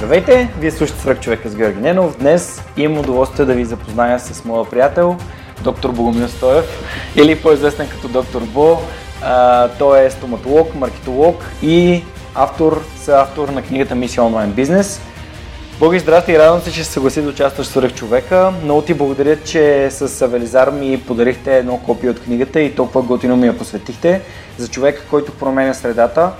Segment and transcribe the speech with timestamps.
[0.00, 0.48] Здравейте!
[0.58, 2.18] Вие слушате Свърх човека с Георги Ненов.
[2.18, 5.16] Днес имам удоволствие да ви запозная с моя приятел,
[5.62, 6.64] доктор Богомил Стоев,
[7.16, 8.78] или по-известен като доктор Бо.
[9.22, 12.02] А, той е стоматолог, маркетолог и
[12.34, 15.00] автор, съавтор на книгата Мисия онлайн бизнес.
[15.78, 18.52] Боги, здрасти и радвам се, че се съгласи да участваш в Свърх човека.
[18.64, 23.36] Много ти благодаря, че с Велизар ми подарихте едно копие от книгата и толкова готино
[23.36, 24.20] ми я посветихте
[24.58, 26.30] за човека, който променя средата.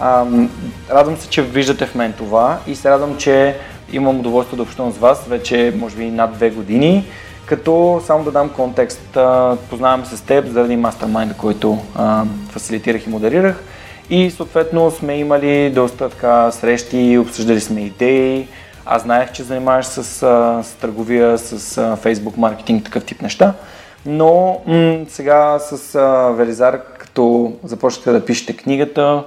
[0.00, 0.50] Ам,
[0.90, 3.56] радвам се, че виждате в мен това и се радвам, че
[3.92, 7.04] имам удоволствие да общувам с вас вече, може би, над две години.
[7.46, 9.18] Като само да дам контекст,
[9.70, 11.78] познавам се с теб заради мастермайнда, който
[12.50, 13.62] фасилитирах и модерирах.
[14.10, 18.48] И съответно сме имали доста така срещи, обсъждали сме идеи.
[18.86, 20.04] Аз знаех, че занимаваш с,
[20.64, 23.54] с търговия, с а, Facebook маркетинг, такъв тип неща.
[24.06, 25.98] Но м- сега с
[26.36, 29.24] Велизар, като започнете да пишете книгата,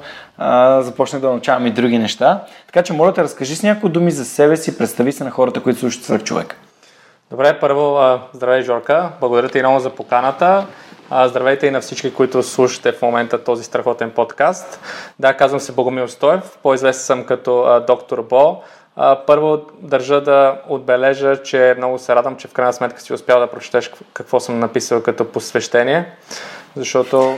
[0.79, 2.43] започнах да научавам и други неща.
[2.65, 5.63] Така че моля те, разкажи с някои думи за себе си, представи се на хората,
[5.63, 6.55] които слушат свърх човек.
[7.31, 7.99] Добре, първо,
[8.33, 9.09] здравей, Жорка.
[9.19, 10.65] Благодаря ти много за поканата.
[11.25, 14.79] Здравейте и на всички, които слушате в момента този страхотен подкаст.
[15.19, 18.61] Да, казвам се Богомил Стоев, по-известен съм като доктор Бо.
[19.27, 23.47] Първо държа да отбележа, че много се радвам, че в крайна сметка си успял да
[23.47, 26.11] прочетеш какво съм написал като посвещение,
[26.75, 27.37] защото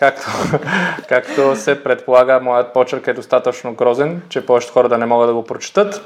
[0.00, 0.26] Както,
[1.08, 5.34] както се предполага, моят почерк е достатъчно грозен, че повечето хора да не могат да
[5.34, 6.02] го прочитат.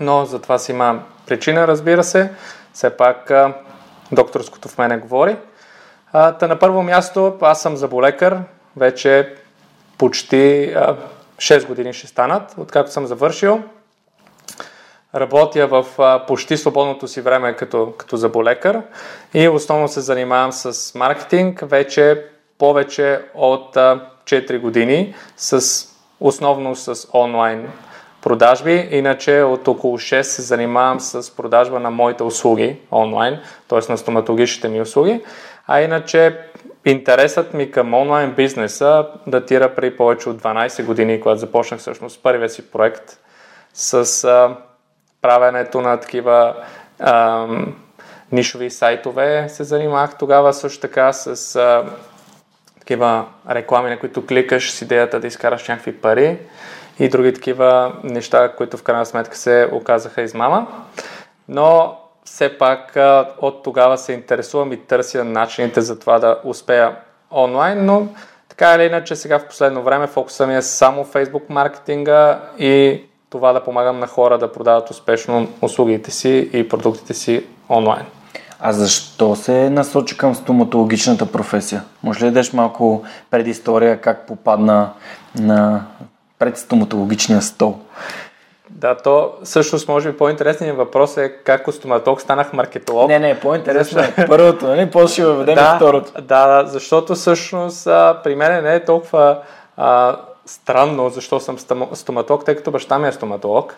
[0.00, 2.30] Но за това си има причина, разбира се.
[2.72, 3.32] Все пак
[4.12, 5.36] докторското в мене говори.
[6.12, 8.38] А, та на първо място аз съм заболекар.
[8.76, 9.34] Вече
[9.98, 10.96] почти а,
[11.36, 13.62] 6 години ще станат, откакто съм завършил.
[15.14, 18.82] Работя в а, почти свободното си време като, като заболекар
[19.34, 21.60] и основно се занимавам с маркетинг.
[21.62, 22.24] Вече
[22.58, 25.84] повече от 4 години, с,
[26.20, 27.68] основно с онлайн
[28.22, 28.88] продажби.
[28.90, 33.92] Иначе от около 6 се занимавам с продажба на моите услуги онлайн, т.е.
[33.92, 35.20] на стоматологичните ми услуги.
[35.66, 36.38] А иначе
[36.84, 42.48] интересът ми към онлайн бизнеса датира при повече от 12 години, когато започнах всъщност първия
[42.48, 43.18] си проект
[43.74, 44.56] с а,
[45.22, 46.54] правенето на такива
[46.98, 47.46] а,
[48.32, 49.48] нишови сайтове.
[49.48, 51.84] Се занимавах тогава също така с а,
[52.86, 56.38] такива реклами, на които кликаш с идеята да изкараш някакви пари
[56.98, 60.66] и други такива неща, които в крайна сметка се оказаха измама.
[61.48, 62.96] Но все пак
[63.40, 66.96] от тогава се интересувам и търся начините за това да успея
[67.30, 68.06] онлайн, но
[68.48, 73.52] така или иначе сега в последно време фокуса ми е само Facebook маркетинга и това
[73.52, 78.06] да помагам на хора да продават успешно услугите си и продуктите си онлайн.
[78.60, 81.82] А защо се насочи към стоматологичната професия?
[82.02, 84.90] Може ли да дадеш малко предистория как попадна
[85.38, 85.86] на
[86.38, 87.78] пред стоматологичния стол?
[88.70, 93.08] Да, то всъщност може би по-интересният въпрос е как от стоматолог станах маркетолог.
[93.08, 94.90] Не, не, по-интересно е първото, нали?
[94.90, 96.12] После ще въведем да, второто.
[96.22, 99.38] Да, да, защото всъщност а, при мен не е толкова
[99.76, 100.16] а,
[100.46, 101.58] странно защо съм
[101.92, 103.76] стоматолог, тъй като баща ми е стоматолог.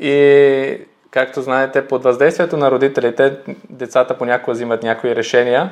[0.00, 0.80] И
[1.10, 3.36] както знаете, под въздействието на родителите,
[3.70, 5.70] децата понякога взимат някои решения.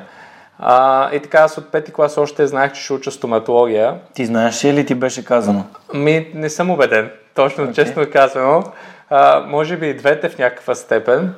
[0.59, 3.95] А, и така, аз от пети клас още знаех, че ще уча стоматология.
[4.13, 5.65] Ти знаеш ли ти беше казано?
[5.93, 7.73] Ми, не съм убеден, точно okay.
[7.73, 8.63] честно казано.
[9.09, 11.33] А, може би и двете в някаква степен.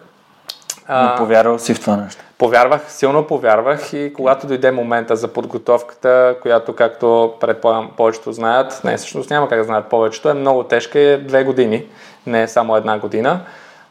[0.90, 2.24] Но повярвал си в това нещо?
[2.38, 8.98] Повярвах, силно повярвах и когато дойде момента за подготовката, която, както предполагам, повечето знаят, не,
[8.98, 11.86] всъщност няма как да знаят повечето, е много тежка и е две години,
[12.26, 13.42] не е само една година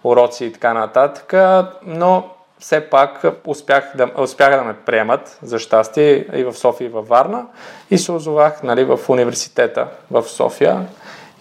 [0.05, 1.35] уроци и така нататък,
[1.83, 6.91] но все пак успях да, успях да ме приемат, за щастие, и в София, и
[6.91, 7.47] във Варна.
[7.91, 10.87] И се озовах нали, в университета в София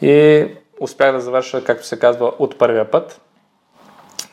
[0.01, 0.47] и
[0.79, 3.21] успях да завърша, както се казва, от първия път,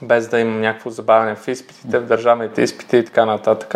[0.03, 3.75] без да имам някакво забавяне в изпитите, в държавните изпити и така нататък.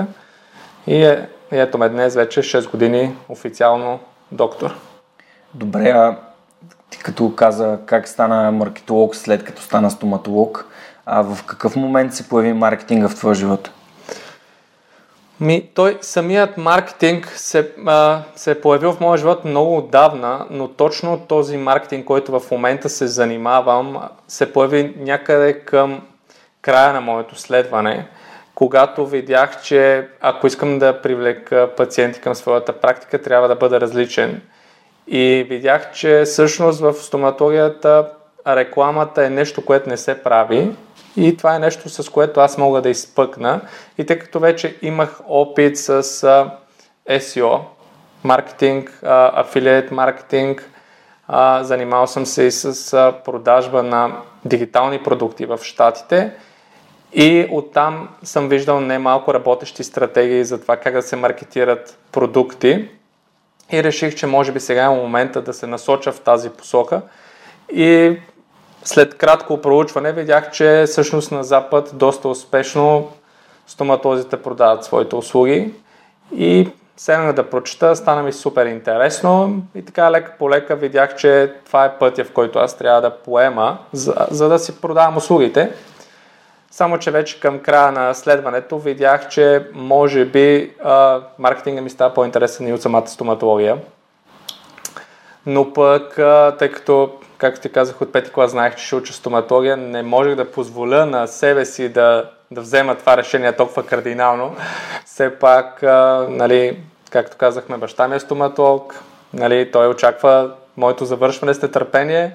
[0.86, 4.00] И, е, и ето ме днес вече 6 години официално
[4.32, 4.74] доктор.
[5.54, 6.16] Добре, а
[6.90, 10.66] ти като каза как стана маркетолог след като стана стоматолог,
[11.06, 13.70] а в какъв момент се появи маркетинга в твоя живот?
[15.40, 20.68] Ми, той самият маркетинг се, а, се е появил в моя живот много отдавна, но
[20.68, 23.98] точно този маркетинг, който в момента се занимавам,
[24.28, 26.02] се появи някъде към
[26.62, 28.08] края на моето следване,
[28.54, 34.42] когато видях, че ако искам да привлека пациенти към своята практика, трябва да бъда различен.
[35.10, 38.08] И видях, че всъщност в стоматологията
[38.46, 40.70] рекламата е нещо, което не се прави.
[41.16, 43.60] И това е нещо, с което аз мога да изпъкна.
[43.98, 46.02] И тъй като вече имах опит с
[47.10, 47.60] SEO,
[48.24, 50.70] маркетинг, афилиет маркетинг,
[51.60, 54.12] занимавал съм се и с продажба на
[54.44, 56.32] дигитални продукти в Штатите
[57.12, 62.88] и оттам съм виждал немалко работещи стратегии за това как да се маркетират продукти
[63.72, 67.00] и реших, че може би сега е момента да се насоча в тази посока.
[67.72, 68.16] И
[68.84, 73.08] след кратко проучване видях, че всъщност на Запад доста успешно
[73.66, 75.74] стоматозите продават своите услуги.
[76.36, 79.62] И седнах да прочета, стана ми супер интересно.
[79.74, 83.10] И така лека по лека видях, че това е пътя, в който аз трябва да
[83.10, 85.72] поема, за, за да си продавам услугите.
[86.70, 92.14] Само, че вече към края на следването видях, че може би а, маркетинга ми става
[92.14, 93.78] по-интересен и от самата стоматология.
[95.46, 99.12] Но пък, а, тъй като, както ти казах, от пети клас знаех, че ще уча
[99.12, 104.56] стоматология, не можех да позволя на себе си да, да взема това решение толкова кардинално.
[105.04, 106.80] Все пак, а, нали,
[107.10, 112.32] както казахме, баща ми е стоматолог, нали, той очаква моето завършване с нетърпение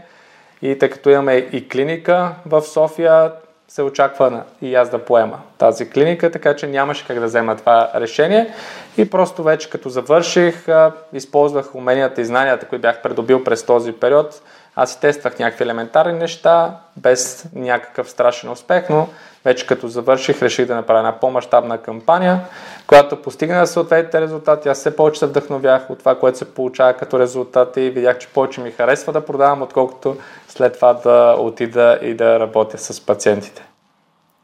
[0.61, 3.31] и тъй като имаме и клиника в София,
[3.73, 7.91] се очаква и аз да поема тази клиника, така че нямаше как да взема това
[7.95, 8.53] решение.
[8.97, 10.67] И просто вече като завърших,
[11.13, 14.41] използвах уменията и знанията, които бях придобил през този период.
[14.75, 19.07] Аз си тествах някакви елементарни неща, без някакъв страшен успех, но
[19.45, 22.39] вече като завърших, реших да направя една по-масштабна кампания,
[22.87, 24.69] която постигна съответните резултати.
[24.69, 28.27] Аз все повече се вдъхновях от това, което се получава като резултати и видях, че
[28.27, 30.15] повече ми харесва да продавам, отколкото
[30.47, 33.63] след това да отида и да работя с пациентите.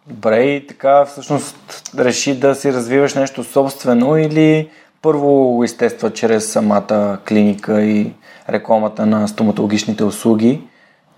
[0.08, 1.56] Добре, и така всъщност
[1.98, 4.70] реши да си развиваш нещо собствено или
[5.02, 8.14] първо естества чрез самата клиника и
[8.50, 10.62] рекламата на стоматологичните услуги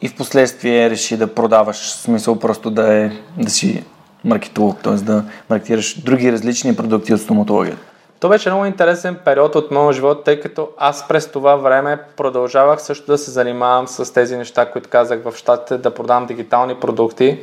[0.02, 3.84] и в последствие реши да продаваш, в смисъл просто да, е, да си
[4.26, 4.94] маркетолог, т.е.
[4.94, 7.82] да маркетираш други различни продукти от стоматологията.
[8.20, 12.82] То беше много интересен период от моя живот, тъй като аз през това време продължавах
[12.82, 17.40] също да се занимавам с тези неща, които казах в щатите, да продавам дигитални продукти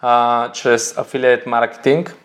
[0.00, 2.16] а, чрез affiliate маркетинг.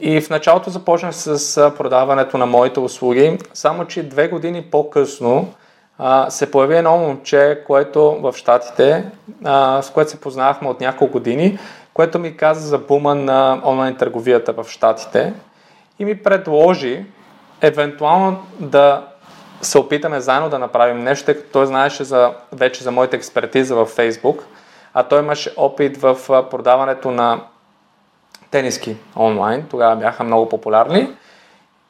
[0.00, 5.54] И в началото започнах с продаването на моите услуги, само че две години по-късно
[5.98, 9.04] а, се появи едно момче, което в Штатите,
[9.44, 11.58] а, с което се познавахме от няколко години,
[11.94, 15.34] което ми каза за бума на онлайн търговията в Штатите
[15.98, 17.04] и ми предложи
[17.60, 19.06] евентуално да
[19.62, 23.74] се опитаме заедно да направим нещо, тъй като той знаеше за, вече за моята експертиза
[23.74, 24.40] в Facebook,
[24.94, 26.18] а той имаше опит в
[26.50, 27.40] продаването на
[28.50, 31.08] тениски онлайн, тогава бяха много популярни.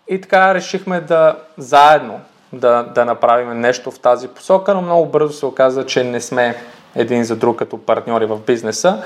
[0.09, 2.21] И така решихме да заедно
[2.53, 6.57] да, да направим нещо в тази посока, но много бързо се оказа, че не сме
[6.95, 9.03] един за друг като партньори в бизнеса.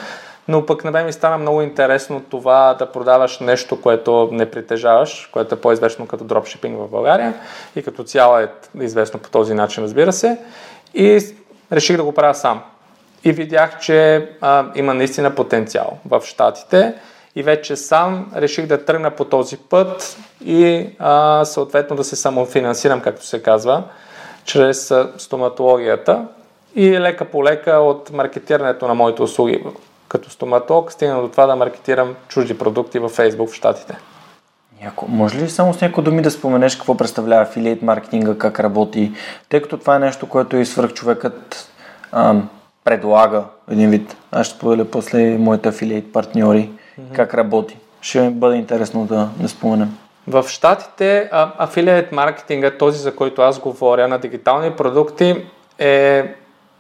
[0.49, 5.31] Но пък на мен ми стана много интересно това да продаваш нещо, което не притежаваш,
[5.33, 7.35] което е по-известно като дропшипинг в България
[7.77, 8.49] и като цяло е
[8.81, 10.39] известно по този начин, разбира се.
[10.95, 11.21] И
[11.73, 12.63] реших да го правя сам.
[13.25, 16.95] И видях, че а, има наистина потенциал в Штатите
[17.37, 23.01] и вече сам реших да тръгна по този път и а, съответно да се самофинансирам,
[23.01, 23.83] както се казва,
[24.45, 26.27] чрез стоматологията
[26.75, 29.65] и лека по лека от маркетирането на моите услуги
[30.09, 33.97] като стоматолог стигна до това да маркетирам чужди продукти във Facebook в Штатите.
[34.85, 35.07] Яко.
[35.09, 39.13] Може ли само с някои думи да споменеш какво представлява афилиейт маркетинга, как работи,
[39.49, 41.71] тъй като това е нещо, което и свръхчовекът
[42.13, 42.49] ам,
[42.85, 44.17] предлага един вид.
[44.33, 46.71] Аз ще споделя после моите афилиейт партньори
[47.01, 47.17] mm-hmm.
[47.17, 47.77] как работи.
[48.01, 49.97] Ще бъде интересно да, да споменем.
[50.27, 55.45] В Штатите афилиейт маркетинга, този за който аз говоря на дигитални продукти,
[55.79, 56.35] е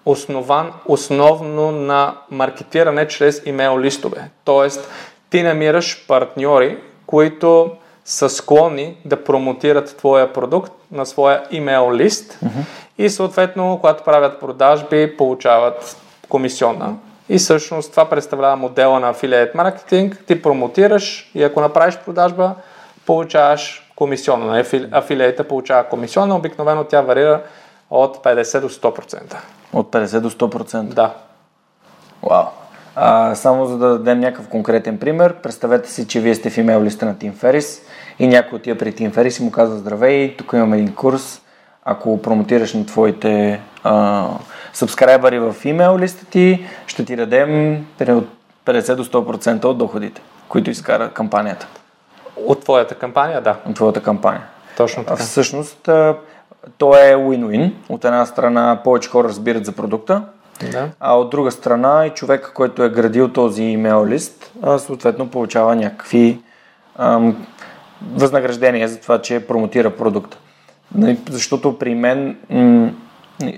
[0.04, 4.30] основан основно на маркетиране чрез имейл листове.
[4.44, 4.90] Тоест,
[5.30, 7.70] ти намираш партньори, които
[8.04, 12.64] са склонни да промотират твоя продукт на своя имейл лист mm-hmm.
[12.98, 15.96] и съответно, когато правят продажби, получават
[16.28, 16.94] комисионна.
[17.30, 20.24] И всъщност това представлява модела на affiliate маркетинг.
[20.26, 22.54] Ти промотираш и ако направиш продажба,
[23.06, 24.64] получаваш комисионна.
[24.92, 26.36] Афилиейта получава комисионна.
[26.36, 27.42] Обикновено тя варира
[27.90, 29.36] от 50 до 100%.
[29.72, 30.82] От 50 до 100%?
[30.82, 31.14] Да.
[32.22, 32.44] Вау.
[32.96, 36.82] А, само за да дадем някакъв конкретен пример, представете си, че вие сте в имейл
[36.82, 37.82] листа на Team Ferris
[38.18, 41.40] и някой отива при Тим Ферис и му казва здравей, тук имаме един курс,
[41.90, 44.26] ако промотираш на твоите а,
[44.72, 48.28] сабскрайбъри в имейл листа ти, ще ти дадем от
[48.66, 51.66] 50 до 100% от доходите, които изкара кампанията.
[52.46, 53.56] От твоята кампания, да.
[53.66, 54.42] От твоята кампания.
[54.76, 55.22] Точно така.
[55.22, 55.82] Всъщност,
[56.78, 57.72] то е win-win.
[57.88, 60.22] От една страна повече хора разбират за продукта,
[60.72, 60.88] да.
[61.00, 66.40] а от друга страна и човек, който е градил този имейл лист, съответно получава някакви
[66.98, 67.46] ам,
[68.14, 70.36] възнаграждения за това, че промотира продукта.
[70.94, 72.36] Нали, защото при мен,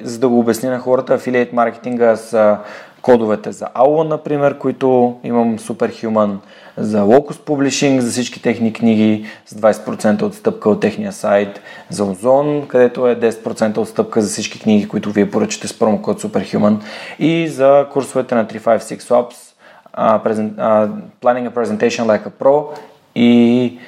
[0.02, 2.58] за да го обясня на хората, афилиейт маркетинга са
[3.02, 6.36] кодовете за Aula, например, които имам Superhuman,
[6.76, 11.60] за Locus Publishing, за всички техни книги с 20% отстъпка от техния сайт,
[11.90, 16.76] за Озон, където е 10% отстъпка за всички книги, които вие поръчате с промокод Superhuman
[17.18, 19.52] и за курсовете на 356 Labs,
[19.98, 22.78] uh, present, uh, Planning a Presentation Like a Pro
[23.14, 23.78] и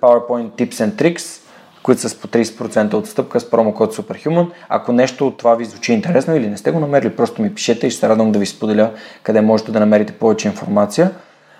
[0.00, 1.47] PowerPoint Tips and Tricks,
[1.88, 4.50] които са с по 30% отстъпка с промокод Superhuman.
[4.68, 7.86] Ако нещо от това ви звучи интересно или не сте го намерили, просто ми пишете
[7.86, 8.90] и ще се радвам да ви споделя
[9.22, 11.10] къде можете да намерите повече информация.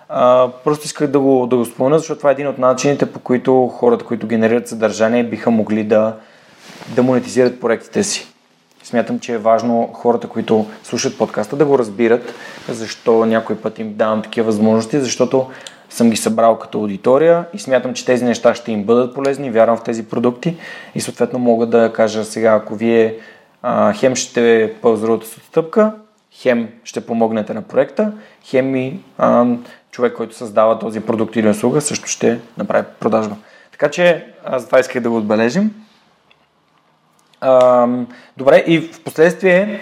[0.09, 3.19] А, просто исках да го, да го спомена, защото това е един от начините, по
[3.19, 6.17] които хората, които генерират съдържание, биха могли да,
[6.89, 8.29] да монетизират проектите си.
[8.83, 12.35] Смятам, че е важно хората, които слушат подкаста, да го разбират,
[12.69, 15.47] защо някой път им давам такива възможности, защото
[15.91, 19.77] съм ги събрал като аудитория и смятам, че тези неща ще им бъдат полезни, вярвам
[19.77, 20.57] в тези продукти
[20.95, 23.15] и съответно мога да кажа сега, ако вие
[23.63, 25.93] а, хем ще пълзрувате с отстъпка,
[26.33, 28.13] хем ще помогнете на проекта,
[28.45, 29.47] хем и а,
[29.91, 33.37] човек, който създава този продукт или услуга, също ще направи продажба.
[33.73, 35.75] Така че аз това исках да го отбележим.
[37.41, 37.89] А,
[38.37, 39.81] добре, и в последствие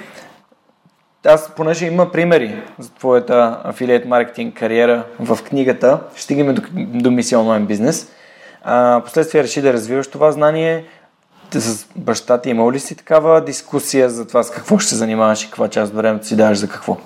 [1.26, 7.40] аз, понеже има примери за твоята афилиет маркетинг кариера в книгата, стигаме до, до мисия
[7.40, 8.12] онлайн бизнес.
[8.64, 10.85] А, последствие реши да развиваш това знание.
[11.50, 15.42] С баща ти имал ли си такава дискусия за това с какво ще се занимаваш
[15.42, 16.97] и каква част от времето си даваш за какво?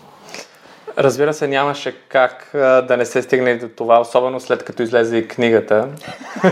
[0.99, 5.17] Разбира се, нямаше как а, да не се стигне до това, особено след като излезе
[5.17, 5.89] и книгата,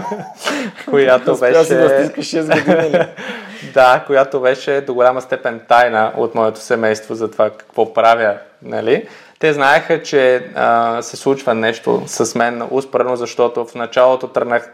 [0.91, 1.75] която беше...
[1.75, 3.05] да 6 години.
[3.75, 8.35] да, която беше до голяма степен тайна от моето семейство за това какво правя.
[8.63, 9.09] Нали?
[9.39, 14.71] Те знаеха, че а, се случва нещо с мен успоредно, защото в началото тръгнах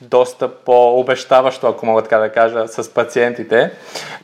[0.00, 3.70] доста по-обещаващо, ако мога така да кажа, с пациентите,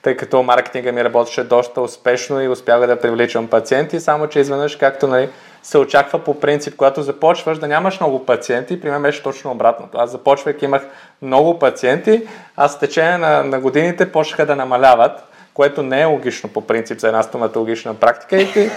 [0.02, 4.76] тъй като маркетинга ми работеше доста успешно и успях да привличам пациенти, само че изведнъж,
[4.76, 5.28] както нали,
[5.62, 9.99] се очаква по принцип, когато започваш да нямаш много пациенти, при мен беше точно обратното.
[9.99, 10.83] Аз започвайки имах
[11.23, 16.49] много пациенти, а с течение на, на годините почнаха да намаляват, което не е логично
[16.49, 18.71] по принцип за една стоматологична практика и,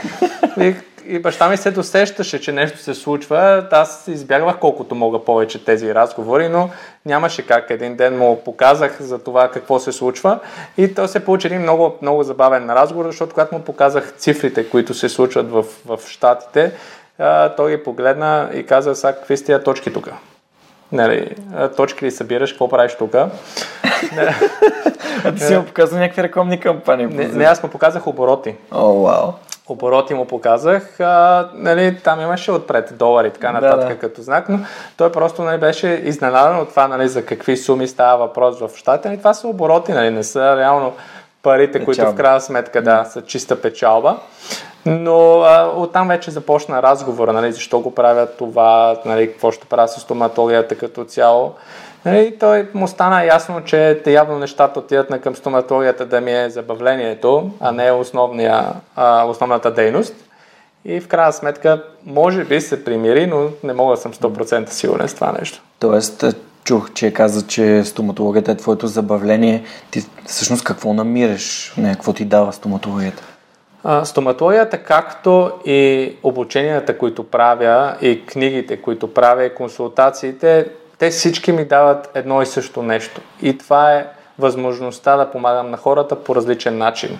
[0.59, 0.75] и
[1.07, 3.67] и баща ми се досещаше, че нещо се случва.
[3.71, 6.69] Аз избягвах колкото мога повече тези разговори, но
[7.05, 7.69] нямаше как.
[7.69, 10.39] Един ден му показах за това какво се случва
[10.77, 14.93] и то се получи един много, много забавен разговор, защото когато му показах цифрите, които
[14.93, 16.71] се случват в, в Штатите,
[17.57, 20.09] той ги погледна и каза, сега какви сте точки тук?
[20.91, 21.35] Нали,
[21.77, 23.15] точки ли събираш, какво правиш тук?
[25.25, 27.05] а ти си му показал някакви рекламни кампании.
[27.05, 28.55] Не, не, аз му показах обороти.
[28.71, 29.31] О, oh, вау.
[29.31, 29.33] Wow
[29.67, 33.99] обороти му показах, а, нали, там имаше отпред долари и така нататък да, да.
[33.99, 34.59] като знак, но
[34.97, 39.13] той просто нали, беше изненадан от това нали, за какви суми става въпрос в щата.
[39.13, 40.93] И това са обороти, нали, не са реално
[41.43, 41.85] парите, печалба.
[41.85, 44.17] които в крайна сметка да, са чиста печалба.
[44.85, 49.87] Но а, оттам вече започна разговора, нали, защо го правят това, нали, какво ще правя
[49.87, 51.53] с стоматологията като цяло.
[52.05, 56.49] Нали, той му стана ясно, че явно нещата отидат на към стоматологията да ми е
[56.49, 58.65] забавлението, а не основния,
[58.95, 60.15] а, основната дейност.
[60.85, 65.07] И в крайна сметка, може би се примири, но не мога да съм 100% сигурен
[65.07, 65.61] с това нещо.
[65.79, 69.63] Тоест, е, чух, че каза, че стоматологията е твоето забавление.
[69.91, 71.73] Ти всъщност какво намираш?
[71.77, 73.23] Не, какво ти дава стоматологията?
[74.03, 81.65] Стоматологията, както и обученията, които правя, и книгите, които правя, и консултациите, те всички ми
[81.65, 83.21] дават едно и също нещо.
[83.41, 84.07] И това е
[84.39, 87.19] възможността да помагам на хората по различен начин.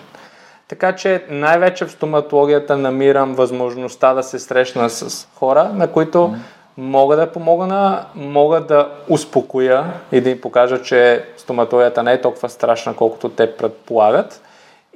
[0.68, 6.34] Така че най-вече в стоматологията намирам възможността да се срещна с хора, на които
[6.76, 12.48] мога да помогна, мога да успокоя и да им покажа, че стоматологията не е толкова
[12.48, 14.40] страшна, колкото те предполагат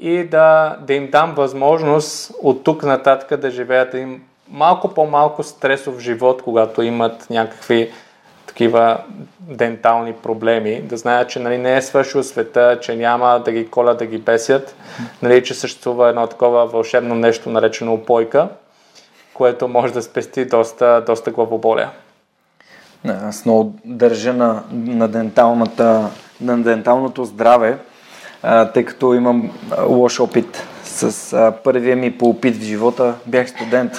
[0.01, 5.99] и да, да им дам възможност от тук нататък да живеят им малко по-малко стресов
[5.99, 7.91] живот, когато имат някакви
[8.47, 9.01] такива
[9.41, 13.95] дентални проблеми, да знаят, че нали, не е свършил света, че няма да ги коля
[13.95, 14.75] да ги бесят,
[15.23, 18.49] нали, че съществува едно такова вълшебно нещо, наречено опойка,
[19.35, 21.91] което може да спести доста, доста главоболия.
[23.09, 27.79] Аз много държа на, на, денталната, на денталното здраве,
[28.75, 29.51] тъй като имам
[29.87, 33.15] лош опит с а, първия ми по опит в живота.
[33.27, 33.93] Бях студент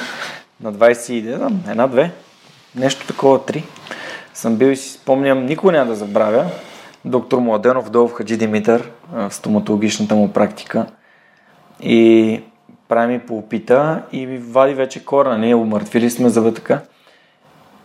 [0.61, 2.11] на 20, една-две,
[2.75, 3.63] нещо такова, три.
[4.33, 6.45] Съм бил и си спомням, никога няма да забравя,
[7.05, 10.85] доктор Младенов долу в Хаджи Димитър, в стоматологичната му практика.
[11.79, 12.41] И
[12.87, 15.37] прави ми по опита и ми вади вече корена.
[15.37, 16.79] Ние умъртвили сме за така.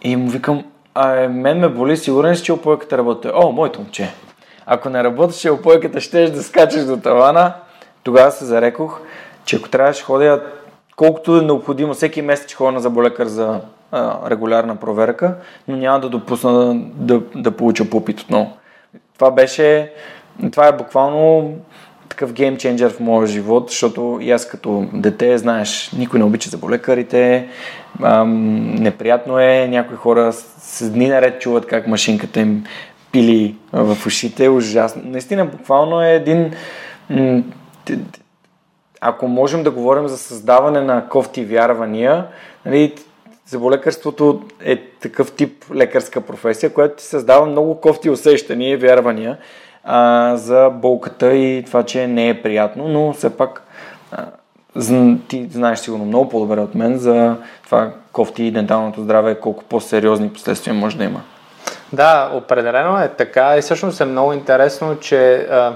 [0.02, 3.28] И му викам, а е, мен ме боли, сигурен си, че опойката работи.
[3.34, 4.14] О, моето момче.
[4.66, 7.52] Ако не работеше опойката, щеш да скачаш до тавана.
[8.02, 9.00] Тогава се зарекох,
[9.44, 10.42] че ако трябваше ходя
[10.96, 13.60] колкото е необходимо, всеки месец ходя на заболекар за
[13.92, 15.34] а, регулярна проверка,
[15.68, 18.56] но няма да допусна да, да, да получа пупит отново.
[19.14, 19.92] Това беше,
[20.52, 21.54] това е буквално
[22.08, 27.48] такъв геймченджер в моя живот, защото и аз като дете, знаеш, никой не обича заболекарите,
[28.02, 32.64] ам, неприятно е, някои хора с дни наред чуват как машинката им
[33.12, 35.02] пили в ушите, ужасно.
[35.04, 36.52] Наистина, буквално е един
[39.00, 42.26] ако можем да говорим за създаване на кофти вярвания,
[42.66, 42.94] нали,
[43.46, 49.38] заболекарството е такъв тип лекарска професия, която ти създава много кофти усещания и вярвания
[49.84, 53.62] а, за болката и това, че не е приятно, но все пак
[55.28, 60.32] ти знаеш сигурно много по-добре от мен за това кофти и денталното здраве, колко по-сериозни
[60.32, 61.22] последствия може да има.
[61.92, 65.72] Да, определено е така и всъщност е много интересно, че а,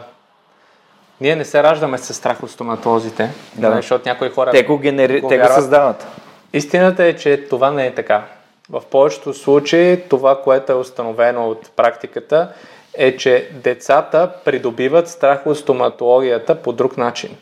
[1.21, 3.69] ние не се раждаме с страх от стоматолозите, да.
[3.69, 4.51] Нали, защото някои хора.
[4.51, 5.21] Те го, генери...
[5.21, 6.07] го, те го създават.
[6.53, 8.23] Истината е, че това не е така.
[8.71, 12.53] В повечето случаи това, което е установено от практиката,
[12.95, 17.37] е, че децата придобиват страх от стоматологията по друг начин.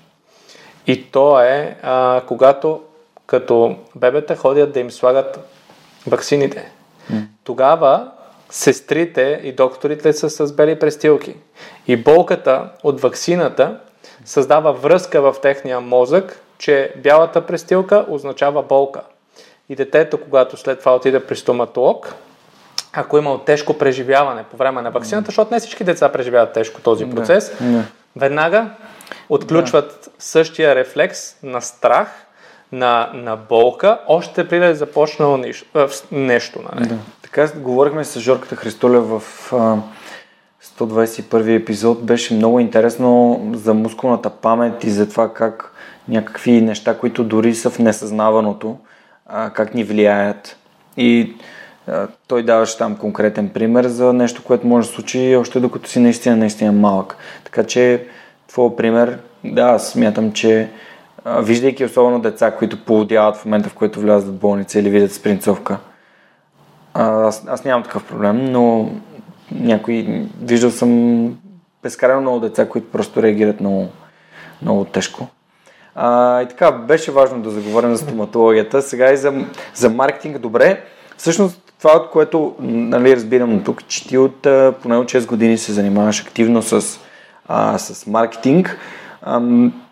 [0.87, 2.81] И то е, а, когато
[3.27, 5.39] като бебета ходят да им слагат
[6.07, 6.71] ваксините.
[7.45, 8.11] Тогава
[8.51, 11.35] сестрите и докторите са с бели престилки.
[11.87, 13.81] И болката от ваксината
[14.25, 19.01] създава връзка в техния мозък, че бялата престилка означава болка.
[19.69, 22.15] И детето, когато след това отиде при стоматолог,
[22.93, 26.81] ако е имал тежко преживяване по време на вакцината, защото не всички деца преживяват тежко
[26.81, 27.85] този процес, не, не.
[28.17, 28.71] веднага
[29.29, 32.09] отключват същия рефлекс на страх,
[32.73, 35.67] на, на болка, още преди да е започнало нещо.
[36.13, 36.89] нещо нали?
[36.89, 36.95] да.
[37.33, 39.77] Така говорихме с Жорката Христоля в а,
[40.79, 42.07] 121 епизод.
[42.07, 45.73] Беше много интересно за мускулната памет и за това как
[46.09, 48.77] някакви неща, които дори са в несъзнаваното,
[49.53, 50.57] как ни влияят.
[50.97, 51.35] И
[52.27, 56.37] той даваше там конкретен пример за нещо, което може да случи още докато си наистина,
[56.37, 57.17] наистина малък.
[57.45, 58.07] Така че,
[58.47, 60.71] твой пример, да, аз смятам, че
[61.27, 65.79] виждайки особено деца, които поудяват в момента, в който влязат в болница или видят спринцовка,
[66.95, 68.91] аз, аз нямам такъв проблем, но
[69.53, 71.35] някои, виждал съм
[71.83, 73.89] безкрайно много деца, които просто реагират много,
[74.63, 75.27] много тежко.
[75.95, 78.83] А, и така, беше важно да заговорим за стоматологията.
[78.83, 79.33] Сега и за,
[79.75, 80.39] за маркетинг.
[80.39, 80.83] Добре,
[81.17, 84.43] всъщност това, от което нали, разбирам тук, че ти от
[84.83, 87.01] поне от 6 години се занимаваш активно с,
[87.49, 88.79] а, с маркетинг.
[89.23, 89.83] Ам,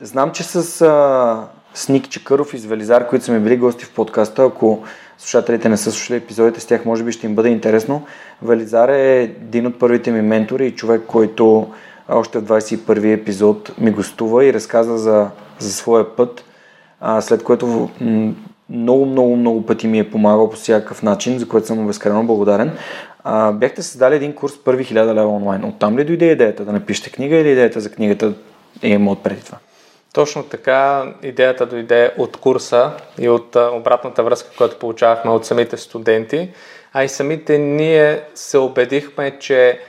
[0.00, 3.84] знам, че с а, с Ник Чекъров и с Велизар, които са ми били гости
[3.84, 4.84] в подкаста, ако
[5.18, 8.02] слушателите не са слушали епизодите с тях, може би ще им бъде интересно.
[8.42, 11.70] Велизар е един от първите ми ментори и човек, който
[12.08, 16.44] още в 21 епизод ми гостува и разказа за, за своя път,
[17.00, 17.90] а, след което
[18.70, 22.72] много, много, много пъти ми е помагал по всякакъв начин, за което съм безкрайно благодарен.
[23.24, 25.64] А, бяхте създали един курс първи 1000 лева онлайн.
[25.64, 28.32] Оттам ли дойде идеята да напишете книга или идеята за книгата
[28.82, 29.58] е има отпреди това?
[30.12, 36.50] Точно така идеята дойде от курса и от обратната връзка, която получавахме от самите студенти,
[36.92, 39.80] а и самите ние се убедихме, че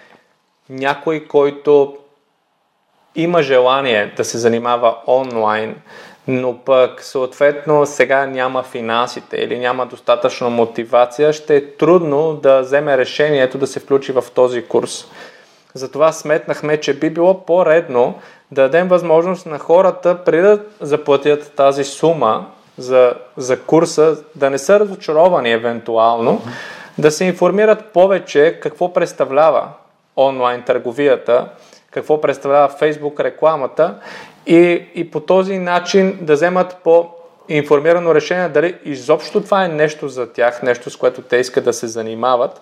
[0.70, 1.98] някой, който
[3.16, 5.76] има желание да се занимава онлайн,
[6.28, 12.98] но пък съответно сега няма финансите или няма достатъчно мотивация, ще е трудно да вземе
[12.98, 15.08] решението да се включи в този курс.
[15.74, 18.20] Затова сметнахме, че би било по-редно
[18.54, 22.46] да дадем възможност на хората, преди да заплатят тази сума
[22.78, 26.42] за, за курса, да не са разочаровани евентуално,
[26.98, 29.68] да се информират повече какво представлява
[30.18, 31.50] онлайн търговията,
[31.92, 33.96] какво представлява Фейсбук рекламата
[34.46, 37.10] и, и по този начин да вземат по
[37.50, 41.74] информирано решение дали изобщо това е нещо за тях, нещо с което те искат да
[41.74, 42.62] се занимават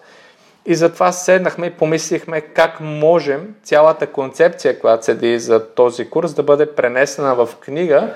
[0.66, 6.44] и затова седнахме и помислихме как можем цялата концепция, която седи за този курс, да
[6.44, 8.14] бъде пренесена в книга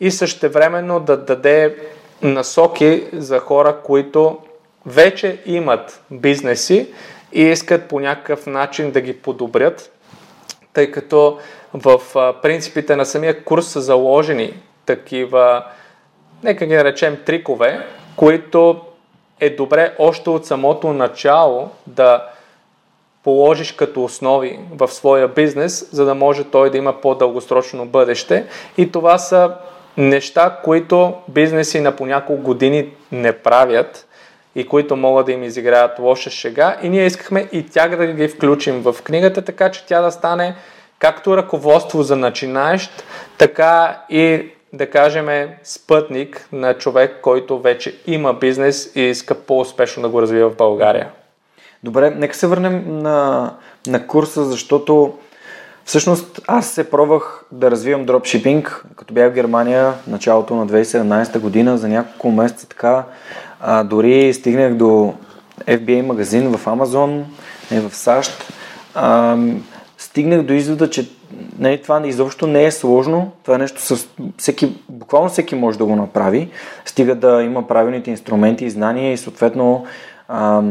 [0.00, 1.76] и същевременно да даде
[2.22, 4.38] насоки за хора, които
[4.86, 6.88] вече имат бизнеси
[7.32, 9.92] и искат по някакъв начин да ги подобрят,
[10.72, 11.38] тъй като
[11.74, 12.00] в
[12.42, 15.64] принципите на самия курс са заложени такива,
[16.42, 18.80] нека ги наречем трикове, които
[19.40, 22.28] е добре още от самото начало да
[23.24, 28.46] положиш като основи в своя бизнес, за да може той да има по-дългосрочно бъдеще.
[28.76, 29.54] И това са
[29.96, 34.06] неща, които бизнеси на по няколко години не правят
[34.54, 36.76] и които могат да им изиграят лоша шега.
[36.82, 40.54] И ние искахме и тях да ги включим в книгата, така че тя да стане
[40.98, 43.04] както ръководство за начинаещ,
[43.38, 50.08] така и да кажем спътник на човек, който вече има бизнес и иска по-успешно да
[50.08, 51.10] го развива в България.
[51.82, 53.50] Добре, нека се върнем на,
[53.86, 55.14] на курса, защото
[55.84, 61.78] всъщност аз се пробвах да развивам дропшипинг, като бях в Германия началото на 2017 година,
[61.78, 63.04] за няколко месеца така,
[63.60, 65.14] а, дори стигнах до
[65.66, 67.24] FBA магазин в Амазон,
[67.70, 68.52] не в САЩ.
[68.94, 69.36] А,
[69.98, 71.08] стигнах до извода, че
[71.58, 73.32] нали, това изобщо не е сложно.
[73.42, 76.48] Това е нещо, с всеки, буквално всеки може да го направи.
[76.84, 79.84] Стига да има правилните инструменти и знания и съответно
[80.28, 80.62] а,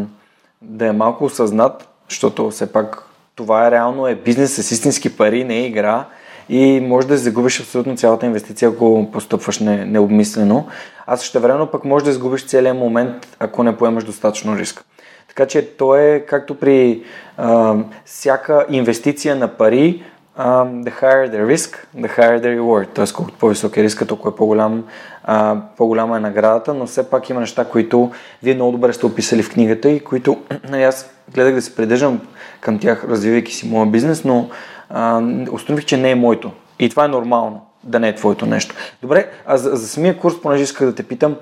[0.62, 5.44] да е малко осъзнат, защото все пак това е реално е бизнес с истински пари,
[5.44, 6.06] не е игра
[6.50, 10.68] и може да загубиш абсолютно цялата инвестиция, ако постъпваш не, необмислено.
[11.08, 14.86] А също времено пък може да изгубиш целият момент, ако не поемаш достатъчно риск.
[15.28, 17.04] Така че то е както при
[17.38, 20.04] а, всяка инвестиция на пари,
[20.38, 22.94] um, the higher the risk, the higher the reward.
[22.94, 23.06] Т.е.
[23.14, 24.84] колкото по-висок е риска, толкова е по-голям,
[25.28, 28.12] uh, по-голяма е наградата, но все пак има неща, които
[28.44, 32.22] вие много добре сте описали в книгата и които нали, аз гледах да се придържам
[32.62, 34.50] към тях, развивайки си моя бизнес, но
[34.94, 36.52] uh, установих, че не е моето.
[36.80, 38.76] И това е нормално, да не е твоето нещо.
[39.02, 41.36] Добре, а за, за самия курс, понеже исках да те питам,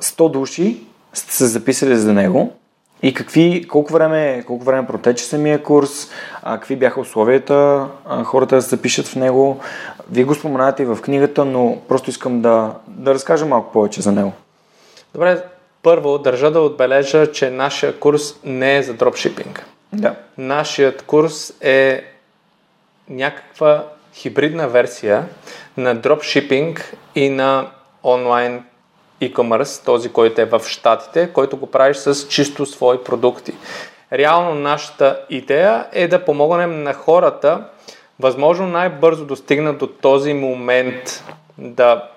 [0.00, 2.52] 100 души сте се записали за него,
[3.02, 6.10] и какви, колко време, колко време протече самия курс,
[6.42, 9.60] а, какви бяха условията а, хората да се запишат в него.
[10.10, 14.12] Вие го споменавате и в книгата, но просто искам да, да разкажа малко повече за
[14.12, 14.32] него.
[15.14, 15.42] Добре,
[15.82, 19.66] първо държа да отбележа, че нашия курс не е за дропшипинг.
[19.92, 20.14] Да.
[20.38, 22.04] Нашият курс е
[23.08, 25.24] някаква хибридна версия
[25.76, 27.70] на дропшипинг и на
[28.04, 28.64] онлайн
[29.20, 33.52] e-commerce, този, който е в Штатите, който го правиш с чисто свои продукти.
[34.12, 37.64] Реално нашата идея е да помогнем на хората
[38.20, 41.24] възможно най-бързо достигнат до този момент
[41.58, 42.08] да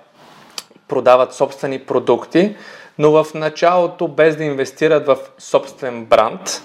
[0.87, 2.55] продават собствени продукти,
[2.97, 6.63] но в началото без да инвестират в собствен бранд,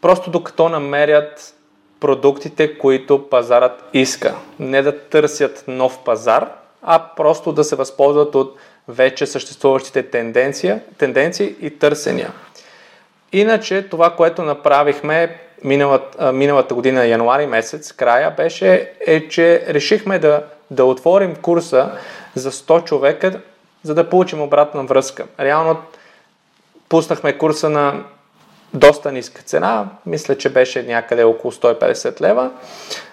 [0.00, 1.54] просто докато намерят
[2.00, 4.34] продуктите, които пазарът иска.
[4.58, 6.48] Не да търсят нов пазар,
[6.82, 8.56] а просто да се възползват от
[8.88, 12.32] вече съществуващите тенденция, тенденции и търсения.
[13.32, 20.42] Иначе това, което направихме миналата, миналата година, януари месец, края, беше, е, че решихме да,
[20.70, 21.90] да отворим курса
[22.34, 23.40] за 100 човека,
[23.82, 25.26] за да получим обратна връзка.
[25.40, 25.76] Реално
[26.88, 28.04] пуснахме курса на
[28.74, 32.50] доста ниска цена, мисля, че беше някъде около 150 лева,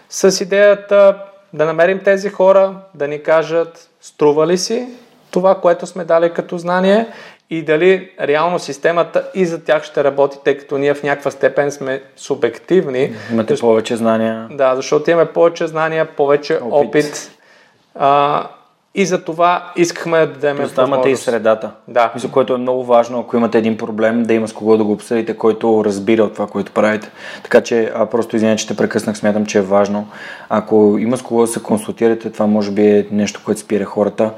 [0.10, 1.18] с идеята
[1.54, 4.88] да намерим тези хора, да ни кажат струва ли си
[5.34, 7.08] това, което сме дали като знание
[7.50, 11.72] и дали реално системата и за тях ще работи, тъй като ние в някаква степен
[11.72, 13.14] сме субективни.
[13.32, 14.48] Имате повече знания.
[14.52, 16.88] Да, защото имаме повече знания, повече опит.
[16.88, 17.32] опит
[17.96, 18.48] а,
[18.96, 21.08] и за това искахме да дадем възможност.
[21.08, 21.72] и средата.
[21.88, 22.12] Да.
[22.16, 24.92] Мисля, което е много важно, ако имате един проблем, да има с кого да го
[24.92, 27.10] обсъдите, който разбира от това, което правите.
[27.44, 30.08] Така че, а, просто извиня, че те прекъснах, смятам, че е важно.
[30.50, 34.32] Ако има с кого да се консултирате, това може би е нещо, което спира хората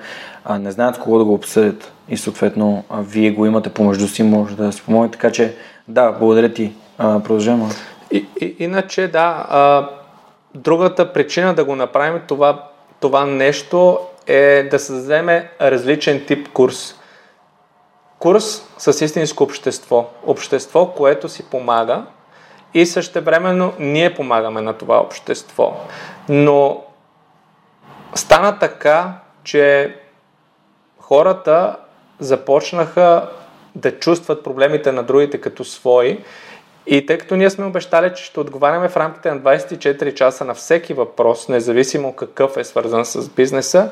[0.46, 4.08] а, не знаят с кого да го обсъдят и съответно а, вие го имате помежду
[4.08, 5.12] си, може да спомогнете.
[5.12, 5.56] Така че
[5.88, 6.74] да, благодаря ти.
[6.98, 7.66] А, продължаваме.
[8.60, 9.90] Иначе да, а,
[10.56, 16.96] другата причина да го направим това, това нещо е да създадем различен тип курс.
[18.20, 20.10] Курс с истинско общество.
[20.26, 22.04] Общество, което си помага
[22.74, 25.74] и същевременно ние помагаме на това общество.
[26.30, 26.84] Но
[28.16, 29.96] стана така, че
[31.08, 31.76] хората
[32.20, 33.30] започнаха
[33.76, 36.20] да чувстват проблемите на другите като свои.
[36.88, 40.54] И тъй като ние сме обещали, че ще отговаряме в рамките на 24 часа на
[40.54, 43.92] всеки въпрос, независимо какъв е свързан с бизнеса,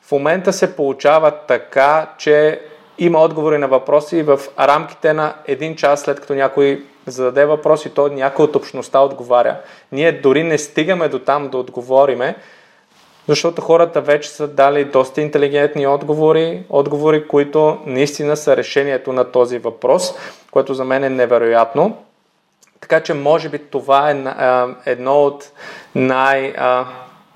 [0.00, 2.60] в момента се получава така, че
[2.98, 7.90] има отговори на въпроси в рамките на един час след като някой зададе въпрос и
[7.90, 9.56] то някой от общността отговаря.
[9.92, 12.36] Ние дори не стигаме до там да отговориме,
[13.28, 19.58] защото хората вече са дали доста интелигентни отговори, отговори, които наистина са решението на този
[19.58, 20.14] въпрос,
[20.50, 21.96] което за мен е невероятно.
[22.80, 24.24] Така че може би това е
[24.86, 25.50] едно от
[25.94, 26.54] най...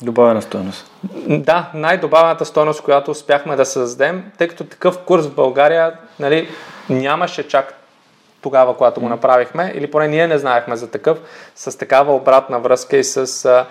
[0.02, 0.90] Добавена стоеност.
[1.26, 6.48] Да, най-добавената стоеност, която успяхме да създадем, тъй като такъв курс в България нали,
[6.90, 7.74] нямаше чак
[8.42, 11.18] тогава, когато го направихме, или поне ние не знаехме за такъв,
[11.54, 13.66] с такава обратна връзка и с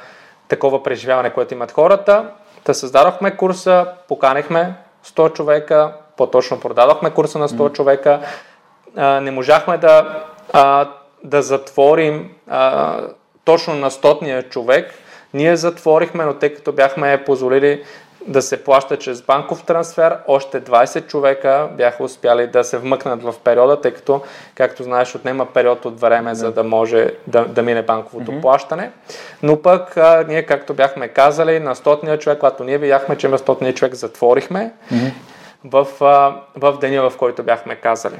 [0.48, 2.30] такова преживяване, което имат хората.
[2.64, 4.74] Та създадохме курса, поканихме
[5.06, 7.74] 100 човека, по-точно продадохме курса на 100 mm.
[7.74, 8.20] човека.
[8.96, 10.90] А, не можахме да, а,
[11.24, 13.00] да затворим а,
[13.46, 14.94] точно на стотния човек.
[15.34, 17.84] Ние затворихме, но тъй като бяхме позволили
[18.28, 20.18] да се плаща чрез банков трансфер.
[20.28, 24.22] Още 20 човека бяха успяли да се вмъкнат в периода, тъй като,
[24.56, 28.42] както знаеш, отнема период от време, за да може да, да мине банковото mm-hmm.
[28.42, 28.92] плащане.
[29.44, 33.38] Но пък а, ние, както бяхме казали, на стотния човек, когато ние видяхме, че има
[33.38, 35.12] стотния човек, затворихме mm-hmm.
[35.66, 38.20] в, а, в деня, в който бяхме казали.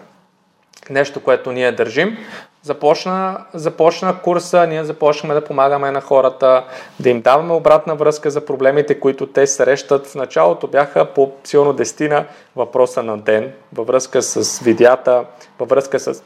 [0.89, 2.17] Нещо, което ние държим.
[2.63, 6.63] Започна, започна курса, ние започнахме да помагаме на хората,
[7.00, 10.08] да им даваме обратна връзка за проблемите, които те срещат.
[10.08, 15.23] В началото бяха по силно дестина въпроса на ден, във връзка с видеята,
[15.60, 16.23] във връзка с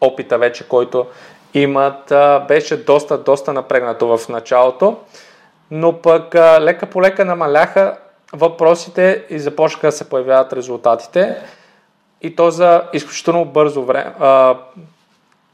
[0.00, 1.06] опита вече, който
[1.54, 2.12] имат.
[2.48, 4.96] Беше доста, доста напрегнато в началото,
[5.70, 7.96] но пък лека по лека намаляха
[8.32, 11.36] въпросите и започнаха да се появяват резултатите.
[12.24, 14.12] И то за изключително бързо време,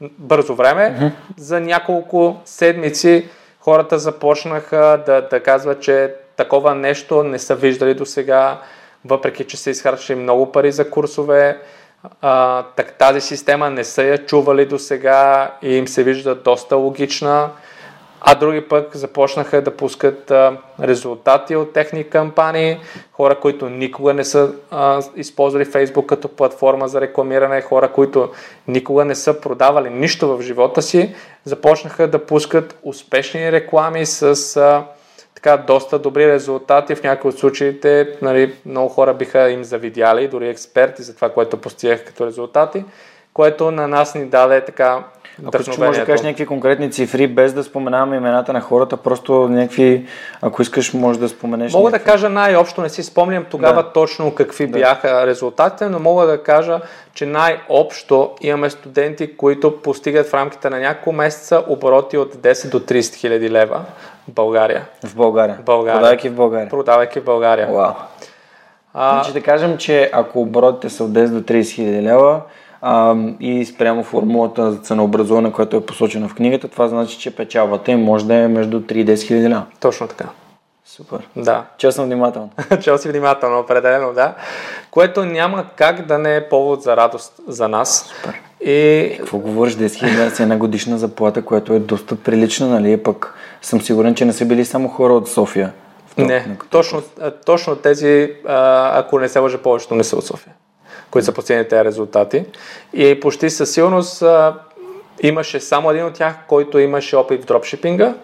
[0.01, 0.81] бързо време.
[0.81, 1.11] Mm-hmm.
[1.37, 3.29] За няколко седмици
[3.59, 8.61] хората започнаха да, да казват, че такова нещо не са виждали до сега,
[9.05, 11.61] въпреки че са изхарчили много пари за курсове.
[12.21, 16.75] А, так, тази система не са я чували до сега и им се вижда доста
[16.75, 17.49] логична
[18.23, 22.79] а други пък започнаха да пускат а, резултати от техни кампании,
[23.11, 28.29] хора, които никога не са а, използвали Фейсбук като платформа за рекламиране, хора, които
[28.67, 34.83] никога не са продавали нищо в живота си, започнаха да пускат успешни реклами с а,
[35.35, 36.95] така доста добри резултати.
[36.95, 41.57] В някои от случаите нали, много хора биха им завидяли, дори експерти за това, което
[41.57, 42.83] постигах като резултати,
[43.33, 45.03] което на нас ни даде така
[45.45, 49.33] ако искаш, може да кажеш някакви конкретни цифри, без да споменаваме имената на хората, просто
[49.33, 50.05] някакви,
[50.41, 51.73] ако искаш, може да споменеш.
[51.73, 52.05] Мога някакви...
[52.05, 53.91] да кажа най-общо, не си спомням тогава да.
[53.91, 54.79] точно какви да.
[54.79, 56.79] бяха резултатите, но мога да кажа,
[57.13, 62.79] че най-общо имаме студенти, които постигат в рамките на няколко месеца обороти от 10 до
[62.79, 63.81] 30 хиляди лева
[64.27, 64.85] в България.
[65.05, 65.59] В България?
[65.65, 65.99] България.
[65.99, 66.69] Продавайки в България?
[66.69, 67.67] Продавайки в България.
[67.67, 67.91] Вау.
[68.93, 69.13] А...
[69.13, 72.41] Значи да кажем, че ако оборотите са от 10 до 30 хиляди лева,
[72.81, 77.91] а, и спрямо формулата за ценообразуване, която е посочена в книгата, това значи, че печалбата
[77.91, 79.63] им може да е между 3 и 10 хиляди лева.
[79.79, 80.25] Точно така.
[80.85, 81.19] Супер.
[81.35, 81.65] Да.
[81.77, 82.49] Чел съм внимателно.
[82.81, 84.35] Чел си внимателно, определено, да.
[84.91, 88.13] Което няма как да не е повод за радост за нас.
[88.15, 88.41] Супер.
[88.65, 89.15] И...
[89.17, 93.03] Какво говориш, 10 хиляди си една годишна заплата, което е доста прилична, нали?
[93.03, 95.73] Пък съм сигурен, че не са били само хора от София.
[96.17, 97.01] Не, точно,
[97.45, 98.33] точно тези,
[98.93, 100.53] ако не се лъжа, повечето не са от София
[101.11, 102.45] които са постигнали тези резултати.
[102.93, 104.59] И почти със сигурност а,
[105.21, 108.15] имаше само един от тях, който имаше опит в дропшипинга,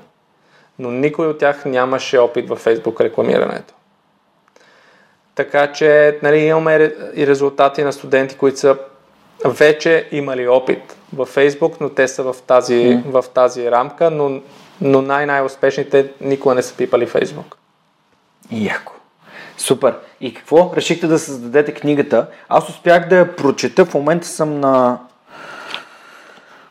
[0.80, 3.74] но никой от тях нямаше опит в Facebook рекламирането.
[5.36, 8.78] Така че нали, имаме и резултати на студенти, които са
[9.46, 13.22] вече имали опит в Facebook, но те са в тази, mm.
[13.22, 14.42] в тази рамка, но,
[14.82, 17.56] но най-най-успешните никога не са пипали Facebook.
[18.52, 18.94] Яко.
[19.58, 19.96] Супер.
[20.22, 20.72] И какво?
[20.76, 22.28] Решихте да създадете книгата.
[22.50, 23.86] Аз успях да я прочета.
[23.86, 24.98] В момента съм на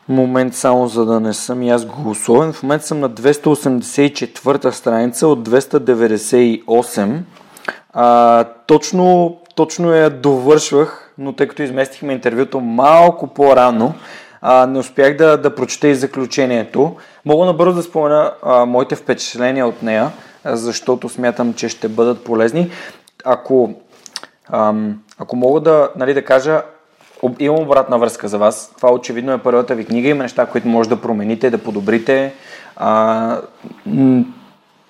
[0.09, 2.53] момент само за да не съм и аз голосовен.
[2.53, 7.19] В момента съм на 284 страница от 298.
[7.93, 13.93] А, точно, точно я довършвах, но тъй като изместихме интервюто малко по-рано,
[14.41, 16.95] а, не успях да, да прочета и заключението.
[17.25, 20.11] Мога набързо да спомена а, моите впечатления от нея
[20.55, 22.71] защото смятам, че ще бъдат полезни.
[23.25, 23.73] Ако,
[24.49, 26.61] ам, ако мога да, нали, да кажа,
[27.39, 28.73] имам обратна връзка за вас.
[28.77, 30.09] Това очевидно е първата ви книга.
[30.09, 32.33] Има неща, които може да промените, да подобрите.
[32.75, 33.41] А,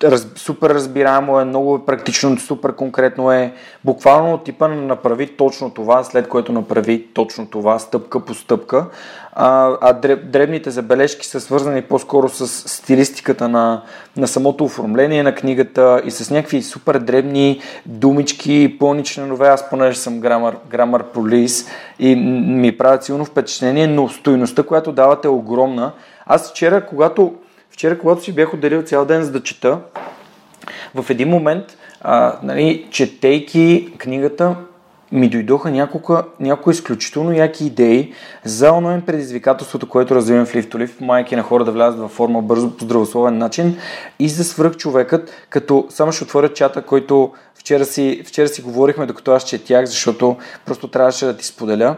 [0.04, 3.52] раз, супер разбираемо е, много е практично, супер конкретно е.
[3.84, 8.86] Буквално типа направи точно това, след което направи точно това, стъпка по стъпка.
[9.32, 13.82] А, а дребните забележки са свързани по-скоро с стилистиката на,
[14.16, 19.48] на самото оформление на книгата и с някакви супер дребни думички, пълни членове.
[19.48, 21.66] Аз понеже съм грамар, грамар полис
[21.98, 25.92] и ми правят силно впечатление, но стоиността, която давате е огромна.
[26.26, 27.34] Аз вчера, когато
[27.78, 29.78] Вчера, когато си бях отделил цял ден за да чета,
[30.94, 31.64] в един момент,
[32.00, 34.56] а, нали, четейки книгата,
[35.12, 38.12] ми дойдоха няколко, няколко изключително яки идеи
[38.44, 42.76] за онлайн предизвикателството, което развивам в Лифтолив, майки на хора да влязат във форма бързо
[42.76, 43.76] по здравословен начин
[44.18, 49.06] и за свръх човекът, като само ще отворя чата, който вчера си, вчера си говорихме,
[49.06, 50.36] докато аз четях, защото
[50.66, 51.96] просто трябваше да ти споделя.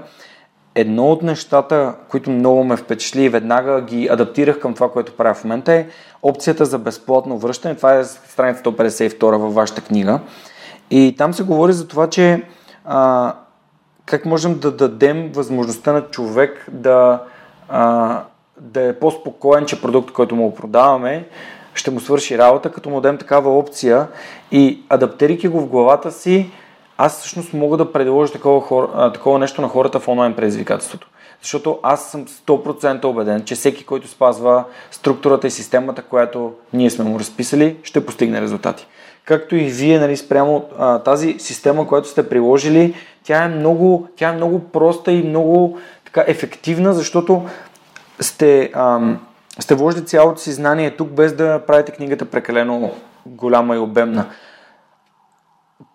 [0.81, 5.35] Едно от нещата, които много ме впечатли и веднага ги адаптирах към това, което правя
[5.35, 5.87] в момента е
[6.23, 7.75] опцията за безплатно връщане.
[7.75, 10.21] Това е страница 152 във вашата книга.
[10.91, 12.43] И там се говори за това, че
[12.85, 13.35] а,
[14.07, 17.23] как можем да дадем възможността на човек да,
[17.69, 18.23] а,
[18.61, 21.29] да е по-спокоен, че продукт, който му продаваме,
[21.75, 24.09] ще му свърши работа, като му дадем такава опция
[24.53, 26.51] и адаптирайки го в главата си,
[27.03, 31.09] аз всъщност мога да предложа такова, хор, такова нещо на хората в онлайн предизвикателството.
[31.43, 37.05] Защото аз съм 100% убеден, че всеки, който спазва структурата и системата, която ние сме
[37.05, 38.87] му разписали, ще постигне резултати
[39.31, 44.29] както и вие, нали, спрямо а, тази система, която сте приложили, тя е много, тя
[44.29, 47.43] е много проста и много така ефективна, защото
[48.21, 49.21] сте, ам,
[49.59, 52.93] сте вложили цялото си знание тук, без да правите книгата прекалено
[53.27, 54.27] голяма и обемна.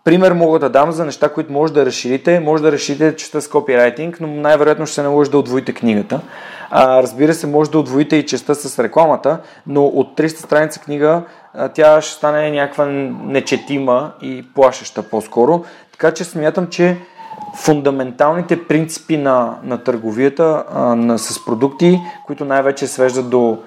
[0.05, 2.39] Пример мога да дам за неща, които може да разширите.
[2.39, 6.21] Може да разширите частта с копирайтинг, но най-вероятно ще се наложи да отвоите книгата.
[6.69, 11.21] А, разбира се, може да отвоите и частта с рекламата, но от 300 страница книга
[11.73, 15.63] тя ще стане някаква нечетима и плашеща по-скоро.
[15.91, 16.97] Така че смятам, че
[17.55, 23.57] фундаменталните принципи на, на търговията а, на, с продукти, които най-вече свеждат до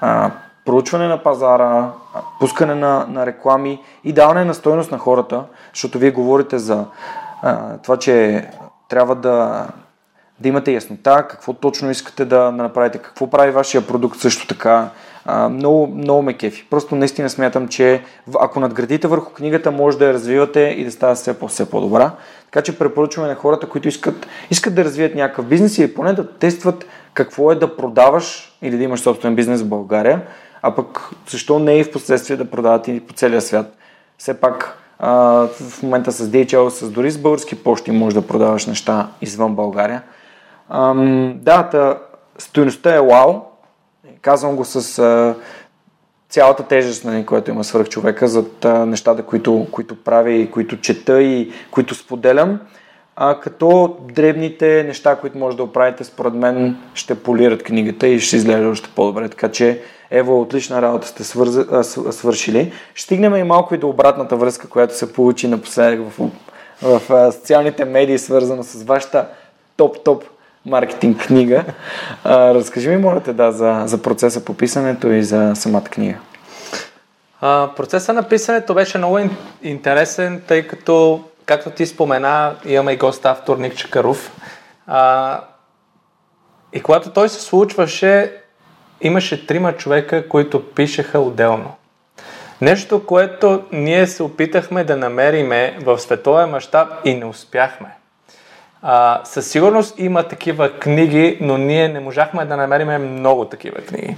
[0.00, 0.30] а,
[0.64, 1.88] проучване на пазара,
[2.40, 6.84] пускане на, на реклами и даване на стойност на хората, защото вие говорите за
[7.42, 8.46] а, това, че
[8.88, 9.66] трябва да,
[10.40, 14.88] да имате яснота, какво точно искате да, направите, какво прави вашия продукт също така,
[15.26, 16.66] а, много, много ме кефи.
[16.70, 18.02] Просто наистина смятам, че
[18.40, 22.10] ако надградите върху книгата, може да я развивате и да става все, по- все по-добра.
[22.44, 26.32] Така че препоръчваме на хората, които искат, искат да развият някакъв бизнес или поне да
[26.32, 30.22] тестват какво е да продаваш или да имаш собствен бизнес в България,
[30.62, 33.76] а пък защо не и в последствие да продават и по целия свят.
[34.18, 35.12] Все пак а,
[35.46, 40.02] в момента с DHL, с дори с български почти може да продаваш неща извън България.
[40.68, 41.98] Ам, да, та,
[42.38, 43.40] стоеността е вау,
[44.22, 45.34] Казвам го с а,
[46.28, 48.44] цялата тежест, нали, която има свърх човека, за
[48.86, 52.60] нещата, които, които правя и които чета и които споделям.
[53.16, 58.36] А, като дребните неща, които може да оправите, според мен ще полират книгата и ще
[58.36, 59.28] изглежда още по-добре.
[59.28, 61.56] Така че, Ево, отлична работа сте свърз...
[61.56, 62.72] а, свършили.
[62.94, 66.30] Ще стигнем и малко и до обратната връзка, която се получи напоследък в,
[66.82, 69.26] в, в социалните медии, свързано с вашата
[69.76, 70.22] топ-топ
[70.66, 71.64] маркетинг книга.
[72.24, 76.18] А, разкажи ми, моля те, да, за, за процеса по писането и за самата книга.
[77.40, 79.18] А, процесът на писането беше много
[79.62, 84.32] интересен, тъй като, както ти спомена, имаме и гост автор Ник Чакаров.
[84.86, 85.40] А,
[86.72, 88.32] и когато той се случваше,
[89.00, 91.74] имаше трима човека, които пишеха отделно.
[92.60, 97.88] Нещо, което ние се опитахме да намериме в световен мащаб и не успяхме.
[98.82, 104.16] А, със сигурност има такива книги, но ние не можахме да намерим много такива книги.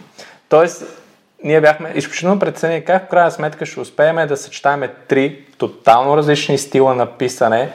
[0.48, 1.02] Тоест,
[1.44, 6.58] ние бяхме изключително прецени как в крайна сметка ще успеем да съчетаем три тотално различни
[6.58, 7.72] стила на писане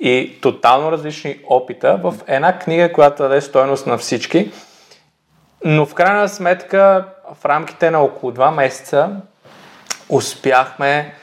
[0.00, 4.50] и тотално различни опита в една книга, която даде стоеност на всички.
[5.64, 9.10] Но в крайна сметка, в рамките на около два месеца,
[10.08, 11.14] успяхме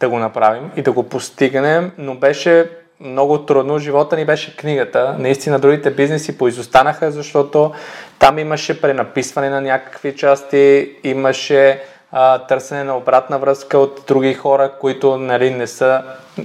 [0.00, 3.78] да го направим и да го постигнем, но беше много трудно.
[3.78, 5.16] Живота ни беше книгата.
[5.18, 7.72] Наистина другите бизнеси поизостанаха, защото
[8.18, 14.72] там имаше пренаписване на някакви части, имаше а, търсене на обратна връзка от други хора,
[14.80, 16.02] които нали, не са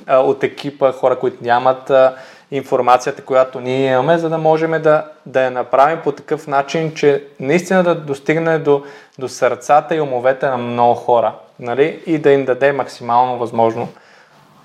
[0.08, 2.16] а, от екипа, хора, които нямат а,
[2.52, 7.24] информацията, която ние имаме, за да можем да, да я направим по такъв начин, че
[7.40, 8.84] наистина да достигне до,
[9.20, 13.88] до сърцата и умовете на много хора нали, и да им даде максимално възможно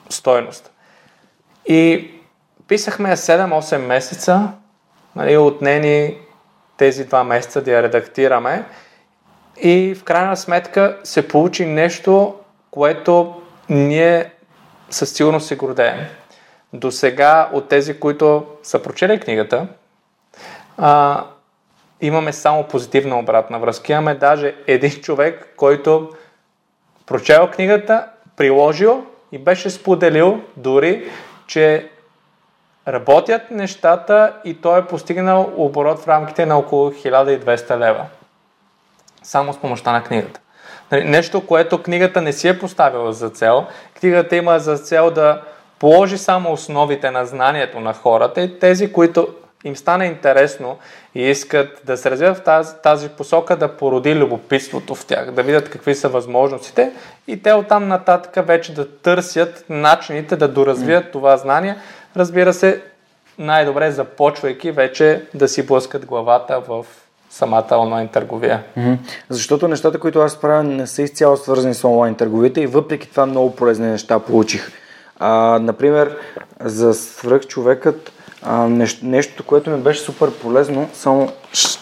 [0.09, 0.71] стоеност.
[1.67, 2.11] И
[2.69, 4.49] писахме 7-8 месеца,
[5.17, 6.19] нали, отнени
[6.77, 8.65] тези два месеца да я редактираме
[9.63, 12.35] и в крайна сметка се получи нещо,
[12.71, 14.31] което ние
[14.91, 16.07] със сигурност се гордеем.
[16.73, 19.67] До сега от тези, които са прочели книгата,
[20.79, 21.25] а,
[22.01, 23.93] имаме само позитивна обратна връзка.
[23.93, 26.11] Имаме даже един човек, който
[27.07, 28.07] прочел книгата,
[28.37, 31.11] приложил и беше споделил дори
[31.47, 31.89] че
[32.89, 38.07] работят нещата и той е постигнал оборот в рамките на около 1200 лева.
[39.23, 40.41] Само с помощта на книгата.
[40.93, 43.67] Нали, нещо, което книгата не си е поставила за цел.
[44.01, 45.43] Книгата има за цел да
[45.79, 49.29] положи само основите на знанието на хората и тези, които
[49.65, 50.79] им стане интересно
[51.15, 55.43] и искат да се развиват в тази, тази посока, да породи любопитството в тях, да
[55.43, 56.93] видят какви са възможностите
[57.29, 61.77] и те оттам нататък вече да търсят начините да доразвият това знание.
[62.17, 62.83] Разбира се,
[63.39, 66.87] най-добре започвайки вече да си блъскат главата в
[67.31, 68.63] самата онлайн търговия.
[68.79, 68.97] Mm-hmm.
[69.29, 73.27] Защото нещата, които аз правя, не са изцяло свързани с онлайн търговията и въпреки това
[73.27, 74.71] много полезни неща получих.
[75.19, 76.19] А, например,
[76.61, 78.13] за свръхчовекът
[78.43, 81.33] а, нещо, нещо, което ми беше супер полезно, само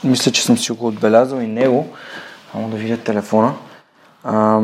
[0.04, 1.94] мисля, че съм си го отбелязал и него.
[2.52, 3.54] Само да видя телефона.
[4.24, 4.60] А,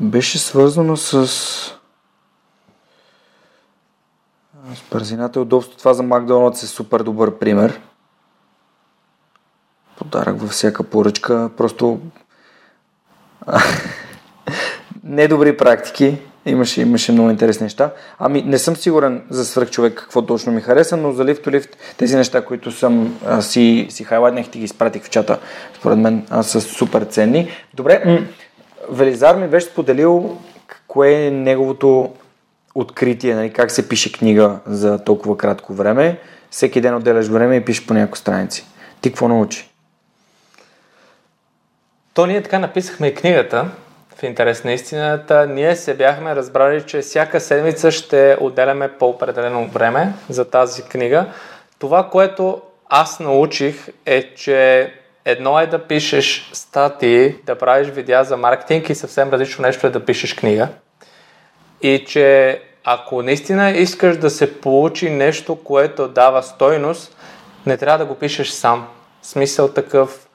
[0.00, 1.26] беше свързано с
[4.74, 5.78] с бързината и удобство.
[5.78, 7.80] Това за Макдоналдс е супер добър пример.
[9.98, 11.50] Подарък във всяка поръчка.
[11.56, 12.00] Просто
[15.06, 16.18] недобри практики.
[16.46, 17.90] Имаше, имаше много интересни неща.
[18.18, 21.68] Ами не съм сигурен за свърх човек какво точно ми хареса, но за to Lift
[21.96, 25.38] тези неща, които съм а, си, си хайлайтнах и ги изпратих в чата,
[25.78, 27.50] според мен а, са супер ценни.
[27.74, 28.18] Добре, м-
[28.90, 30.38] Велизар ми беше споделил
[30.88, 32.12] кое е неговото
[32.74, 36.18] откритие, нали, как се пише книга за толкова кратко време.
[36.50, 38.66] Всеки ден отделяш време и пишеш по няколко страници.
[39.00, 39.70] Ти какво научи?
[42.14, 43.70] То ние така написахме и книгата,
[44.18, 50.12] в интерес на истината, ние се бяхме разбрали, че всяка седмица ще отделяме по-определено време
[50.28, 51.26] за тази книга.
[51.78, 54.92] Това, което аз научих е, че
[55.24, 59.90] едно е да пишеш статии, да правиш видеа за маркетинг и съвсем различно нещо е
[59.90, 60.68] да пишеш книга.
[61.82, 67.16] И че ако наистина искаш да се получи нещо, което дава стойност,
[67.66, 68.88] не трябва да го пишеш сам.
[69.22, 70.28] Смисъл такъв,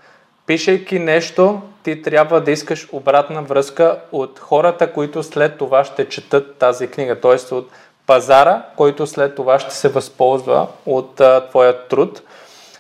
[0.46, 6.56] пишейки нещо, ти трябва да искаш обратна връзка от хората, които след това ще четат
[6.56, 7.56] тази книга, т.е.
[7.56, 7.72] от
[8.08, 12.22] пазара, който след това ще се възползва от твоя труд.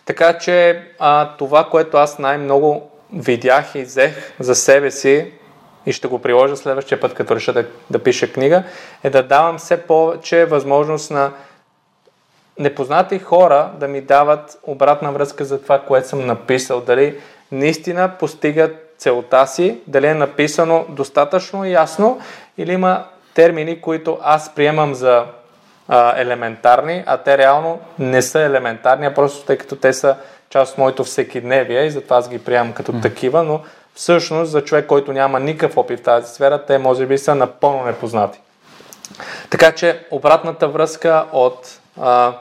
[0.06, 5.32] Така че а, това, което аз най-много видях и взех за себе си
[5.86, 8.64] и ще го приложа следващия път, като реша да, да пиша книга,
[9.04, 11.32] е да давам все повече възможност на
[12.60, 16.82] непознати хора да ми дават обратна връзка за това, което съм написал.
[16.82, 17.20] Дали
[17.52, 22.20] наистина постигат целта си, дали е написано достатъчно ясно
[22.58, 25.26] или има термини, които аз приемам за
[25.88, 30.16] а, елементарни, а те реално не са елементарни, а просто тъй като те са
[30.50, 33.02] част от моето всекидневие и затова аз ги приемам като mm.
[33.02, 33.62] такива, но
[33.94, 37.86] всъщност за човек, който няма никакъв опит в тази сфера, те може би са напълно
[37.86, 38.40] непознати.
[39.50, 42.34] Така че обратната връзка от а,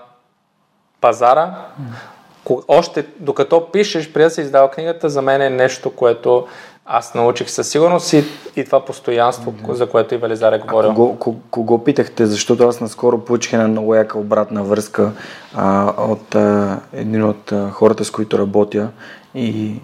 [1.01, 2.20] пазара, mm.
[2.69, 6.47] Още докато пишеш, преди да се издава книгата, за мен е нещо, което
[6.93, 8.25] аз научих със сигурност и,
[8.57, 9.73] и това постоянство, mm-hmm.
[9.73, 10.95] за което и Велизар е говорил.
[10.95, 12.27] Кого, кого, кого питахте?
[12.27, 15.13] Защото аз наскоро получих една много яка обратна връзка
[15.55, 18.89] а, от а, един от а, хората, с които работя
[19.35, 19.75] и,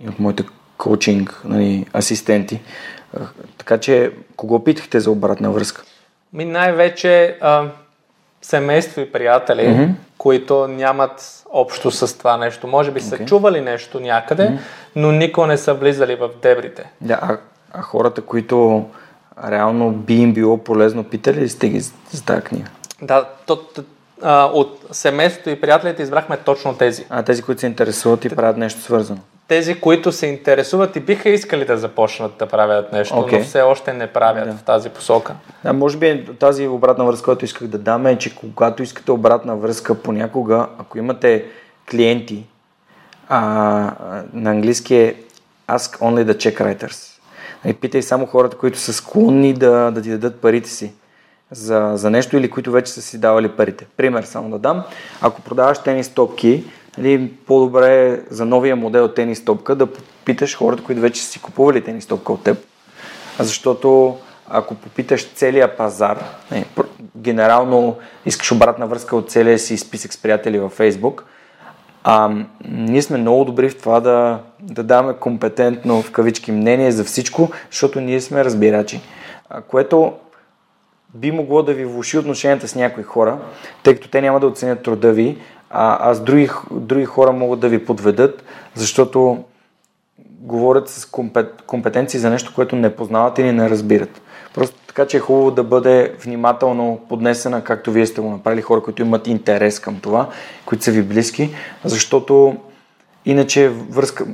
[0.00, 0.44] и от моите
[0.78, 2.60] коучинг нали, асистенти.
[3.16, 3.20] А,
[3.58, 5.82] така че, кого питахте за обратна връзка?
[6.32, 7.68] Ми най-вече а,
[8.42, 9.90] семейство и приятели, mm-hmm.
[10.18, 12.66] които нямат общо с това нещо.
[12.66, 13.24] Може би са okay.
[13.24, 14.58] чували нещо някъде, mm-hmm.
[14.96, 16.90] но никога не са влизали в дебрите.
[17.00, 17.36] Да, а,
[17.72, 18.86] а хората, които
[19.48, 22.68] реално би им било полезно, питали ли сте ги за тази книга?
[23.02, 23.60] Да, то,
[24.22, 27.06] а, от семейството и приятелите избрахме точно тези.
[27.10, 29.20] А тези, които се интересуват и правят нещо свързано?
[29.52, 33.38] Тези, които се интересуват и биха искали да започнат да правят нещо, okay.
[33.38, 34.54] но все още не правят да.
[34.54, 35.34] в тази посока.
[35.64, 39.56] Да, може би тази обратна връзка, която исках да дам е, че когато искате обратна
[39.56, 41.44] връзка понякога, ако имате
[41.90, 42.44] клиенти,
[43.28, 43.40] а,
[44.32, 45.14] на английски е
[45.68, 47.18] ask only the check writers.
[47.18, 47.20] И
[47.64, 50.92] нали, питай само хората, които са склонни да, да ти дадат парите си
[51.50, 53.86] за, за нещо или които вече са си давали парите.
[53.96, 54.84] Пример само да дам.
[55.20, 56.64] Ако продаваш тенис топки,
[56.98, 61.42] нали, по-добре е за новия модел тенис топка да попиташ хората, които вече са си
[61.42, 62.58] купували тенис топка от теб.
[63.38, 64.16] Защото
[64.48, 66.64] ако попиташ целия пазар, не,
[67.16, 71.22] генерално искаш обратна връзка от целия си списък с приятели във Facebook,
[72.04, 72.30] а,
[72.68, 77.50] ние сме много добри в това да, да даваме компетентно в кавички мнение за всичко,
[77.70, 79.00] защото ние сме разбирачи.
[79.50, 80.12] А, което
[81.14, 83.38] би могло да ви влуши отношенията с някои хора,
[83.82, 85.38] тъй като те няма да оценят труда ви,
[85.72, 88.44] а, а с други, други хора могат да ви подведат,
[88.74, 89.44] защото
[90.40, 94.22] говорят с компет, компетенции за нещо, което не познават или не разбират.
[94.54, 98.82] Просто така, че е хубаво да бъде внимателно поднесена, както вие сте го направили, хора,
[98.82, 100.28] които имат интерес към това,
[100.66, 101.54] които са ви близки,
[101.84, 102.56] защото
[103.24, 104.26] Иначе връзка,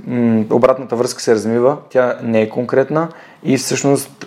[0.50, 3.08] обратната връзка се размива, тя не е конкретна
[3.44, 4.26] и всъщност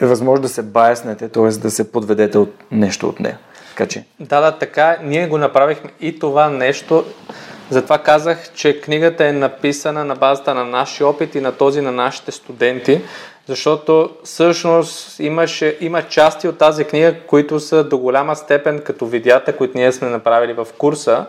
[0.00, 1.48] е възможно да се баяснете, т.е.
[1.48, 3.38] да се подведете от нещо от нея.
[3.76, 4.04] Така че.
[4.20, 4.98] Да, да, така.
[5.02, 7.04] Ние го направихме и това нещо.
[7.70, 11.92] Затова казах, че книгата е написана на базата на нашия опит и на този на
[11.92, 13.00] нашите студенти,
[13.46, 19.56] защото всъщност имаше, има части от тази книга, които са до голяма степен като видеята,
[19.56, 21.26] които ние сме направили в курса.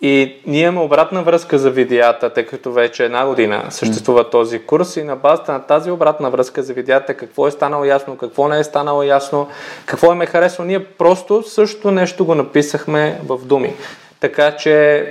[0.00, 4.96] И ние имаме обратна връзка за видеята, тъй като вече една година съществува този курс
[4.96, 8.58] и на базата на тази обратна връзка за видеята, какво е станало ясно, какво не
[8.58, 9.48] е станало ясно,
[9.86, 13.74] какво е ме харесало, ние просто също нещо го написахме в думи.
[14.20, 15.06] Така че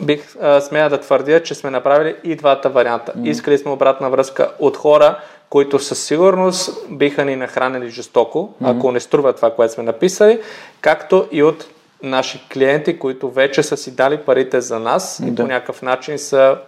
[0.00, 3.12] бих а, смея да твърдя, че сме направили и двата варианта.
[3.12, 3.28] Mm.
[3.28, 5.18] Искали сме обратна връзка от хора,
[5.50, 8.76] които със сигурност биха ни нахранили жестоко, mm.
[8.76, 10.40] ако не струва това, което сме написали,
[10.80, 11.66] както и от
[12.04, 15.30] наши клиенти, които вече са си дали парите за нас да.
[15.30, 16.58] и по някакъв начин са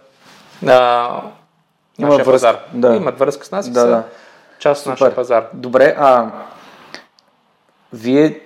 [0.67, 1.21] а,
[1.99, 2.59] Имат връзка, пазар.
[2.73, 2.95] Да.
[2.95, 4.03] Имат връзка с нас да, и са да.
[4.59, 5.47] част от нашия пазар.
[5.53, 6.31] Добре, а
[7.93, 8.39] вие,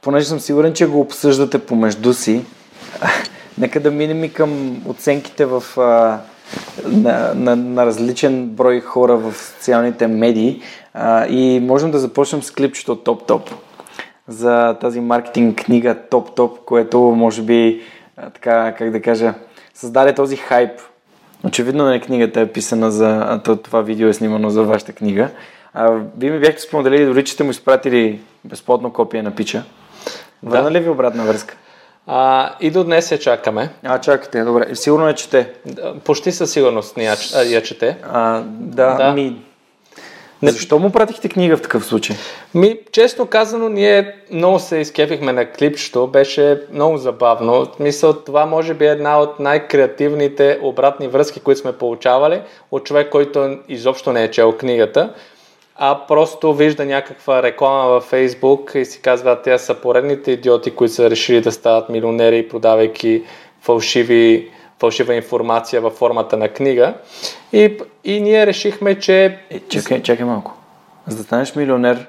[0.00, 2.44] понеже съм сигурен, че го обсъждате помежду си,
[3.58, 6.20] нека да минем и към оценките в, а,
[6.84, 10.62] на, на, на различен брой хора в социалните медии
[10.94, 13.50] а, и можем да започнем с клипчето Топ-Топ
[14.28, 17.82] за тази маркетинг книга Топ-Топ, което може би,
[18.34, 19.34] така, как да кажа,
[19.74, 20.70] създаде този хайп.
[21.44, 25.28] Очевидно не книгата е писана за това видео е снимано за вашата книга.
[25.74, 29.62] А, вие ми бяхте споделили, дори че сте му изпратили безплатно копие на пича.
[30.42, 30.70] Върна Да.
[30.70, 31.54] ли ви обратна връзка?
[32.06, 33.70] А, и до днес я чакаме.
[33.84, 34.74] А, чакайте, добре.
[34.74, 35.52] Сигурно е, чете.
[35.66, 37.16] Да, Почти със сигурност я,
[37.46, 37.96] я чете.
[38.12, 39.12] А, да, Да.
[39.12, 39.36] ми...
[40.42, 42.16] Не- Защо му пратихте книга в такъв случай?
[42.54, 47.66] Ми, честно казано, ние много се изкефихме на клипчето, беше много забавно.
[47.80, 53.10] Мисъл, това може би е една от най-креативните обратни връзки, които сме получавали от човек,
[53.10, 55.12] който изобщо не е чел книгата,
[55.76, 60.94] а просто вижда някаква реклама във Фейсбук и си казва, те са поредните идиоти, които
[60.94, 63.22] са решили да стават милионери, продавайки
[63.62, 64.50] фалшиви
[64.80, 66.94] фалшива информация във формата на книга.
[67.52, 70.54] И, и ние решихме, че Е, чакай, чакай малко.
[71.06, 72.06] За да станеш милионер,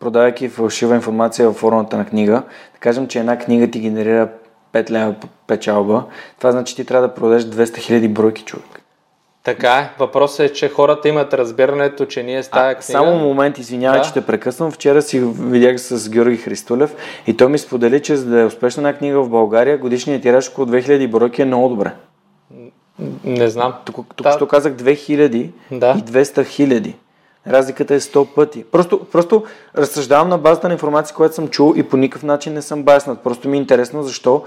[0.00, 2.42] продавайки фалшива информация във формата на книга,
[2.72, 4.28] да кажем, че една книга ти генерира
[4.72, 5.14] 5 лева
[5.46, 6.04] печалба,
[6.38, 8.82] това значи ти трябва да продадеш 200 000 бройки човек.
[9.44, 9.90] Така е.
[9.98, 12.82] Въпросът е, че хората имат разбирането, че ние с тази книга...
[12.82, 14.04] само момент, извинявай, Да.
[14.06, 14.70] че те прекъсвам.
[14.70, 16.94] Вчера си видях с Георги Христолев
[17.26, 20.50] и той ми сподели, че за да е успешна една книга в България, годишният тираж
[20.50, 21.92] около 2000 бройки е много добре.
[23.24, 23.74] Не знам.
[23.84, 25.94] Тук, тук що казах 2000 Да.
[25.98, 26.96] и 200 хиляди.
[27.46, 28.64] Разликата е 100 пъти.
[28.64, 29.44] Просто, просто
[29.76, 33.20] разсъждавам на базата на информация, която съм чул и по никакъв начин не съм баснат.
[33.20, 34.44] Просто ми е интересно защо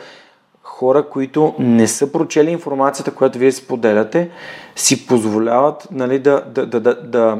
[0.63, 4.29] хора, които не са прочели информацията, която вие споделяте,
[4.75, 7.39] си позволяват нали, да, да, да, да, да,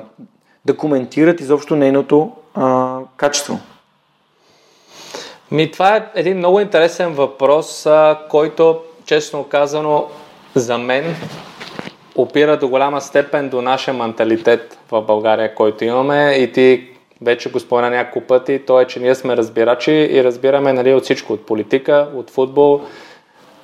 [0.66, 3.60] да коментират изобщо нейното а, качество.
[5.52, 10.08] Ми, това е един много интересен въпрос, а, който, честно казано,
[10.56, 11.16] за мен
[12.16, 16.88] опира до голяма степен до нашия менталитет в България, който имаме и ти
[17.22, 21.04] вече го спомена няколко пъти, то е, че ние сме разбирачи и разбираме нали, от
[21.04, 22.82] всичко, от политика, от футбол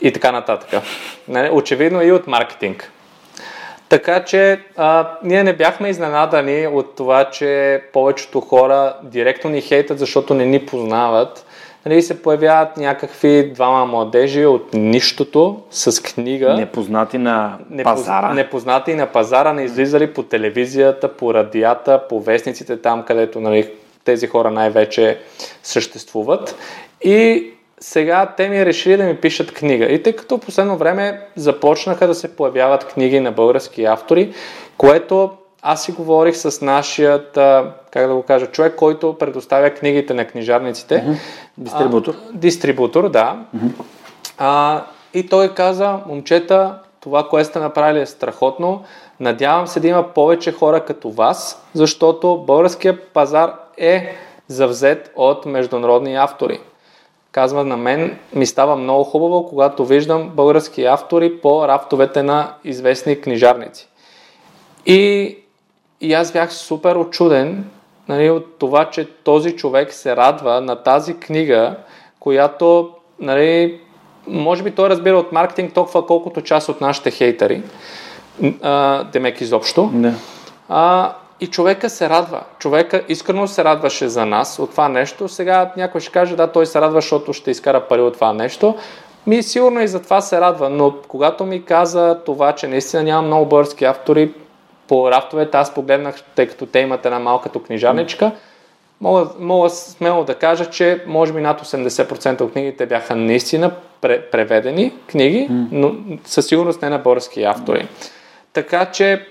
[0.01, 0.81] и така нататък.
[1.27, 2.91] Нали, очевидно и от маркетинг.
[3.89, 9.99] Така че а, ние не бяхме изненадани от това, че повечето хора директно ни хейтат,
[9.99, 11.45] защото не ни познават.
[11.86, 16.53] Нали, се появяват някакви двама младежи от нищото с книга.
[16.53, 18.34] Непознати на Непоз- пазара.
[18.34, 23.71] Непознати на пазара, не излизали по телевизията, по радията, по вестниците, там където нали,
[24.03, 25.19] тези хора най-вече
[25.63, 26.55] съществуват.
[27.01, 27.47] И
[27.79, 29.86] сега те ми решили да ми пишат книга.
[29.86, 34.34] И тъй като в последно време започнаха да се появяват книги на български автори,
[34.77, 35.32] което
[35.62, 37.34] аз си говорих с нашият,
[37.91, 41.20] как да го кажа, човек, който предоставя книгите на книжарниците.
[41.57, 42.14] Дистрибутор.
[42.14, 43.39] А, дистрибутор, да.
[44.38, 44.84] А,
[45.14, 48.84] и той каза, момчета, това, което сте направили е страхотно.
[49.20, 54.16] Надявам се да има повече хора като вас, защото българският пазар е
[54.47, 56.59] завзет от международни автори.
[57.32, 63.22] Казва на мен, ми става много хубаво, когато виждам български автори по рафтовете на известни
[63.22, 63.88] книжарници.
[64.86, 65.38] И,
[66.01, 67.65] и аз бях супер очуден
[68.07, 71.75] нали, от това, че този човек се радва на тази книга,
[72.19, 72.89] която,
[73.19, 73.79] нали,
[74.27, 77.63] може би той разбира от маркетинг толкова колкото част от нашите хейтери,
[78.61, 79.89] а, демек изобщо.
[79.93, 80.13] Да.
[80.69, 82.41] А, и човека се радва.
[82.59, 85.27] Човека искрено се радваше за нас от това нещо.
[85.27, 88.75] Сега някой ще каже, да, той се радва, защото ще изкара пари от това нещо.
[89.27, 93.27] Ми сигурно и за това се радва, но когато ми каза това, че наистина няма
[93.27, 94.33] много български автори,
[94.91, 98.31] по рафтовете аз погледнах, тъй като те имат една малката книжарничка,
[99.01, 103.71] мога, мога смело да кажа, че може би над 80% от книгите бяха наистина
[104.01, 107.87] преведени книги, но със сигурност не на български автори.
[108.53, 109.25] Така че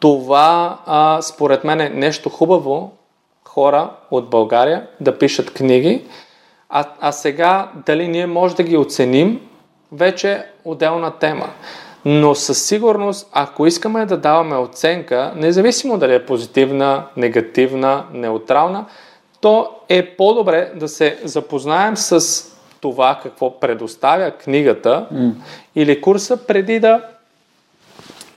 [0.00, 2.92] това а, според мен е нещо хубаво
[3.44, 6.04] хора от България да пишат книги,
[6.68, 9.40] а, а сега дали ние може да ги оценим,
[9.92, 11.48] вече е отделна тема.
[12.04, 18.86] Но със сигурност, ако искаме да даваме оценка, независимо дали е позитивна, негативна, неутрална,
[19.40, 22.44] то е по-добре да се запознаем с
[22.80, 25.32] това какво предоставя книгата mm.
[25.74, 27.02] или курса преди да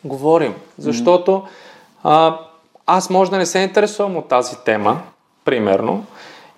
[0.03, 0.55] говорим.
[0.77, 1.43] Защото
[2.03, 2.37] а,
[2.85, 5.01] аз може да не се интересувам от тази тема,
[5.45, 6.05] примерно,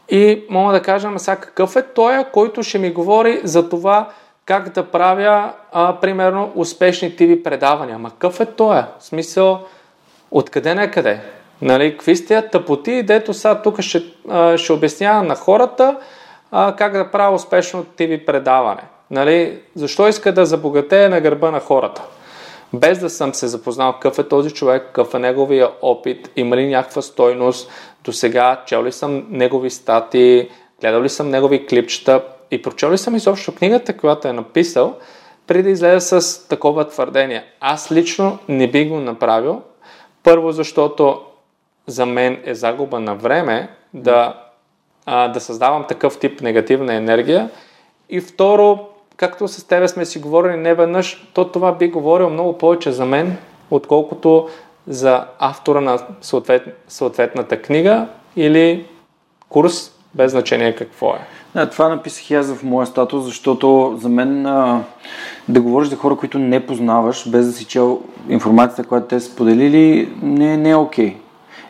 [0.10, 4.10] и мога да кажа, сега какъв е той, който ще ми говори за това
[4.48, 7.96] как да правя, а, примерно, успешни TV предавания.
[7.96, 8.76] Ама какъв е той?
[9.00, 9.60] В смисъл,
[10.32, 11.22] откъде на къде?
[11.62, 15.98] Нали, какви сте тъпоти, дето сега тук ще, а, ще обяснява на хората
[16.52, 18.82] а, как да правя успешно TV предаване.
[19.12, 22.02] Нали, защо иска да забогатее на гърба на хората?
[22.74, 26.68] Без да съм се запознал какъв е този човек, какъв е неговия опит, има ли
[26.68, 27.72] някаква стойност,
[28.04, 30.50] до сега чел ли съм негови стати,
[30.82, 32.22] гледал ли съм негови клипчета
[32.52, 34.96] и прочел ли съм изобщо книгата, която е написал,
[35.48, 37.44] преди да излезе с такова твърдение.
[37.60, 39.62] Аз лично не би го направил.
[40.24, 41.22] Първо, защото
[41.88, 44.44] за мен е загуба на време да,
[45.06, 47.50] а, да създавам такъв тип негативна енергия.
[48.10, 48.80] И второ,
[49.18, 53.06] както с тебе сме си говорили не веднъж, то това би говорил много повече за
[53.06, 53.38] мен,
[53.72, 54.50] отколкото
[54.88, 58.86] за автора на съответ, съответната книга или
[59.50, 61.20] курс, без значение какво е.
[61.54, 64.84] Да, това написах и аз в моя статус, защото за мен а,
[65.50, 69.32] да говориш за хора, които не познаваш, без да си чел информацията, която те са
[69.32, 71.10] споделили, не, не е окей.
[71.10, 71.16] Okay.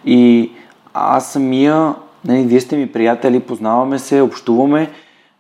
[0.06, 0.52] И
[0.94, 1.96] аз самия,
[2.26, 4.92] нали, вие сте ми приятели, познаваме се, общуваме,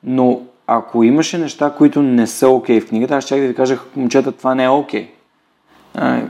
[0.03, 3.55] но ако имаше неща, които не са окей okay в книгата, аз ще да ви
[3.55, 5.09] кажа, момчета, това не е окей.
[5.95, 6.23] Okay.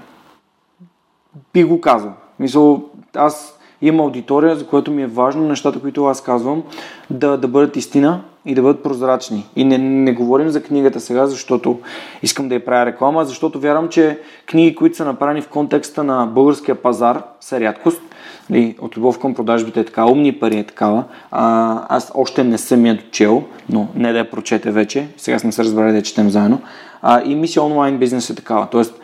[1.54, 2.14] Би го казал.
[2.40, 2.84] Мисъл,
[3.16, 6.64] аз имам аудитория, за което ми е важно нещата, които аз казвам,
[7.10, 9.46] да, да бъдат истина и да бъдат прозрачни.
[9.56, 11.80] И не, не говорим за книгата сега, защото
[12.24, 16.26] искам да я правя реклама, защото вярвам, че книги, които са направени в контекста на
[16.26, 18.02] българския пазар, са рядкост.
[18.50, 21.04] Нали, от любов към продажбите е така, умни пари е такава.
[21.32, 25.08] А, аз още не съм я дочел, но не да я прочете вече.
[25.18, 26.62] Сега сме се разбрали да я четем заедно.
[27.02, 28.68] А, и мисия онлайн бизнес е такава.
[28.72, 29.02] Тоест,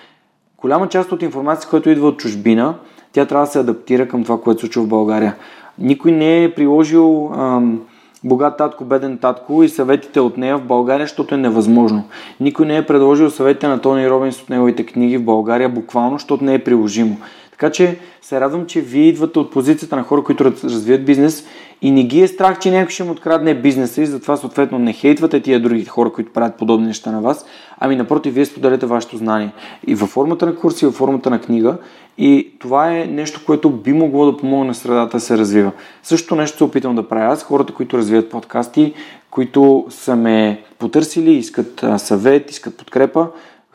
[0.58, 2.76] голяма част от информацията, която идва от чужбина,
[3.14, 5.36] тя трябва да се адаптира към това, което се случва в България.
[5.80, 7.82] Никой не е приложил ам,
[8.24, 12.04] богат татко, беден татко и съветите от нея в България, защото е невъзможно.
[12.40, 16.44] Никой не е предложил съветите на Тони Робинс от неговите книги в България буквално, защото
[16.44, 17.18] не е приложимо.
[17.64, 21.46] Така че се радвам, че вие идвате от позицията на хора, които развият бизнес
[21.82, 24.94] и не ги е страх, че някой ще му открадне бизнеса и затова съответно не
[24.94, 27.46] хейтвате тия други хора, които правят подобни неща на вас,
[27.80, 29.52] ами напротив, вие споделяте вашето знание.
[29.88, 31.78] И във формата на курси, и във формата на книга.
[32.18, 35.72] И това е нещо, което би могло да помогне на средата да се развива.
[36.04, 38.94] Също нещо се опитвам да правя аз, хората, които развиват подкасти,
[39.32, 43.28] които са ме потърсили, искат съвет, искат подкрепа,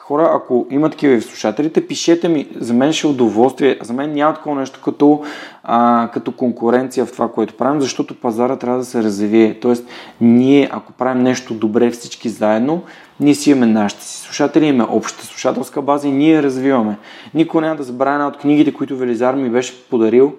[0.09, 2.49] хора, ако има такива в слушателите, пишете ми.
[2.61, 3.79] За мен ще е удоволствие.
[3.83, 5.23] За мен няма такова нещо като,
[5.65, 9.61] а, като конкуренция в това, което правим, защото пазара трябва да се развие.
[9.61, 9.85] Тоест,
[10.21, 12.83] ние, ако правим нещо добре всички заедно,
[13.21, 16.99] ние си имаме нашите си слушатели, имаме общата слушателска база и ние я развиваме.
[17.35, 20.33] Никой няма да забравя една от книгите, които Велизар ми беше подарил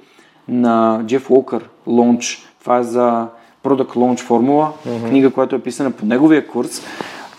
[0.47, 2.39] на Джеф Уокър, Launch.
[2.59, 3.28] Това е за
[3.63, 5.09] Product Launch формула, mm-hmm.
[5.09, 6.82] книга, която е писана по неговия курс.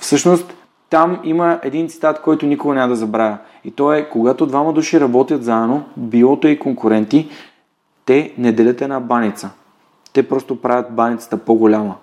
[0.01, 0.55] Всъщност,
[0.91, 3.39] там има един цитат, който никога няма да забравя.
[3.65, 7.29] И то е, когато двама души работят заедно, биото и конкуренти,
[8.07, 9.51] те не делят една баница.
[10.13, 11.95] Те просто правят баницата по-голяма.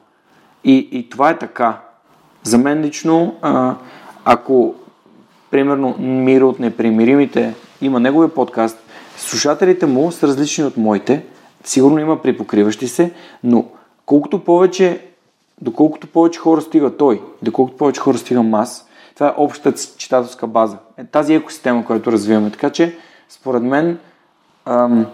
[0.64, 1.78] И, и това е така.
[2.44, 3.76] За мен лично, а,
[4.26, 4.76] ако
[5.52, 8.78] примерно Миро от Непримиримите има неговия подкаст,
[9.18, 11.26] слушателите му са различни от моите,
[11.64, 13.14] сигурно има припокриващи се,
[13.44, 13.66] но
[14.06, 15.07] колкото повече
[15.62, 20.78] доколкото повече хора стига той, доколкото повече хора стигам аз, това е общата читателска база.
[20.98, 22.52] Е, тази екосистема, която развиваме.
[22.52, 22.98] Така че,
[23.30, 24.00] според мен,
[24.66, 25.06] ам,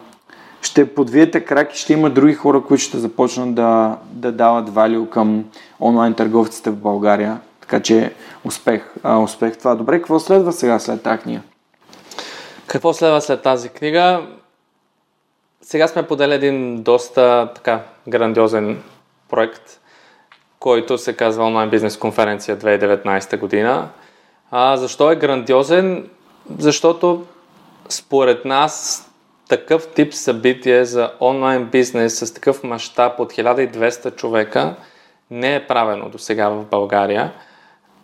[0.62, 5.10] ще подвиете крак и ще има други хора, които ще започнат да, да дават валю
[5.10, 5.46] към
[5.80, 7.40] онлайн търговците в България.
[7.62, 8.14] Така че
[8.46, 8.94] успех.
[9.04, 9.76] А, успех това.
[9.76, 11.42] Добре, какво следва сега след тази книга?
[12.68, 14.28] Какво следва след тази книга?
[15.62, 18.84] Сега сме подели един доста така грандиозен
[19.30, 19.80] проект,
[20.64, 23.90] който се казва онлайн бизнес конференция 2019 година.
[24.52, 26.10] А, защо е грандиозен?
[26.60, 27.26] Защото
[27.90, 29.04] според нас
[29.50, 34.76] такъв тип събитие за онлайн бизнес с такъв мащаб от 1200 човека
[35.32, 37.34] не е правено до сега в България.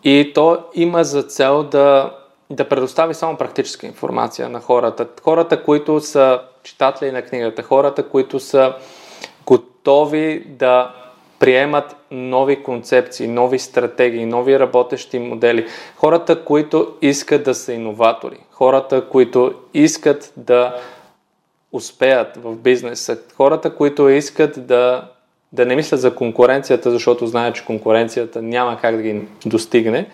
[0.04, 2.16] И то има за цел да,
[2.50, 5.06] да предостави само практическа информация на хората.
[5.22, 8.74] Хората, които са читатели на книгата, хората, които са
[9.46, 10.94] готови да
[11.38, 15.66] приемат нови концепции, нови стратегии, нови работещи модели.
[15.96, 20.76] Хората, които искат да са иноватори, хората, които искат да
[21.72, 25.08] успеят в бизнеса, хората, които искат да,
[25.52, 30.10] да не мислят за конкуренцията, защото знаят, че конкуренцията няма как да ги достигне.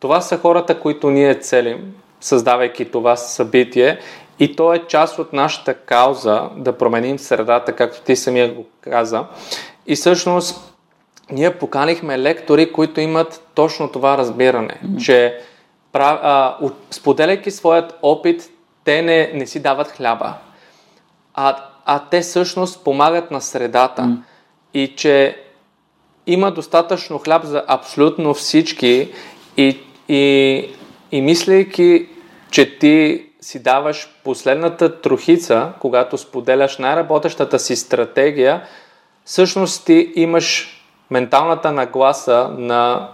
[0.00, 3.98] Това са хората, които ние целим, създавайки това събитие
[4.38, 9.24] и то е част от нашата кауза да променим средата, както ти самия го каза.
[9.86, 10.77] И всъщност
[11.32, 15.04] ние поканихме лектори, които имат точно това разбиране, mm-hmm.
[15.04, 15.40] че
[15.92, 16.56] а,
[16.90, 18.50] споделяйки своят опит,
[18.84, 20.34] те не, не си дават хляба,
[21.34, 24.02] а, а те всъщност помагат на средата.
[24.02, 24.18] Mm-hmm.
[24.74, 25.42] И че
[26.26, 29.08] има достатъчно хляб за абсолютно всички
[29.56, 30.68] и, и,
[31.12, 32.08] и мислейки,
[32.50, 38.62] че ти си даваш последната трохица, когато споделяш най-работещата си стратегия,
[39.24, 40.77] всъщност ти имаш
[41.10, 43.08] менталната нагласа на,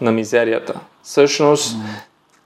[0.00, 0.80] на мизерията.
[1.02, 1.76] Всъщност,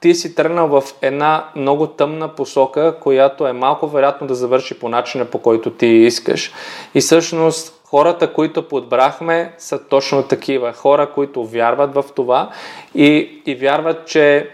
[0.01, 4.89] ти си тръгнал в една много тъмна посока, която е малко вероятно да завърши по
[4.89, 6.53] начина по който ти искаш.
[6.95, 10.73] И всъщност хората, които подбрахме, са точно такива.
[10.73, 12.51] Хора, които вярват в това
[12.95, 14.51] и, и вярват, че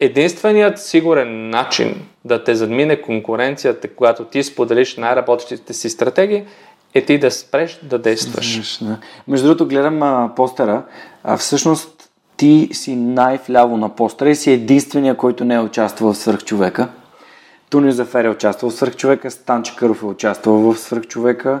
[0.00, 6.44] единственият сигурен начин да те задмине конкуренцията, когато ти споделиш най-работещите си стратегии,
[6.94, 8.78] е ти да спреш да действаш.
[8.82, 8.98] Да.
[9.28, 10.82] Между другото, гледам а, постера.
[11.24, 16.16] А, всъщност ти си най-вляво на постера и си единствения, който не е участвал в
[16.16, 16.88] свърхчовека.
[17.70, 21.60] Туни Зафер е участвал в свърхчовека, Станче Къров е участвал в свърхчовека,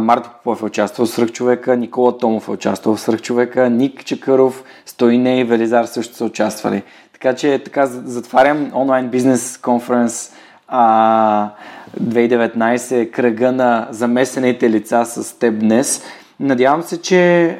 [0.00, 5.40] Марто Попов е участвал в свърхчовека, Никола Томов е участвал в свърхчовека, Ник Чекъров, Стойне
[5.40, 6.82] и Велизар също са участвали.
[7.12, 10.32] Така че така затварям онлайн бизнес конференс
[12.02, 16.02] 2019 кръга на замесените лица с теб днес.
[16.40, 17.58] Надявам се, че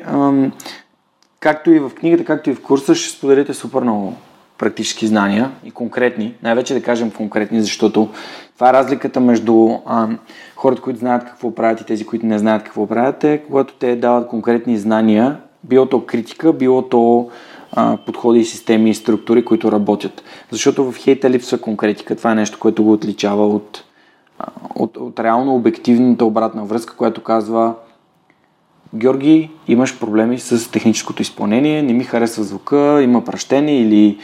[1.41, 4.15] както и в книгата, както и в курса ще споделите супер много
[4.59, 8.09] практически знания и конкретни, най-вече да кажем конкретни, защото
[8.55, 10.09] това е разликата между а,
[10.57, 13.97] хората, които знаят какво правят и тези, които не знаят какво правят, е когато те
[13.97, 17.31] дават конкретни знания, било то критика, било то
[17.73, 20.23] а, подходи системи и структури, които работят.
[20.51, 22.17] Защото в хейта липсва конкретика.
[22.17, 23.85] Това е нещо, което го отличава от,
[24.75, 27.75] от, от реално обективната обратна връзка, която казва
[28.95, 34.19] Георги, имаш проблеми с техническото изпълнение, не ми харесва звука, има пращение или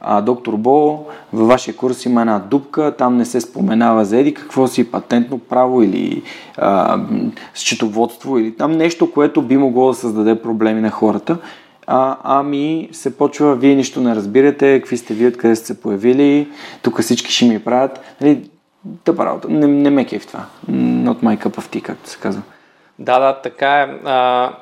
[0.00, 4.34] а, доктор Бо, във вашия курс има една дупка, там не се споменава за еди
[4.34, 6.22] какво си, патентно право или
[6.56, 7.00] а,
[7.54, 11.38] счетоводство или там нещо, което би могло да създаде проблеми на хората.
[11.86, 16.48] А, ами се почва, вие нищо не разбирате, какви сте вие, откъде сте се появили,
[16.82, 18.00] тук всички ще ми правят.
[18.20, 18.50] Нали,
[19.04, 19.48] тъпа работа.
[19.48, 20.46] Не, не ме кеф това.
[20.70, 22.42] Not my cup of tea, както се казва.
[22.98, 24.00] Да, да, така е.
[24.04, 24.52] А,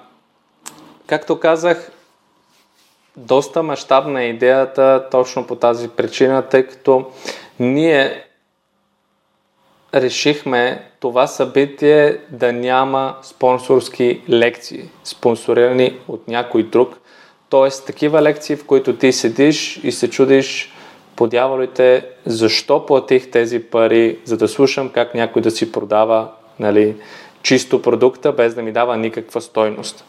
[1.07, 1.91] както казах,
[3.17, 7.11] доста мащабна е идеята точно по тази причина, тъй като
[7.61, 8.25] ние
[9.95, 16.97] решихме това събитие да няма спонсорски лекции, спонсорирани от някой друг.
[17.49, 20.73] Тоест, такива лекции, в които ти седиш и се чудиш
[21.21, 26.97] по дяволите, защо платих тези пари, за да слушам как някой да си продава нали,
[27.43, 30.05] чисто продукта, без да ми дава никаква стойност.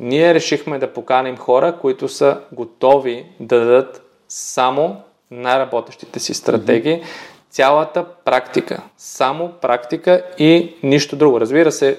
[0.00, 4.96] Ние решихме да поканим хора, които са готови да дадат само
[5.30, 7.02] най-работещите си стратегии,
[7.50, 8.82] цялата практика.
[8.98, 11.40] Само практика и нищо друго.
[11.40, 11.98] Разбира се,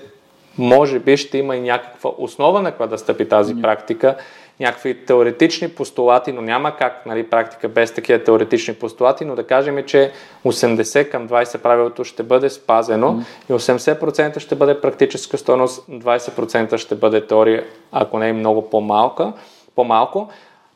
[0.57, 4.15] може би ще има и някаква основа на която да стъпи тази практика
[4.59, 9.83] някакви теоретични постулати, но няма как нали, практика без такива теоретични постулати, но да кажем,
[9.85, 10.11] че
[10.45, 13.23] 80 към 20 правилото ще бъде спазено mm.
[13.49, 19.33] и 80% ще бъде практическа стойност, 20% ще бъде теория, ако не е много по-малка,
[19.75, 20.29] по-малко.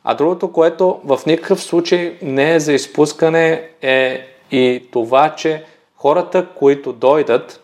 [0.04, 5.64] А другото, което в никакъв случай не е за изпускане е и това, че
[5.96, 7.60] хората, които дойдат,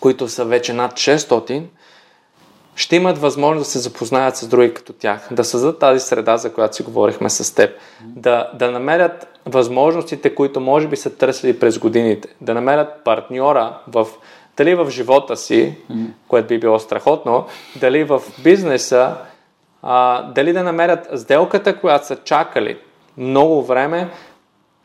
[0.00, 1.62] които са вече над 600,
[2.76, 6.52] ще имат възможност да се запознаят с други като тях, да създадат тази среда, за
[6.52, 7.70] която си говорихме с теб,
[8.00, 14.06] да, да намерят възможностите, които може би са търсили през годините, да намерят партньора в
[14.56, 15.74] Дали в живота си,
[16.28, 17.46] което би било страхотно,
[17.76, 19.14] дали в бизнеса,
[19.82, 22.78] а, дали да намерят сделката, която са чакали
[23.16, 24.10] много време,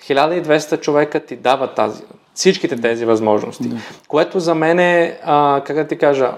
[0.01, 3.71] 1200 човека ти дават тази, всичките тези възможности.
[4.07, 6.31] Което за мен е, а, как да ти кажа,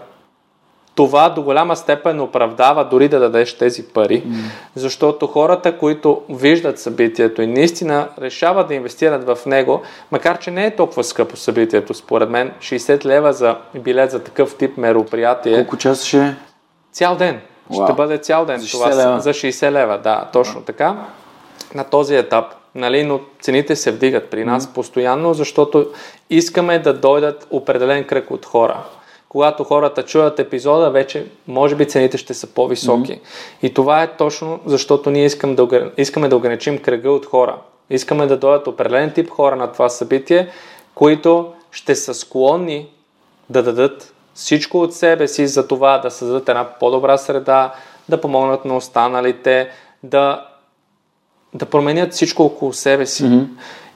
[1.01, 4.33] това до голяма степен оправдава дори да дадеш тези пари, mm.
[4.75, 9.81] защото хората, които виждат събитието и наистина решават да инвестират в него,
[10.11, 14.55] макар че не е толкова скъпо събитието, според мен, 60 лева за билет за такъв
[14.55, 15.55] тип мероприятие.
[15.55, 16.35] Колко часа ще е?
[16.91, 17.41] Цял ден.
[17.71, 17.85] Wow.
[17.85, 18.59] Ще бъде цял ден.
[18.59, 19.19] За 60 това лева.
[19.19, 20.95] за 60 лева, да, точно така.
[21.75, 22.45] На този етап.
[22.75, 24.73] Нали, но цените се вдигат при нас mm.
[24.73, 25.87] постоянно, защото
[26.29, 28.77] искаме да дойдат определен кръг от хора
[29.31, 33.11] когато хората чуят епизода, вече може би цените ще са по-високи.
[33.11, 33.65] Mm-hmm.
[33.67, 37.57] И това е точно защото ние искам да, искаме да ограничим кръга от хора.
[37.89, 40.49] Искаме да дойдат определен тип хора на това събитие,
[40.95, 42.87] които ще са склонни
[43.49, 47.73] да дадат всичко от себе си за това да създадат една по-добра среда,
[48.09, 49.69] да помогнат на останалите,
[50.03, 50.47] да,
[51.53, 53.45] да променят всичко около себе си mm-hmm.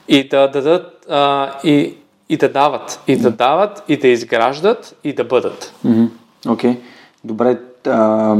[0.08, 1.96] и да дадат а, и
[2.28, 5.74] и да дават, и да дават, и да изграждат, и да бъдат.
[6.48, 6.70] Окей.
[6.70, 6.78] Okay.
[7.24, 7.58] Добре.
[7.86, 8.36] А,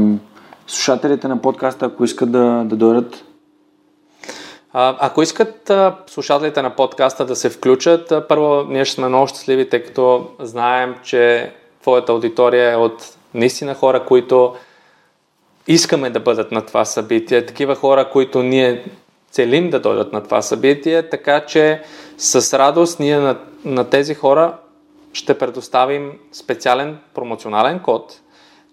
[0.67, 3.23] слушателите на подкаста, ако искат да, да дойдат
[4.79, 9.07] а, ако искат а, слушателите на подкаста да се включат, а, първо ние ще сме
[9.07, 14.55] много щастливи, тъй като знаем, че твоята аудитория е от наистина хора, които
[15.67, 18.85] искаме да бъдат на това събитие, такива хора, които ние
[19.31, 21.81] целим да дойдат на това събитие, така че
[22.17, 24.57] с радост ние на, на тези хора
[25.13, 28.21] ще предоставим специален промоционален код,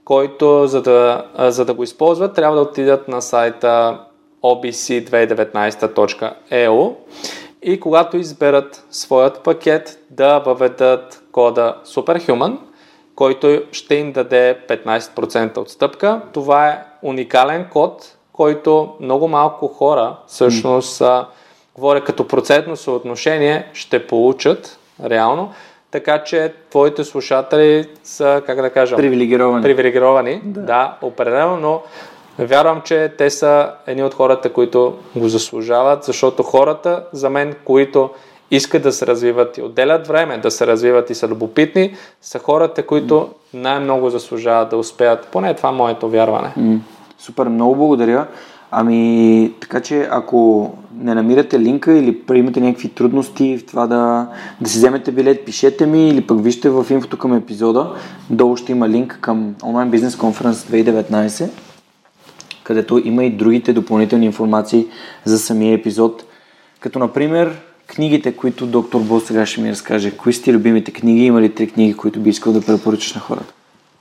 [0.04, 4.00] който за да, за да го използват трябва да отидат на сайта
[4.42, 6.94] obc2019.eu
[7.62, 12.58] и когато изберат своят пакет да въведат кода Superhuman,
[13.14, 16.20] който ще им даде 15% отстъпка.
[16.32, 21.26] Това е уникален код, който много малко хора всъщност mm.
[21.74, 25.52] Говоря като процентно съотношение ще получат реално,
[25.90, 29.62] така че твоите слушатели са, как да кажа, привилегировани.
[29.62, 30.60] привилегировани да.
[30.60, 31.82] да, определено, но
[32.38, 38.10] вярвам, че те са едни от хората, които го заслужават, защото хората за мен, които
[38.50, 42.86] искат да се развиват и отделят време да се развиват и са любопитни, са хората,
[42.86, 45.28] които най-много заслужават да успеят.
[45.32, 46.54] Поне това е моето вярване.
[47.18, 48.26] Супер, много благодаря.
[48.76, 54.28] Ами, така че ако не намирате линка или имате някакви трудности в това да,
[54.60, 57.94] да си вземете билет, пишете ми или пък вижте в инфото към епизода.
[58.30, 61.48] Долу ще има линк към онлайн бизнес конференс 2019,
[62.64, 64.86] където има и другите допълнителни информации
[65.24, 66.24] за самия епизод.
[66.80, 70.16] Като например книгите, които доктор Бо сега ще ми разкаже.
[70.16, 71.24] Кои сте любимите книги?
[71.24, 73.54] Има ли три книги, които би искал да препоръчаш на хората?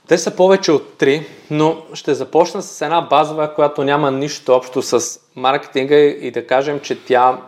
[0.08, 4.82] Те са повече от три, но ще започна с една базова, която няма нищо общо
[4.82, 7.38] с маркетинга и да кажем, че тя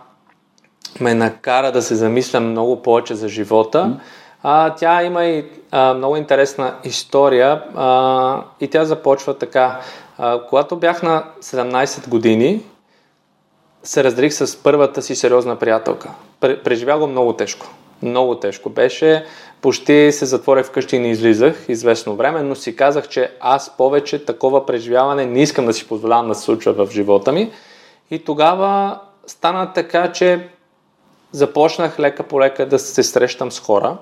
[1.00, 4.00] ме накара да се замисля много повече за живота.
[4.42, 9.80] А, тя има и а, много интересна история а, и тя започва така.
[10.18, 12.62] А, когато бях на 17 години,
[13.82, 16.10] се раздрих с първата си сериозна приятелка.
[16.40, 17.66] Преживя го много тежко.
[18.02, 19.24] Много тежко беше.
[19.60, 24.24] Почти се затворих вкъщи и не излизах известно време, но си казах, че аз повече
[24.24, 27.50] такова преживяване не искам да си позволявам да се случва в живота ми.
[28.10, 30.48] И тогава стана така, че
[31.32, 33.96] започнах лека по лека да се срещам с хора.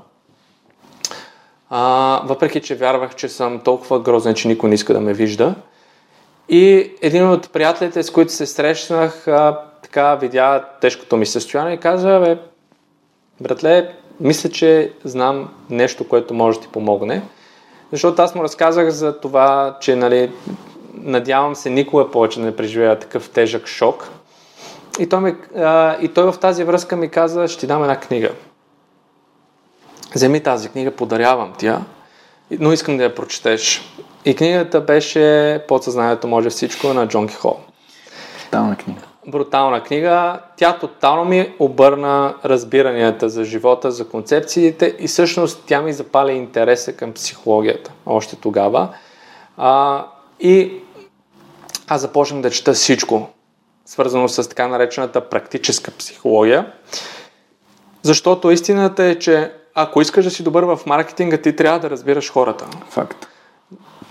[1.70, 5.54] А, въпреки, че вярвах, че съм толкова грозен, че никой не иска да ме вижда.
[6.48, 11.80] И един от приятелите, с които се срещнах, а, така видя тежкото ми състояние и
[11.80, 12.38] каза, бе,
[13.40, 17.22] братле, мисля, че знам нещо, което може да ти помогне.
[17.92, 20.32] Защото аз му разказах за това, че нали,
[20.94, 24.08] надявам се никога повече да не преживея такъв тежък шок.
[24.98, 28.00] И той, ми, а, и той в тази връзка ми каза, ще ти дам една
[28.00, 28.30] книга.
[30.14, 31.80] Вземи тази книга, подарявам ти я,
[32.50, 33.82] но искам да я прочетеш.
[34.24, 37.56] И книгата беше Подсъзнанието може всичко на Джонки Хол.
[38.50, 40.40] Тална книга брутална книга.
[40.56, 46.96] Тя тотално ми обърна разбиранията за живота, за концепциите и всъщност тя ми запали интереса
[46.96, 48.88] към психологията още тогава.
[49.56, 50.04] А,
[50.40, 50.72] и
[51.88, 53.28] аз започнах да чета всичко,
[53.84, 56.72] свързано с така наречената практическа психология.
[58.02, 62.32] Защото истината е, че ако искаш да си добър в маркетинга, ти трябва да разбираш
[62.32, 62.66] хората.
[62.88, 63.26] Факт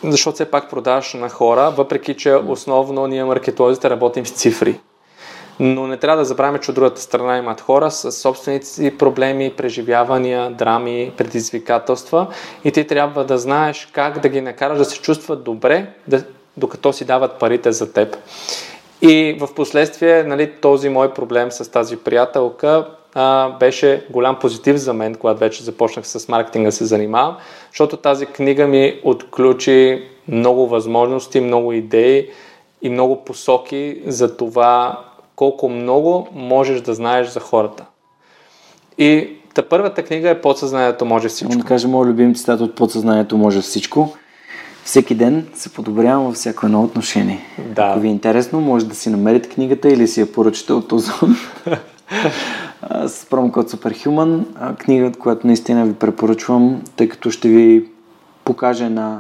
[0.04, 4.80] защото все пак продаваш на хора, въпреки че основно ние маркетолозите работим с цифри.
[5.60, 9.54] Но не трябва да забравяме, че от другата страна имат хора с собствените си проблеми,
[9.58, 12.28] преживявания, драми, предизвикателства
[12.64, 16.24] и ти трябва да знаеш как да ги накараш да се чувстват добре, да,
[16.58, 18.18] докато си дават парите за теб.
[19.02, 24.94] И в последствие нали, този мой проблем с тази приятелка а, беше голям позитив за
[24.94, 27.38] мен, когато вече започнах с маркетинга се занимавам,
[27.72, 32.30] защото тази книга ми отключи много възможности, много идеи
[32.82, 35.00] и много посоки за това
[35.36, 37.86] колко много можеш да знаеш за хората.
[38.98, 41.58] И та първата книга е Подсъзнанието може всичко.
[41.58, 44.14] Да кажа моят любим цитат от Подсъзнанието може всичко.
[44.84, 47.40] Всеки ден се подобрявам във всяко едно отношение.
[47.76, 47.82] Да.
[47.82, 51.36] Ако ви е интересно, може да си намерите книгата или си я поръчате от Озон.
[53.08, 54.44] с промокод Superhuman.
[54.78, 57.86] Книга, която наистина ви препоръчвам, тъй като ще ви
[58.46, 59.20] покаже на...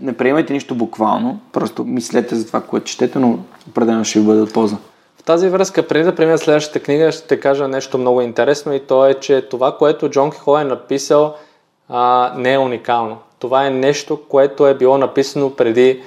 [0.00, 4.40] Не приемайте нищо буквално, просто мислете за това, което четете, но определено ще ви бъде
[4.40, 4.76] от полза.
[5.20, 9.06] В тази връзка, преди да премина следващата книга, ще кажа нещо много интересно и то
[9.06, 11.34] е, че това, което Джон Хо е написал,
[11.88, 13.18] а, не е уникално.
[13.38, 16.02] Това е нещо, което е било написано преди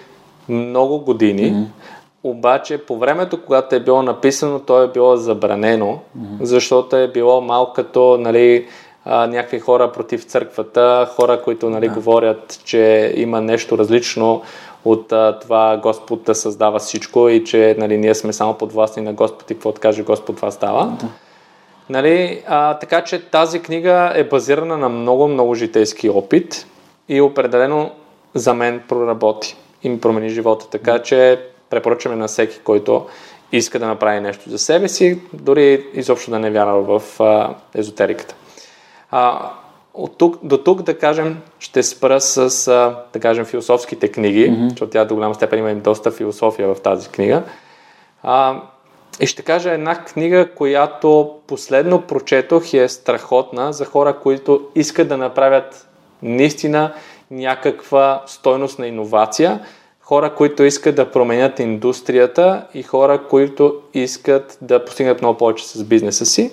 [0.49, 1.53] много години.
[1.53, 1.65] Mm-hmm.
[2.23, 6.43] Обаче по времето, когато е било написано, то е било забранено, mm-hmm.
[6.43, 8.67] защото е било малко като нали,
[9.05, 11.93] а, някакви хора против църквата, хора, които нали, да.
[11.93, 14.41] говорят, че има нещо различно
[14.85, 19.13] от а, това Господ да създава всичко и че нали, ние сме само подвластни на
[19.13, 20.85] Господ и какво каже Господ, това става.
[20.85, 21.07] Да.
[21.89, 26.67] Нали, а, така че тази книга е базирана на много-много житейски опит
[27.09, 27.91] и определено
[28.33, 30.69] за мен проработи и ми промени живота.
[30.69, 33.05] Така че препоръчваме на всеки, който
[33.51, 38.35] иска да направи нещо за себе си, дори изобщо да не вярва в а, езотериката.
[39.11, 39.51] А,
[39.93, 42.67] от тук, до тук, да кажем, ще спра с,
[43.13, 44.69] да кажем, философските книги, mm-hmm.
[44.69, 47.43] защото тя до голяма степен има и доста философия в тази книга.
[48.23, 48.61] А,
[49.19, 55.07] и ще кажа една книга, която последно прочетох и е страхотна за хора, които искат
[55.07, 55.87] да направят
[56.21, 56.93] наистина
[57.31, 59.59] някаква стойност на иновация,
[60.01, 65.83] хора, които искат да променят индустрията и хора, които искат да постигнат много повече с
[65.83, 66.51] бизнеса си.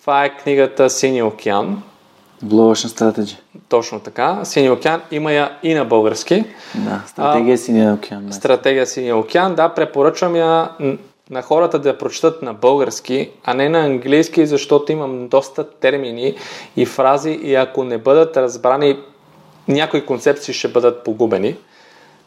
[0.00, 1.82] Това е книгата Синия океан.
[2.44, 3.36] Blue Ocean Strategy.
[3.68, 4.44] Точно така.
[4.44, 6.44] Синия океан има я и на български.
[6.74, 8.26] Да, стратегия Синия океан.
[8.26, 8.32] Да.
[8.32, 10.70] Стратегия Синия океан, да, препоръчвам я
[11.30, 16.34] на хората да я прочитат на български, а не на английски, защото имам доста термини
[16.76, 18.98] и фрази и ако не бъдат разбрани,
[19.68, 21.56] някои концепции ще бъдат погубени.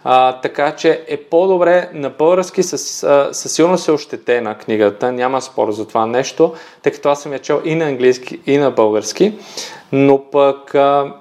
[0.04, 5.88] А, така че е по-добре на български, със, силно се ощетена книгата, няма спор за
[5.88, 9.34] това нещо, тъй като аз съм я чел и на английски, и на български,
[9.92, 11.14] но пък а,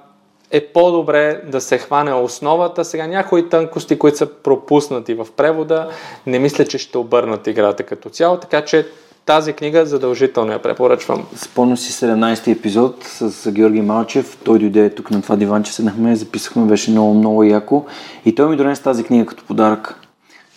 [0.51, 2.85] е по-добре да се хване основата.
[2.85, 5.89] Сега някои тънкости, които са пропуснати в превода,
[6.25, 8.87] не мисля, че ще обърнат играта като цяло, така че
[9.25, 11.25] тази книга задължително я препоръчвам.
[11.35, 14.37] Спомням си 17-ти епизод с Георги Малчев.
[14.43, 17.85] Той дойде тук на това диванче, седнахме, записахме, беше много, много яко.
[18.25, 19.95] И той ми донесе тази книга като подарък.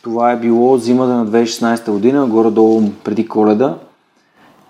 [0.03, 3.75] Това е било зимата на 2016 година, горе-долу преди коледа.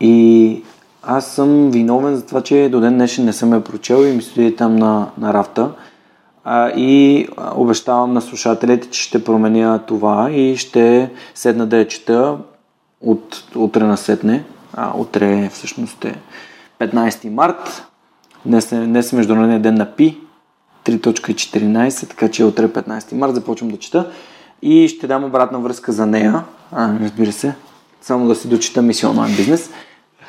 [0.01, 0.63] И
[1.03, 4.23] аз съм виновен за това, че до ден днешен не съм я прочел и ми
[4.23, 5.71] стои там на, на рафта.
[6.45, 12.37] А, и обещавам на слушателите, че ще променя това и ще седна да я чета
[13.05, 14.45] от утре на сетне.
[14.73, 16.15] А, утре всъщност е
[16.81, 17.87] 15 март.
[18.47, 20.21] Днес е, днес е Международния ден на Пи.
[20.85, 24.11] 3.14, така че утре 15 март започвам да чета
[24.63, 26.45] и ще дам обратна връзка за нея.
[26.73, 27.55] А, разбира се,
[28.01, 29.71] само да си дочита мисия онлайн бизнес.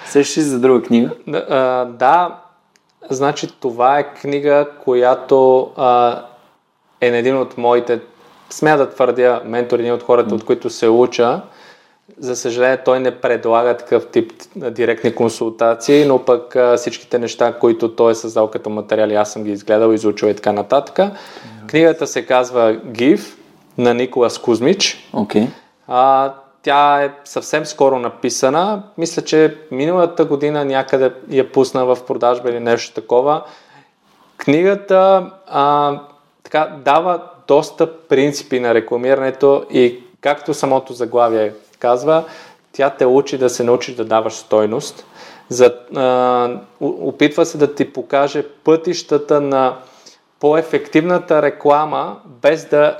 [0.06, 1.10] Сещаш за друга книга?
[1.28, 2.40] Да, а, да,
[3.10, 6.22] значи това е книга, която а,
[7.02, 8.00] е на един от моите,
[8.50, 11.42] смея да твърдя, ментори, един от хората, от които се уча.
[12.20, 17.96] За съжаление, той не предлага такъв тип директни консултации, но пък а, всичките неща, които
[17.96, 21.12] той е създал като материали, аз съм ги изгледал, изучил и така нататък.
[21.68, 23.36] Книгата се казва Give
[23.78, 25.10] на Николас Кузмич.
[25.14, 25.48] Okay.
[25.88, 26.34] А,
[26.64, 28.84] тя е съвсем скоро написана.
[28.98, 33.44] Мисля, че миналата година някъде я пусна в продажба или нещо такова.
[34.38, 36.00] Книгата а,
[36.44, 42.24] така, дава доста принципи на рекламирането и както самото заглавие казва,
[42.72, 45.06] тя те учи да се научиш да даваш стойност.
[45.50, 46.50] За, а,
[46.82, 49.78] опитва се да ти покаже пътищата на
[50.40, 52.98] по-ефективната реклама, без да,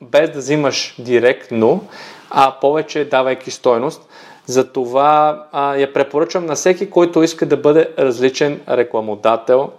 [0.00, 1.84] без да взимаш директно,
[2.30, 4.08] а повече давайки стойност.
[4.46, 9.70] Затова а, я препоръчвам на всеки, който иска да бъде различен рекламодател,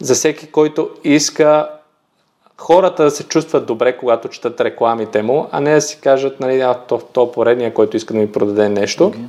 [0.00, 1.68] за всеки, който иска
[2.58, 6.60] хората да се чувстват добре, когато четат рекламите му, а не да си кажат, нали,
[6.60, 9.10] а, то, то поредния, който иска да ми продаде нещо.
[9.10, 9.24] Okay.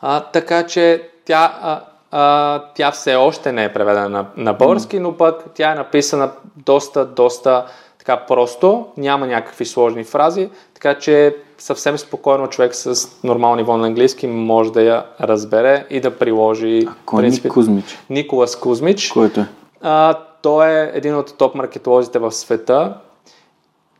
[0.00, 1.80] А, така че тя, а,
[2.10, 6.30] а, тя все още не е преведена на, на български, но пък тя е написана
[6.56, 7.66] доста, доста
[7.98, 13.86] така просто, няма някакви сложни фрази, така че съвсем спокойно човек с нормално ниво на
[13.86, 16.86] английски може да я разбере и да приложи.
[16.88, 17.98] А кой е Ник Кузмич?
[18.10, 19.08] Николас Кузмич.
[19.08, 19.46] Който е?
[19.80, 22.94] А, той е един от топ маркетолозите в света.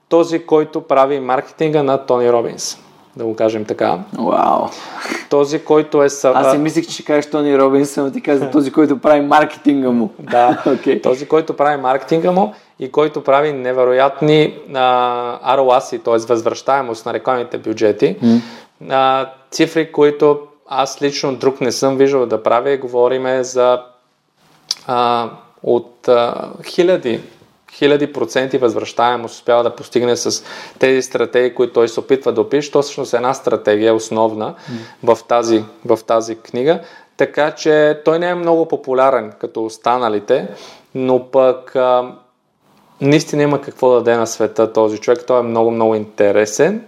[0.08, 2.78] Този, който прави маркетинга на Тони Робинс.
[3.16, 3.98] Да го кажем така.
[4.18, 4.66] Вау!
[5.30, 6.08] Този, който е...
[6.08, 6.32] Съ...
[6.34, 9.90] Аз си мислих, че ще кажеш Тони Робинс, но ти каза този, който прави маркетинга
[9.90, 10.10] му.
[10.18, 11.02] Да, okay.
[11.02, 16.26] този, който прави маркетинга му и който прави невероятни а, ROAS, т.е.
[16.32, 18.16] възвръщаемост на рекламните бюджети.
[18.22, 18.40] Mm.
[18.90, 20.38] А, цифри, които
[20.68, 22.78] аз лично друг не съм виждал да прави.
[22.78, 23.82] Говориме за
[24.86, 25.30] а,
[25.62, 27.20] от а, хиляди,
[27.72, 30.44] хиляди проценти възвръщаемост успява да постигне с
[30.78, 32.70] тези стратегии, които той се опитва да опише.
[32.70, 35.14] То всъщност е една стратегия основна mm.
[35.14, 36.80] в, тази, в тази книга.
[37.16, 40.48] Така че той не е много популярен като останалите,
[40.94, 42.12] но пък а,
[43.00, 45.24] наистина има какво да даде на света този човек.
[45.26, 46.84] Той е много, много интересен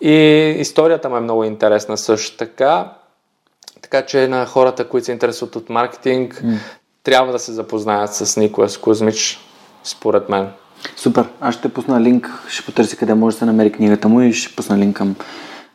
[0.00, 0.14] и
[0.58, 2.92] историята му е много интересна също така.
[3.82, 6.58] Така че на хората, които се интересуват от маркетинг, mm.
[7.02, 9.38] Трябва да се запознаят с Николас Кузмич,
[9.84, 10.48] според мен.
[10.96, 11.28] Супер.
[11.40, 14.56] Аз ще пусна линк, ще потърся къде може да се намери книгата му и ще
[14.56, 15.14] пусна линк към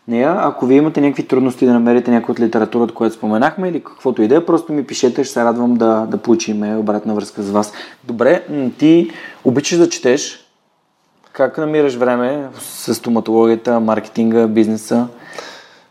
[0.07, 0.35] нея.
[0.39, 4.27] Ако вие имате някакви трудности да намерите някоя от литературата, която споменахме или каквото и
[4.27, 7.73] да е, просто ми пишете, ще се радвам да, да получим обратна връзка с вас.
[8.03, 8.45] Добре,
[8.77, 9.11] ти
[9.43, 10.39] обичаш да четеш.
[11.33, 15.07] Как намираш време с стоматологията, маркетинга, бизнеса?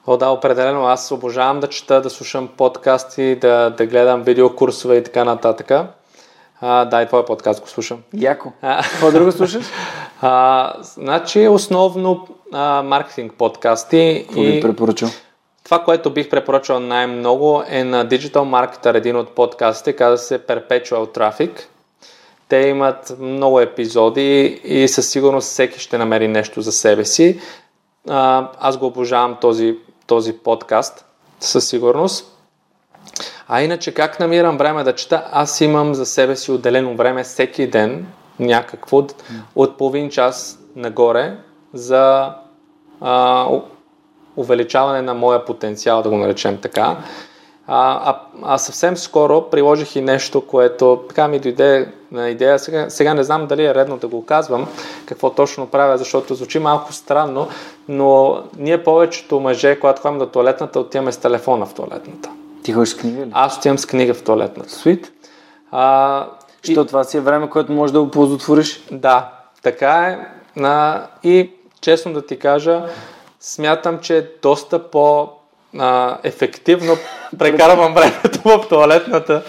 [0.07, 0.86] О, да, определено.
[0.86, 5.70] Аз обожавам да чета, да слушам подкасти, да, да гледам видеокурсове и така нататък.
[6.61, 7.98] А, да, и твой подкаст го слушам.
[8.14, 8.53] Яко.
[8.61, 9.64] Какво друго слушаш?
[10.24, 14.24] А, значи, основно а, маркетинг подкасти.
[14.26, 14.53] Какво и...
[14.53, 15.09] би препоръчал?
[15.64, 21.18] Това, което бих препоръчал най-много е на Digital Marketer, един от подкастите, казва се Perpetual
[21.18, 21.50] Traffic.
[22.48, 27.40] Те имат много епизоди и със сигурност всеки ще намери нещо за себе си.
[28.09, 29.76] А, аз го обожавам този,
[30.12, 31.04] този подкаст,
[31.40, 32.38] със сигурност.
[33.48, 35.28] А иначе как намирам време да чета?
[35.32, 38.06] Аз имам за себе си отделено време всеки ден,
[38.38, 39.02] някакво,
[39.54, 41.36] от половин час нагоре,
[41.74, 42.34] за
[43.00, 43.46] а,
[44.36, 46.96] увеличаване на моя потенциал, да го наречем така.
[47.66, 52.58] А, а, а съвсем скоро приложих и нещо, което така ми дойде на идея.
[52.58, 54.68] Сега, сега не знам дали е редно да го казвам,
[55.06, 57.48] какво точно правя, защото звучи малко странно,
[57.88, 62.30] но ние повечето мъже, когато ходим до туалетната, отиваме с телефона в туалетната.
[62.62, 63.30] Ти ходиш с книга ли?
[63.32, 64.70] Аз отивам с книга в туалетната.
[64.70, 65.12] Свит?
[65.70, 66.26] А,
[66.62, 66.86] Що и...
[66.86, 68.84] това си е време, което можеш да го оползотвориш?
[68.90, 69.32] Да,
[69.62, 70.18] така е.
[70.62, 71.50] А, и
[71.80, 72.84] честно да ти кажа,
[73.40, 75.28] смятам, че е доста по
[75.78, 76.96] а, ефективно
[77.38, 79.42] прекарвам времето в туалетната,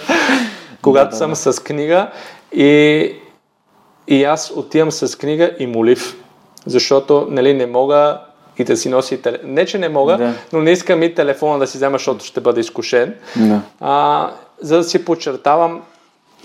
[0.81, 2.11] когато да, съм с книга
[2.55, 3.11] и,
[4.07, 6.17] и аз отивам с книга и молив,
[6.65, 8.19] защото нали, не мога
[8.57, 9.53] и да си носи телефон.
[9.53, 10.33] Не, че не мога, да.
[10.53, 13.15] но не искам и телефона да си взема, защото ще бъда изкушен.
[13.35, 13.61] Да.
[13.79, 14.29] А,
[14.61, 15.81] за да си подчертавам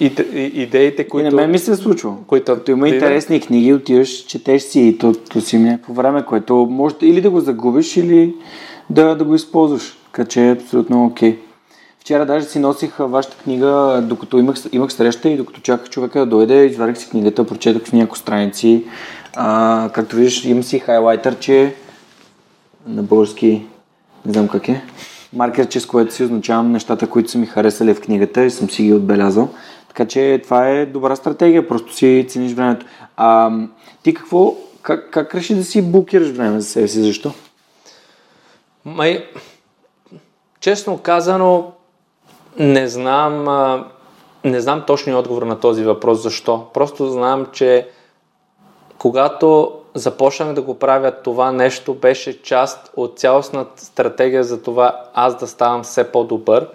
[0.00, 1.28] и, и, идеите, които...
[1.28, 2.14] И на мен ми се е случва.
[2.26, 2.54] Които...
[2.54, 6.94] Като има интересни книги, отиваш, четеш си и то, то си някакво време, което може
[7.02, 8.34] или да го загубиш, или
[8.90, 9.98] да, да го използваш.
[10.04, 11.38] Така че е абсолютно окей.
[12.00, 16.26] Вчера даже си носих вашата книга, докато имах, имах среща и докато чаках човека да
[16.26, 18.84] дойде, извадих си книгата, прочетох в няколко страници.
[19.36, 21.74] А, както виждаш, имам си хайлайтър, че
[22.86, 23.66] на български,
[24.26, 24.82] не знам как е,
[25.32, 28.82] маркерче, с което си означавам нещата, които са ми харесали в книгата и съм си
[28.82, 29.48] ги отбелязал.
[29.88, 32.86] Така че това е добра стратегия, просто си цениш времето.
[33.16, 33.52] А,
[34.02, 37.02] ти какво, как, как реши да си блокираш време за себе си?
[37.02, 37.32] Защо?
[38.88, 39.28] Май,
[40.60, 41.72] честно казано,
[42.58, 43.44] не знам,
[44.44, 46.22] не знам точния отговор на този въпрос.
[46.22, 46.66] Защо?
[46.74, 47.88] Просто знам, че
[48.98, 55.36] когато започнах да го правя това нещо, беше част от цялостната стратегия за това аз
[55.36, 56.68] да ставам все по-добър.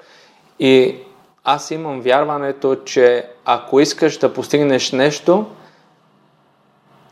[0.59, 0.95] И
[1.43, 5.45] аз имам вярването, че ако искаш да постигнеш нещо,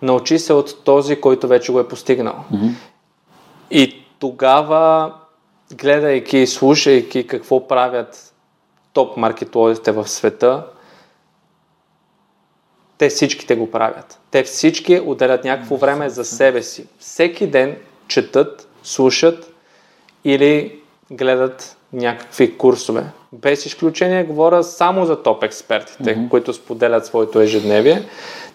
[0.01, 2.35] научи се от този, който вече го е постигнал.
[2.53, 2.71] Mm-hmm.
[3.71, 5.13] И тогава,
[5.73, 8.33] гледайки и слушайки какво правят
[8.93, 10.65] топ маркетолозите в света,
[12.97, 14.19] те всичките го правят.
[14.31, 16.85] Те всички отделят някакво време за себе си.
[16.99, 17.77] Всеки ден
[18.07, 19.53] четат, слушат
[20.23, 20.79] или
[21.11, 23.03] гледат някакви курсове.
[23.33, 26.29] Без изключение говоря само за топ експертите, mm-hmm.
[26.29, 28.05] които споделят своето ежедневие.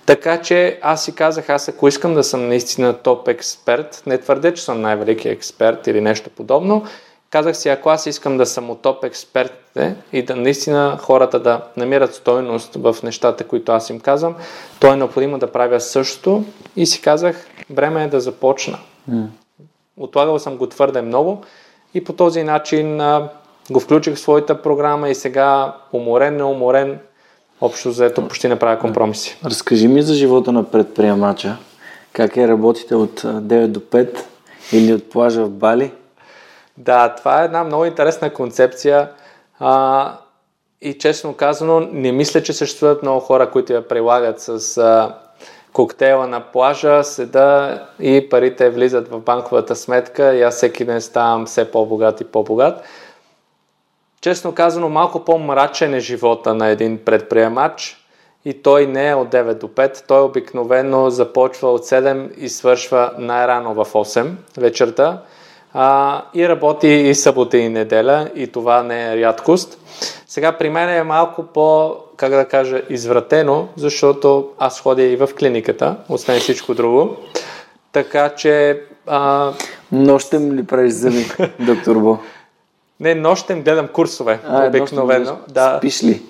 [0.06, 4.54] Така че аз си казах, аз ако искам да съм наистина топ експерт, не твърде,
[4.54, 6.84] че съм най-великият експерт или нещо подобно,
[7.30, 11.60] казах си, ако аз искам да съм от топ експертите и да наистина хората да
[11.76, 14.34] намират стойност в нещата, които аз им казвам,
[14.80, 16.44] то е необходимо да правя същото
[16.76, 18.78] и си казах, време е да започна.
[19.10, 19.26] Mm.
[19.96, 21.42] Отлагал съм го твърде много
[21.94, 23.28] и по този начин а,
[23.70, 26.98] го включих в своята програма и сега уморен, неуморен,
[27.60, 29.38] общо заето почти не правя компромиси.
[29.44, 31.56] Разкажи ми за живота на предприемача.
[32.12, 34.18] Как е работите от 9 до 5
[34.72, 35.92] или от плажа в Бали?
[36.78, 39.10] Да, това е една много интересна концепция
[39.58, 40.12] а,
[40.80, 45.14] и честно казано не мисля, че съществуват много хора, които я прилагат с а,
[45.72, 51.46] коктейла на плажа, седа и парите влизат в банковата сметка и аз всеки ден ставам
[51.46, 52.82] все по-богат и по-богат.
[54.26, 57.96] Честно казано, малко по-мрачен е живота на един предприемач
[58.44, 60.04] и той не е от 9 до 5.
[60.08, 65.22] Той обикновено започва от 7 и свършва най-рано в 8 вечерта
[65.74, 69.78] а, и работи и събота и неделя и това не е рядкост.
[70.26, 75.28] Сега при мен е малко по, как да кажа, извратено, защото аз ходя и в
[75.38, 77.16] клиниката, освен всичко друго.
[77.92, 78.80] Така че...
[79.06, 79.52] А...
[79.92, 81.26] Нощем ли правиш зъби,
[81.60, 82.18] доктор Бо?
[83.00, 85.38] Не, нощем гледам курсове, а, обикновено.
[85.48, 85.78] Да.
[85.78, 86.22] Спиш ли?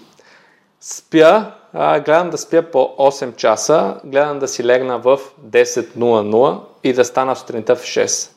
[0.81, 6.93] Спя, а, гледам да спя по 8 часа, гледам да си легна в 10.00 и
[6.93, 8.31] да стана сутринта в 6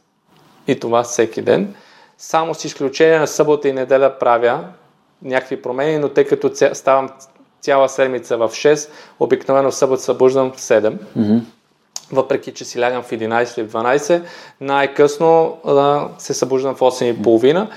[0.67, 1.75] и това всеки ден.
[2.17, 4.63] Само с изключение на събота и неделя правя
[5.21, 7.09] някакви промени, но тъй като ставам
[7.61, 8.89] цяла седмица в 6,
[9.19, 10.97] обикновено събота събуждам в 7.
[11.17, 11.41] Mm-hmm.
[12.11, 14.21] Въпреки, че си лягам в 11 или в 12,
[14.61, 17.67] най-късно а, се събуждам в 8.30.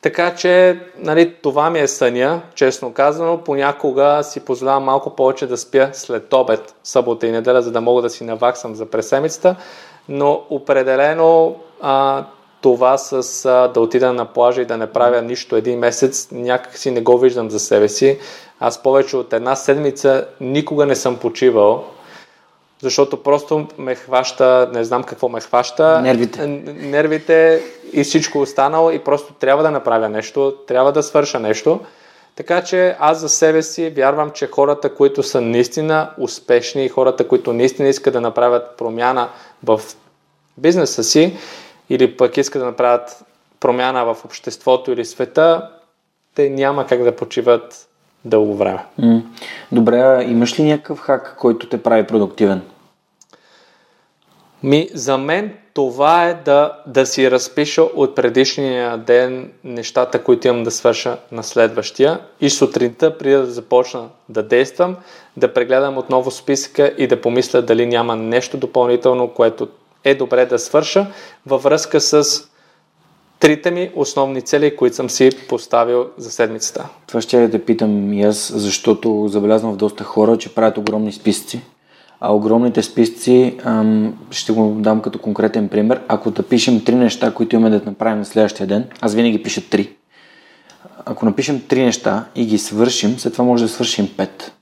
[0.00, 3.38] Така че, нали, това ми е съня, честно казано.
[3.44, 8.02] Понякога си позволявам малко повече да спя след обед, събота и неделя, за да мога
[8.02, 9.56] да си наваксам за преседмицата.
[10.08, 12.24] Но определено а,
[12.60, 16.76] това с а, да отида на плажа и да не правя нищо един месец, някак
[16.78, 18.18] си не го виждам за себе си.
[18.60, 21.84] Аз повече от една седмица никога не съм почивал,
[22.82, 26.00] защото просто ме хваща, не знам какво ме хваща.
[26.00, 26.46] Нервите.
[26.66, 27.62] Нервите
[27.92, 31.80] и всичко останало и просто трябва да направя нещо, трябва да свърша нещо.
[32.36, 37.52] Така че аз за себе си вярвам, че хората, които са наистина успешни, хората, които
[37.52, 39.28] наистина искат да направят промяна
[39.64, 39.80] в
[40.56, 41.36] бизнеса си,
[41.90, 43.24] или пък искат да направят
[43.60, 45.70] промяна в обществото или света,
[46.34, 47.88] те няма как да почиват
[48.24, 48.84] дълго време.
[49.72, 52.62] Добре, имаш ли някакъв хак, който те прави продуктивен?
[54.62, 60.64] Ми, за мен това е да, да си разпиша от предишния ден нещата, които имам
[60.64, 64.96] да свърша на следващия и сутринта, преди да започна да действам,
[65.36, 69.68] да прегледам отново списъка и да помисля дали няма нещо допълнително, което
[70.04, 71.06] е добре да свърша
[71.46, 72.24] във връзка с
[73.40, 76.88] трите ми основни цели, които съм си поставил за седмицата.
[77.06, 81.12] Това ще да те питам и аз, защото забелязвам в доста хора, че правят огромни
[81.12, 81.62] списъци.
[82.20, 86.00] А огромните списъци, ам, ще го дам като конкретен пример.
[86.08, 89.70] Ако да пишем три неща, които имаме да направим на следващия ден, аз винаги пиша
[89.70, 89.96] три.
[91.04, 94.52] Ако напишем три неща и ги свършим, след това може да свършим пет.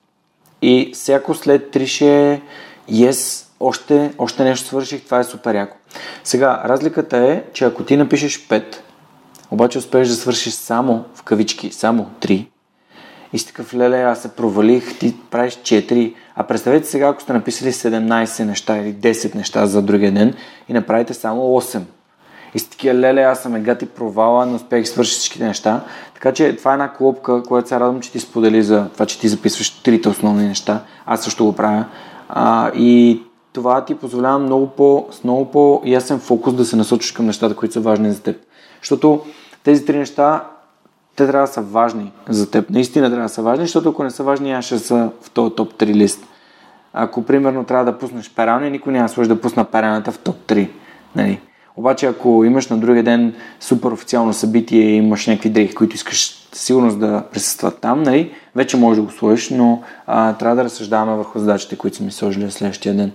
[0.63, 2.41] И всяко след три ще е
[2.91, 5.77] yes, още, още нещо свърших, това е супер яко.
[6.25, 8.77] Сега, разликата е, че ако ти напишеш 5,
[9.51, 12.47] обаче успееш да свършиш само, в кавички, само 3,
[13.33, 17.33] и си такъв, леле, аз се провалих, ти правиш 4, а представете сега, ако сте
[17.33, 20.35] написали 17 неща или 10 неща за другия ден
[20.69, 21.81] и направите само 8.
[22.55, 25.85] И си такива, леле, аз съм гати провала, не успех да свърши всичките неща.
[26.15, 29.21] Така че това е една клопка, която се радвам, че ти сподели за това, че
[29.21, 30.85] ти записваш трите основни неща.
[31.07, 31.85] Аз също го правя.
[32.29, 33.23] А, и
[33.53, 37.75] това ти позволява много по, с много по-ясен фокус да се насочиш към нещата, които
[37.75, 38.37] са важни за теб.
[38.81, 39.21] Защото
[39.65, 40.45] тези три неща,
[41.17, 42.71] те трябва да са важни за теб.
[42.71, 45.55] Наистина трябва да са важни, защото ако не са важни, аз ще са в този
[45.55, 46.27] топ 3 лист.
[46.93, 50.69] Ако, примерно, трябва да пуснеш пералня, никой няма да да пусна пералнята в топ 3.
[51.17, 51.41] Нали?
[51.77, 56.49] Обаче, ако имаш на другия ден супер официално събитие и имаш някакви дрехи, които искаш
[56.53, 61.17] сигурност да присъстват там, нали, вече можеш да го сложиш, но а, трябва да разсъждаваме
[61.17, 63.13] върху задачите, които са ми сложили следващия ден.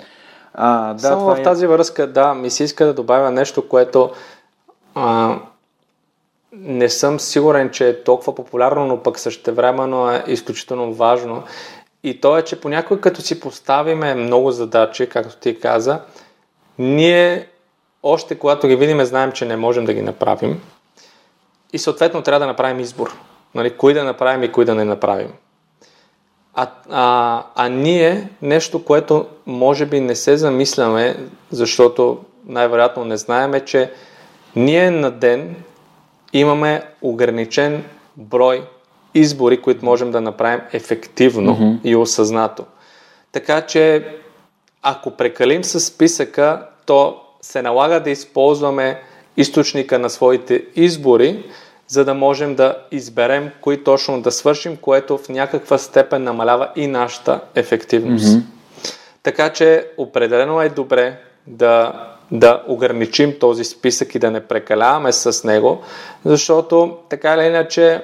[0.54, 1.44] А, да, Само в е...
[1.44, 4.10] тази връзка, да, ми се иска да добавя нещо, което
[4.96, 5.36] а,
[6.52, 11.44] не съм сигурен, че е толкова популярно, но пък същевременно е изключително важно.
[12.04, 16.02] И то е, че понякога като си поставиме много задачи, както ти каза,
[16.80, 17.48] ние
[18.04, 20.62] още когато ги видим, знаем, че не можем да ги направим.
[21.74, 23.16] И съответно трябва да направим избор.
[23.56, 25.32] Нали, кои да направим и кои да не направим.
[26.54, 31.18] А, а, а ние, нещо, което може би не се замисляме,
[31.52, 33.92] защото най-вероятно не знаеме, че
[34.56, 35.56] ние на ден
[36.34, 37.84] имаме ограничен
[38.18, 38.64] брой
[39.14, 41.80] избори, които можем да направим ефективно mm-hmm.
[41.84, 42.66] и осъзнато.
[43.32, 44.06] Така че,
[44.82, 49.02] ако прекалим с списъка, то се налага да използваме
[49.38, 51.44] източника на своите избори,
[51.88, 56.88] за да можем да изберем кои точно да свършим, което в някаква степен намалява и
[56.88, 58.26] нашата ефективност.
[58.26, 58.44] Mm-hmm.
[59.24, 61.94] Така че определено е добре да,
[62.32, 65.82] да ограничим този списък и да не прекаляваме с него,
[66.26, 68.04] защото така или иначе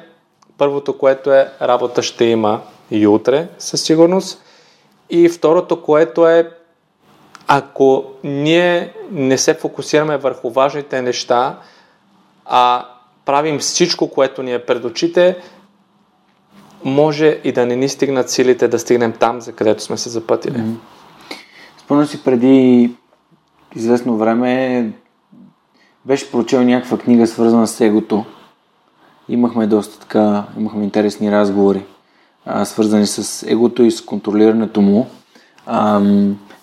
[0.58, 4.42] първото, което е работа ще има и утре със сигурност
[5.10, 6.52] и второто, което е
[7.48, 11.60] ако ние не се фокусираме върху важните неща,
[12.46, 12.86] а
[13.26, 15.38] правим всичко, което ни е пред очите,
[16.84, 20.58] може и да не ни стигнат силите да стигнем там, за където сме се запътили.
[20.58, 20.76] Mm-hmm.
[21.78, 22.92] Спомням си преди
[23.76, 24.92] известно време
[26.06, 28.26] беше прочел някаква книга, свързана с егото.
[29.30, 31.84] Имахме доста така, имахме интересни разговори,
[32.46, 35.08] а, свързани с егото и с контролирането му.
[35.66, 36.02] А,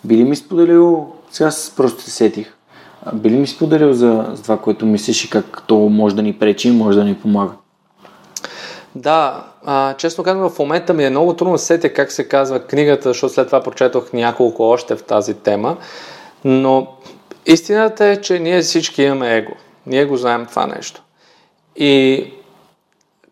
[0.05, 2.55] били ми споделил, сега просто се сетих,
[3.05, 6.33] а, били ми споделил за, за това, което мислиш и как то може да ни
[6.33, 7.53] пречи и може да ни помага?
[8.95, 12.61] Да, а, честно казвам, в момента ми е много трудно да сетя как се казва
[12.61, 15.77] книгата, защото след това прочетох няколко още в тази тема.
[16.45, 16.97] Но
[17.47, 19.53] истината е, че ние всички имаме его.
[19.87, 21.03] Ние го знаем това нещо.
[21.77, 22.25] И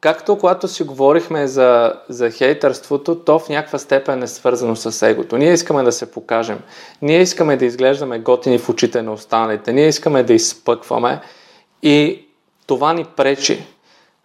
[0.01, 5.37] както когато си говорихме за, за хейтърството, то в някаква степен е свързано с егото.
[5.37, 6.61] Ние искаме да се покажем.
[7.03, 9.73] Ние искаме да изглеждаме готини в очите на останалите.
[9.73, 11.21] Ние искаме да изпъкваме.
[11.83, 12.27] И
[12.67, 13.65] това ни пречи.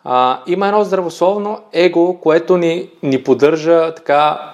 [0.04, 4.54] А, има едно здравословно его, което ни, ни поддържа така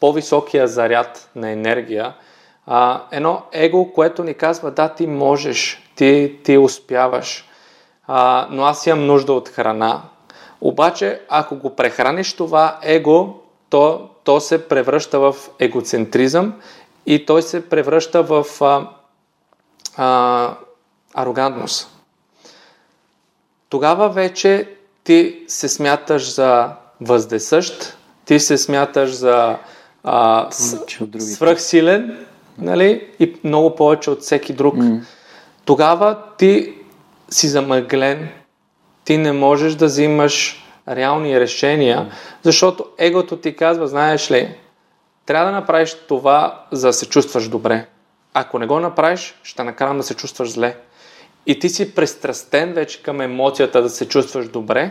[0.00, 2.14] по-високия заряд на енергия.
[2.70, 7.48] А, едно его, което ни казва, да, ти можеш, ти, ти успяваш,
[8.06, 10.02] а, но аз имам нужда от храна.
[10.60, 13.34] Обаче, ако го прехраниш това его,
[13.70, 16.54] то, то се превръща в егоцентризъм
[17.06, 18.88] и той се превръща в а,
[19.96, 20.54] а,
[21.14, 21.90] арогантност.
[23.68, 24.68] Тогава вече
[25.04, 26.70] ти се смяташ за
[27.00, 29.58] въздесъщ, ти се смяташ за
[30.04, 30.78] а, с,
[31.18, 32.27] свръхсилен
[32.58, 33.06] нали?
[33.20, 34.74] и много повече от всеки друг.
[34.74, 35.00] Mm.
[35.64, 36.74] Тогава ти
[37.30, 38.28] си замъглен,
[39.04, 42.10] ти не можеш да взимаш реални решения, mm.
[42.42, 44.54] защото егото ти казва, знаеш ли,
[45.26, 47.86] трябва да направиш това, за да се чувстваш добре.
[48.34, 50.76] Ако не го направиш, ще накарам да се чувстваш зле
[51.48, 54.90] и ти си пристрастен вече към емоцията да се чувстваш добре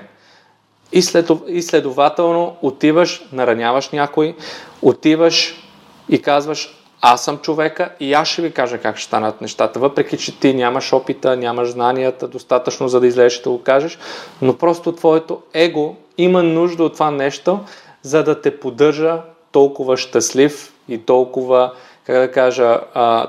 [0.91, 4.35] и, след, и следователно отиваш, нараняваш някой,
[4.81, 5.63] отиваш
[6.09, 10.17] и казваш аз съм човека и аз ще ви кажа как ще станат нещата, въпреки
[10.17, 13.97] че ти нямаш опита, нямаш знанията достатъчно за да излезеш да го кажеш,
[14.41, 17.59] но просто твоето его има нужда от това нещо,
[18.01, 19.21] за да те поддържа
[19.51, 21.73] толкова щастлив и толкова,
[22.05, 22.79] как да кажа,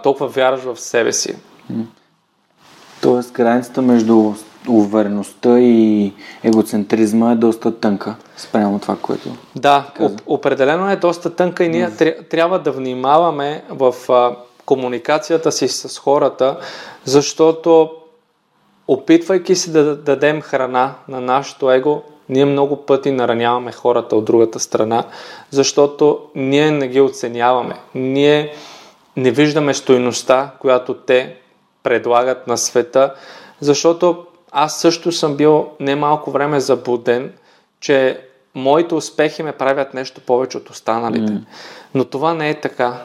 [0.03, 1.37] толкова вярваш в себе си.
[3.03, 4.35] Тоест границата между
[4.69, 6.13] увереността и
[6.45, 9.29] егоцентризма е доста тънка спрямо това, което.
[9.57, 10.17] Да, каза.
[10.27, 11.91] определено е доста тънка и ние
[12.31, 16.57] трябва да внимаваме в а, комуникацията си с хората,
[17.05, 17.91] защото
[18.89, 24.61] опитвайки се да дадем храна на нашето его, ние много пъти нараняваме хората от другата
[24.61, 25.05] страна,
[25.51, 27.75] защото ние не ги оценяваме.
[27.95, 28.53] Ние
[29.17, 31.37] не виждаме стойността, която те
[31.83, 33.15] предлагат на света,
[33.61, 37.33] защото аз също съм бил немалко време заблуден,
[37.81, 38.21] че
[38.55, 41.33] моите успехи ме правят нещо повече от останалите.
[41.33, 41.45] Mm.
[41.95, 43.03] Но това не е така.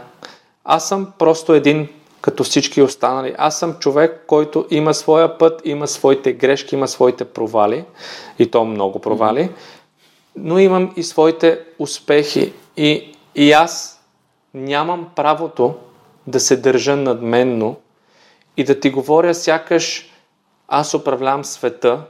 [0.66, 1.88] Аз съм просто един
[2.22, 3.36] като всички останали.
[3.38, 7.86] Аз съм човек, който има своя път, има своите грешки, има своите провали,
[8.40, 9.50] и то много провали,
[10.36, 12.54] но имам и своите успехи.
[12.78, 14.02] И, и аз
[14.54, 15.76] нямам правото
[16.28, 17.76] да се държа надменно
[18.58, 20.13] и да ти говоря сякаш
[20.68, 22.02] аз управлявам света,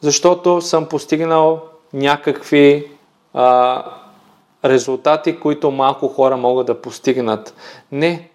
[0.00, 1.62] защото съм постигнал
[1.92, 2.90] някакви
[3.34, 3.84] а,
[4.64, 7.54] резултати, които малко хора могат да постигнат.
[7.92, 8.30] Не.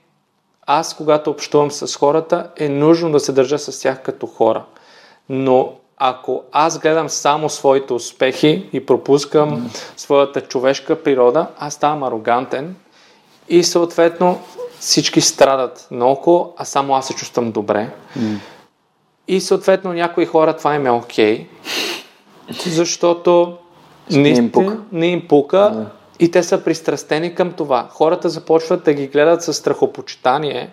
[0.68, 4.64] Аз, когато общувам с хората, е нужно да се държа с тях като хора.
[5.30, 9.77] Но ако аз гледам само своите успехи и пропускам mm.
[9.98, 12.76] своята човешка природа, аз ставам арогантен
[13.49, 14.41] и съответно
[14.80, 17.89] всички страдат наоколо, а само аз се чувствам добре.
[18.19, 18.38] Mm.
[19.31, 21.47] И съответно някои хора това им е окей,
[22.49, 23.57] okay, защото
[24.09, 25.85] не им пука, не им пука yeah.
[26.19, 27.87] и те са пристрастени към това.
[27.91, 30.69] Хората започват да ги гледат с страхопочитание,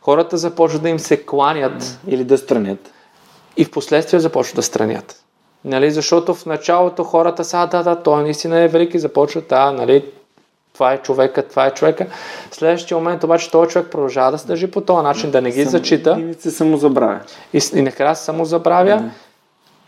[0.00, 1.98] хората започват да им се кланят.
[2.08, 2.92] Или да странят.
[3.56, 5.24] и в последствие започват да странят.
[5.64, 10.04] Нали, защото в началото хората са, да, да, той наистина е велики, започват, а, нали,
[10.80, 12.06] това е човека, това е човека.
[12.50, 15.50] В следващия момент обаче този човек продължава да се държи по този начин, да не
[15.50, 17.20] ги Само- зачита И се самозабравя.
[17.52, 19.10] и, и накрая се самозабравя Да.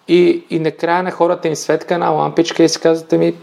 [0.09, 3.35] и, и накрая на хората им светка една лампичка и си казвате ми,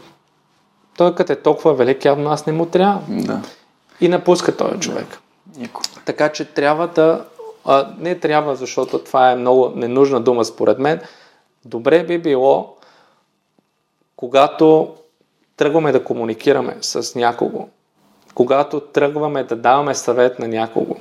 [0.98, 3.02] той като е толкова велик, явно аз не му трябва.
[3.08, 3.42] Да.
[4.02, 5.08] И напуска този човек.
[5.58, 5.82] Яко.
[6.06, 7.26] Така че трябва да.
[7.66, 11.00] А, не трябва, защото това е много ненужна дума според мен.
[11.66, 12.76] Добре би било,
[14.16, 14.96] когато
[15.60, 17.68] тръгваме да комуникираме с някого,
[18.34, 20.96] когато тръгваме да даваме съвет на някого,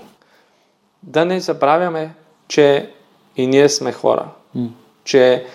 [1.03, 2.15] да не забравяме,
[2.49, 2.93] че
[3.37, 4.29] и ние сме хора.
[5.05, 5.47] Че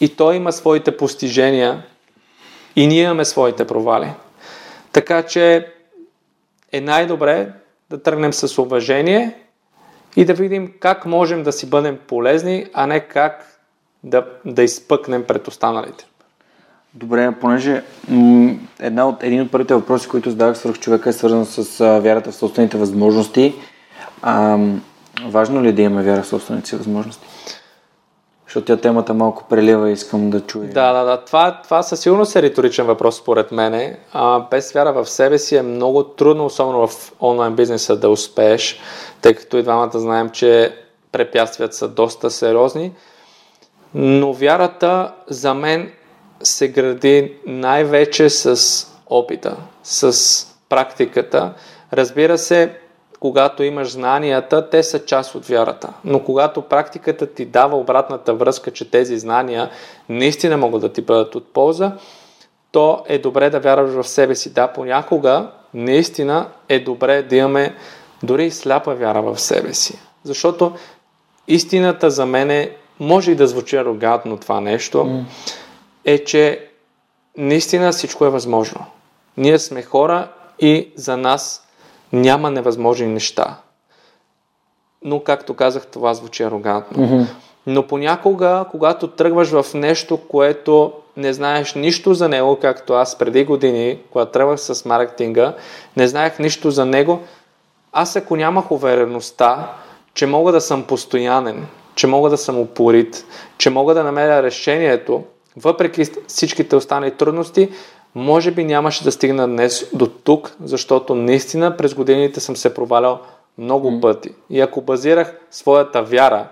[0.00, 1.86] и той има своите постижения,
[2.76, 4.12] и ние имаме своите провали.
[4.92, 5.72] Така че
[6.72, 7.52] е най-добре
[7.90, 9.40] да тръгнем с уважение
[10.16, 13.60] и да видим как можем да си бъдем полезни, а не как
[14.04, 16.06] да, да изпъкнем пред останалите.
[16.96, 17.82] Добре, понеже
[18.80, 22.30] една от, един от първите въпроси, които задавах свърх човека е свързан с а, вярата
[22.30, 23.54] в собствените възможности.
[24.22, 24.58] А,
[25.28, 27.26] важно ли е да имаме вяра в собствените си възможности?
[28.46, 30.68] Защото тя темата малко прелива и искам да чуя.
[30.68, 31.24] Да, да, да.
[31.24, 33.96] Това, това със сигурност е риторичен въпрос, според мен.
[34.12, 38.80] А, без вяра в себе си е много трудно, особено в онлайн бизнеса, да успееш,
[39.20, 40.76] тъй като и двамата знаем, че
[41.12, 42.92] препятствията са доста сериозни.
[43.94, 45.92] Но вярата за мен
[46.42, 51.52] се гради най-вече с опита, с практиката.
[51.92, 52.72] Разбира се,
[53.20, 55.92] когато имаш знанията, те са част от вярата.
[56.04, 59.70] Но когато практиката ти дава обратната връзка, че тези знания
[60.08, 61.92] наистина могат да ти бъдат от полза,
[62.72, 64.52] то е добре да вярваш в себе си.
[64.52, 67.74] Да, понякога наистина е добре да имаме
[68.22, 69.98] дори сляпа вяра в себе си.
[70.24, 70.72] Защото
[71.48, 75.24] истината за мен е, може и да звучи арогантно това нещо,
[76.06, 76.68] е, че
[77.36, 78.86] наистина всичко е възможно.
[79.36, 80.28] Ние сме хора
[80.58, 81.66] и за нас
[82.12, 83.56] няма невъзможни неща.
[85.02, 87.26] Но, както казах, това звучи арогантно.
[87.66, 93.44] Но понякога, когато тръгваш в нещо, което не знаеш нищо за него, както аз преди
[93.44, 95.54] години, когато тръгвах с маркетинга,
[95.96, 97.20] не знаех нищо за него,
[97.92, 99.72] аз ако нямах увереността,
[100.14, 103.24] че мога да съм постоянен, че мога да съм упорит,
[103.58, 105.24] че мога да намеря решението,
[105.56, 107.68] въпреки всичките останали трудности,
[108.14, 113.20] може би нямаше да стигна днес до тук, защото наистина през годините съм се провалял
[113.58, 114.00] много mm.
[114.00, 114.30] пъти.
[114.50, 116.48] И ако базирах своята вяра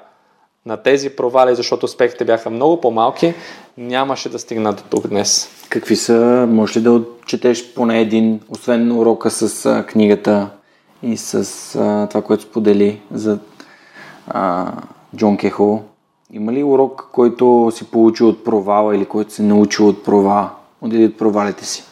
[0.67, 3.35] на тези провали, защото успехите бяха много по-малки,
[3.79, 5.49] нямаше да стигна до тук днес.
[5.69, 10.51] Какви са, може ли да отчетеш поне един, освен урока с а, книгата
[11.03, 11.35] и с
[11.75, 13.39] а, това, което сподели за
[14.29, 14.73] а,
[15.17, 15.83] Джон Кехо?
[16.35, 20.51] Има ли урок, който си получил от провала или който си научил от провала,
[20.81, 21.85] от един от провалите си?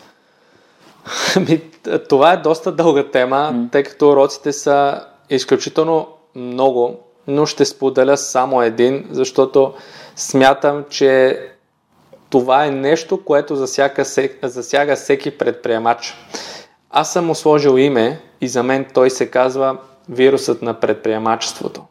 [1.36, 1.62] Ами,
[2.08, 3.72] това е доста дълга тема, mm.
[3.72, 6.96] тъй като уроците са изключително много,
[7.26, 9.74] но ще споделя само един, защото
[10.16, 11.38] смятам, че
[12.30, 14.04] това е нещо, което засяга,
[14.42, 16.14] засяга всеки предприемач.
[16.90, 19.76] Аз съм му сложил име и за мен той се казва
[20.08, 21.82] вирусът на предприемачеството.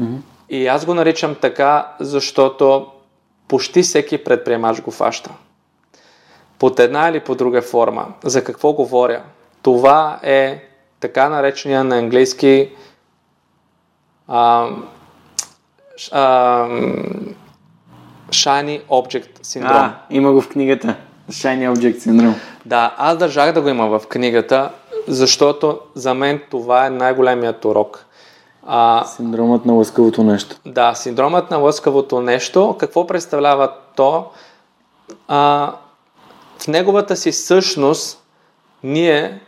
[0.00, 0.18] Mm-hmm.
[0.50, 2.86] И аз го наричам така, защото
[3.48, 5.30] почти всеки предприемач го фаща.
[6.58, 8.06] Под една или по друга форма.
[8.24, 9.22] За какво говоря?
[9.62, 10.64] Това е
[11.00, 12.70] така наречения на английски
[14.28, 14.68] а,
[16.12, 16.68] а,
[18.30, 19.76] Shiny Object синдром.
[19.76, 20.96] А, има го в книгата.
[21.30, 22.34] Shiny Object синдром.
[22.64, 24.70] Да, аз държах да го има в книгата,
[25.08, 28.06] защото за мен това е най-големият урок.
[28.70, 30.56] А, Синдромът на лъскавото нещо.
[30.66, 32.76] Да, синдромът на лъскавото нещо.
[32.80, 34.26] Какво представлява то?
[35.28, 35.72] А,
[36.58, 38.24] в неговата си същност
[38.82, 39.40] ние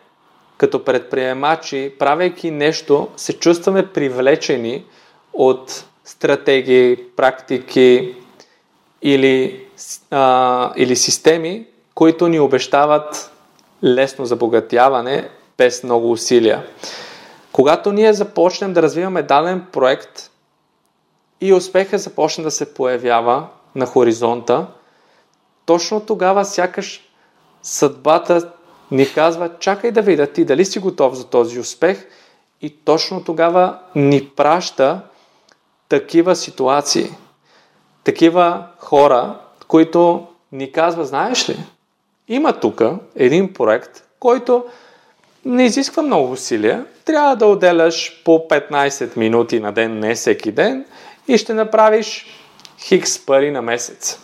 [0.56, 4.84] като предприемачи, правейки нещо, се чувстваме привлечени
[5.32, 8.14] от стратегии, практики
[9.02, 9.64] или,
[10.10, 13.30] а, или системи, които ни обещават
[13.84, 15.28] лесно забогатяване
[15.58, 16.64] без много усилия.
[17.52, 20.30] Когато ние започнем да развиваме даден проект
[21.40, 24.66] и успеха започне да се появява на хоризонта,
[25.66, 27.10] точно тогава сякаш
[27.62, 28.52] съдбата
[28.90, 32.06] ни казва, чакай да видя ти дали си готов за този успех
[32.60, 35.00] и точно тогава ни праща
[35.88, 37.10] такива ситуации,
[38.04, 41.64] такива хора, които ни казва, знаеш ли,
[42.28, 42.82] има тук
[43.16, 44.64] един проект, който
[45.44, 50.84] не изисква много усилия, трябва да отделяш по 15 минути на ден, не всеки ден,
[51.28, 52.26] и ще направиш
[52.78, 54.20] хикс пари на месец.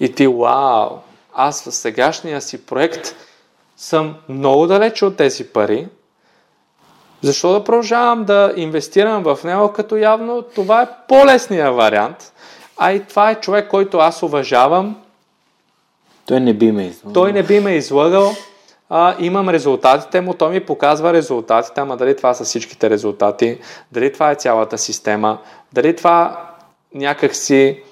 [0.00, 0.90] И ти, вау,
[1.34, 3.14] аз в сегашния си проект
[3.76, 5.88] съм много далече от тези пари,
[7.22, 12.32] защо да продължавам да инвестирам в него, като явно това е по-лесният вариант,
[12.76, 14.96] а и това е човек, който аз уважавам.
[16.26, 17.12] Той не би ме излагал.
[17.12, 18.32] Той не би ме излагал.
[18.88, 23.58] А, имам резултатите му, той ми показва резултатите, ама дали това са всичките резултати,
[23.92, 25.38] дали това е цялата система,
[25.72, 26.46] дали това
[26.94, 27.82] някакси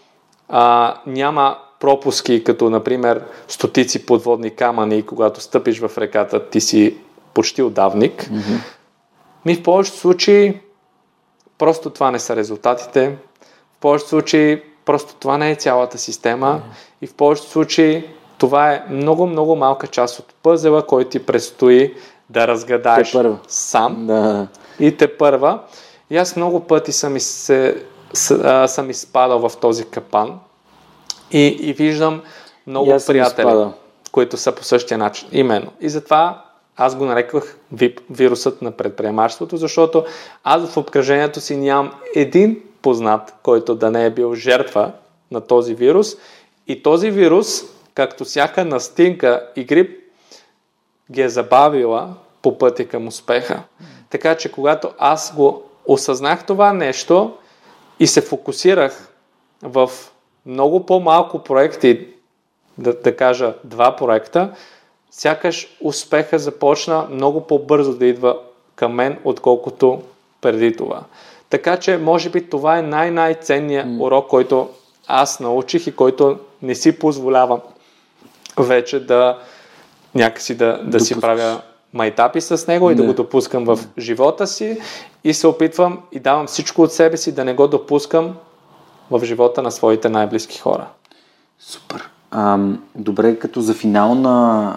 [0.49, 6.97] а, няма пропуски, като например стотици подводни камъни, когато стъпиш в реката, ти си
[7.35, 8.23] почти отдавник.
[8.23, 8.59] Mm-hmm.
[9.47, 10.61] Ми в повечето случаи
[11.59, 13.17] просто това не са резултатите,
[13.77, 17.05] в повечето случаи просто това не е цялата система mm-hmm.
[17.05, 18.05] и в повечето случаи
[18.45, 21.95] това е много, много малка част от пъзела, който ти предстои
[22.31, 23.39] да разгадаеш те първа.
[23.49, 24.47] сам Да.
[24.81, 25.59] и те първа.
[26.11, 27.85] И аз много пъти съм, се,
[28.67, 30.39] съм изпадал в този капан
[31.31, 32.23] и, и виждам
[32.67, 33.73] много И приятели, изпадал.
[34.13, 35.29] които са по същия начин.
[35.33, 35.71] Именно.
[35.81, 36.45] И затова
[36.77, 40.05] аз го нареках вип, вирусът на предприемачеството, защото
[40.45, 44.93] аз в обкръжението си нямам един познат, който да не е бил жертва
[45.31, 46.09] на този вирус.
[46.67, 47.63] И този вирус,
[47.95, 50.01] както всяка настинка и грип,
[51.11, 53.63] ги е забавила по пътя към успеха.
[54.11, 57.37] Така че когато аз го осъзнах това нещо
[58.01, 59.09] и се фокусирах
[59.63, 59.91] в
[60.47, 62.07] много по-малко проекти,
[62.79, 64.55] да, да кажа два проекта,
[65.11, 68.39] сякаш успеха започна много по-бързо да идва
[68.77, 70.03] към мен, отколкото
[70.41, 71.03] преди това.
[71.51, 74.01] Така че, може би, това е най-най-ценният mm.
[74.01, 74.69] урок, който
[75.07, 77.61] аз научих и който не си позволявам
[78.59, 79.39] вече да
[80.15, 81.61] някакси да, да си правя
[81.93, 83.09] майтапи с него и да Не.
[83.09, 84.79] го допускам в живота си
[85.25, 88.35] и се опитвам и давам всичко от себе си да не го допускам
[89.11, 90.87] в живота на своите най-близки хора.
[91.59, 92.09] Супер.
[92.31, 94.77] Ам, добре, като за финал на,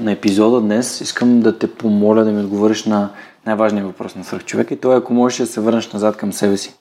[0.00, 3.10] на епизода днес, искам да те помоля да ми отговориш на
[3.46, 6.56] най-важния въпрос на свръхчовека и то е ако можеш да се върнеш назад към себе
[6.56, 6.74] си,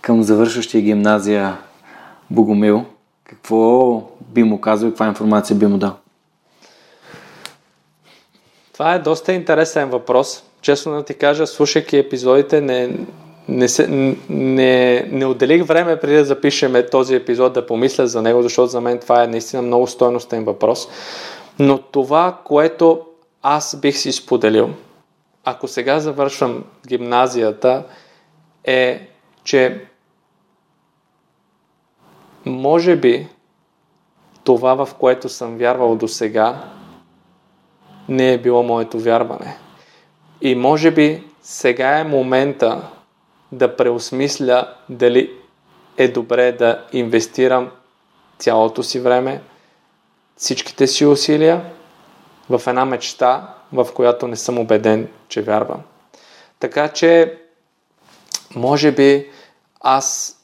[0.00, 1.56] към завършващия гимназия
[2.30, 2.84] Богомил,
[3.28, 5.92] какво би му казал и каква информация би му дал?
[8.72, 10.44] Това е доста интересен въпрос.
[10.60, 12.90] Честно да ти кажа, слушайки епизодите, не,
[13.48, 13.88] не, се,
[14.28, 18.80] не, не отделих време преди да запишем този епизод да помисля за него, защото за
[18.80, 20.88] мен това е наистина много стойностен въпрос.
[21.58, 23.00] Но това, което
[23.42, 24.70] аз бих си споделил,
[25.44, 27.84] ако сега завършвам гимназията,
[28.64, 29.08] е,
[29.44, 29.84] че
[32.48, 33.28] може би
[34.44, 36.64] това, в което съм вярвал до сега,
[38.08, 39.56] не е било моето вярване.
[40.40, 42.88] И може би сега е момента
[43.52, 45.32] да преосмисля дали
[45.96, 47.70] е добре да инвестирам
[48.38, 49.42] цялото си време,
[50.36, 51.64] всичките си усилия
[52.50, 55.80] в една мечта, в която не съм убеден, че вярвам.
[56.58, 57.38] Така че,
[58.56, 59.30] може би,
[59.80, 60.37] аз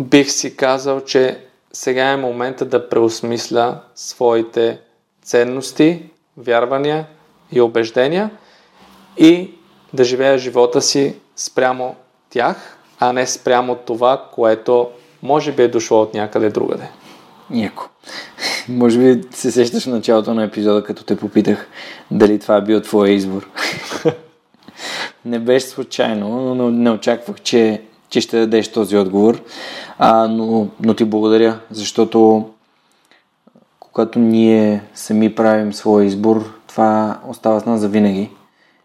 [0.00, 1.38] бих си казал, че
[1.72, 4.78] сега е момента да преосмисля своите
[5.22, 6.02] ценности,
[6.36, 7.06] вярвания
[7.52, 8.30] и убеждения
[9.16, 9.50] и
[9.92, 11.96] да живея живота си спрямо
[12.30, 14.88] тях, а не спрямо това, което
[15.22, 16.88] може би е дошло от някъде другаде.
[17.54, 17.88] Яко.
[18.68, 21.68] Може би се сещаш в началото на епизода, като те попитах
[22.10, 23.48] дали това е бил твой избор.
[25.24, 29.42] не беше случайно, но не очаквах, че, че ще дадеш този отговор.
[29.98, 32.48] А, но, но ти благодаря, защото
[33.80, 38.30] когато ние сами правим своя избор, това остава с нас за винаги.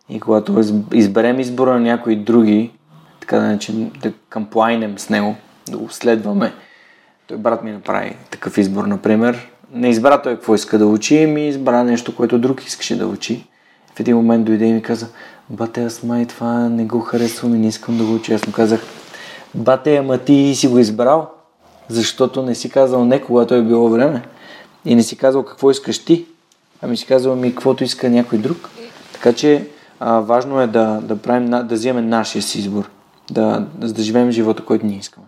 [0.10, 2.72] И когато изберем избора на някои други,
[3.20, 5.36] така да начем, да камплайнем с него,
[5.70, 6.54] да го следваме,
[7.28, 9.52] той брат ми направи такъв избор, например.
[9.74, 13.48] Не избра той какво иска да учи, ми избра нещо, което друг искаше да учи.
[13.96, 15.08] В един момент дойде и ми каза,
[15.50, 18.34] бате, аз май това не го харесвам и не искам да го уча.
[18.34, 18.82] Аз му казах,
[19.56, 21.30] бате, ама ти си го избрал,
[21.88, 24.22] защото не си казал не, когато е било време.
[24.86, 26.26] И не си казал какво искаш ти,
[26.82, 28.70] ами си казал ми каквото иска някой друг.
[29.14, 29.68] Така че
[30.00, 32.90] а, важно е да, да, правим, да вземем нашия си избор,
[33.32, 35.26] да, да, живеем живота, който ние искаме.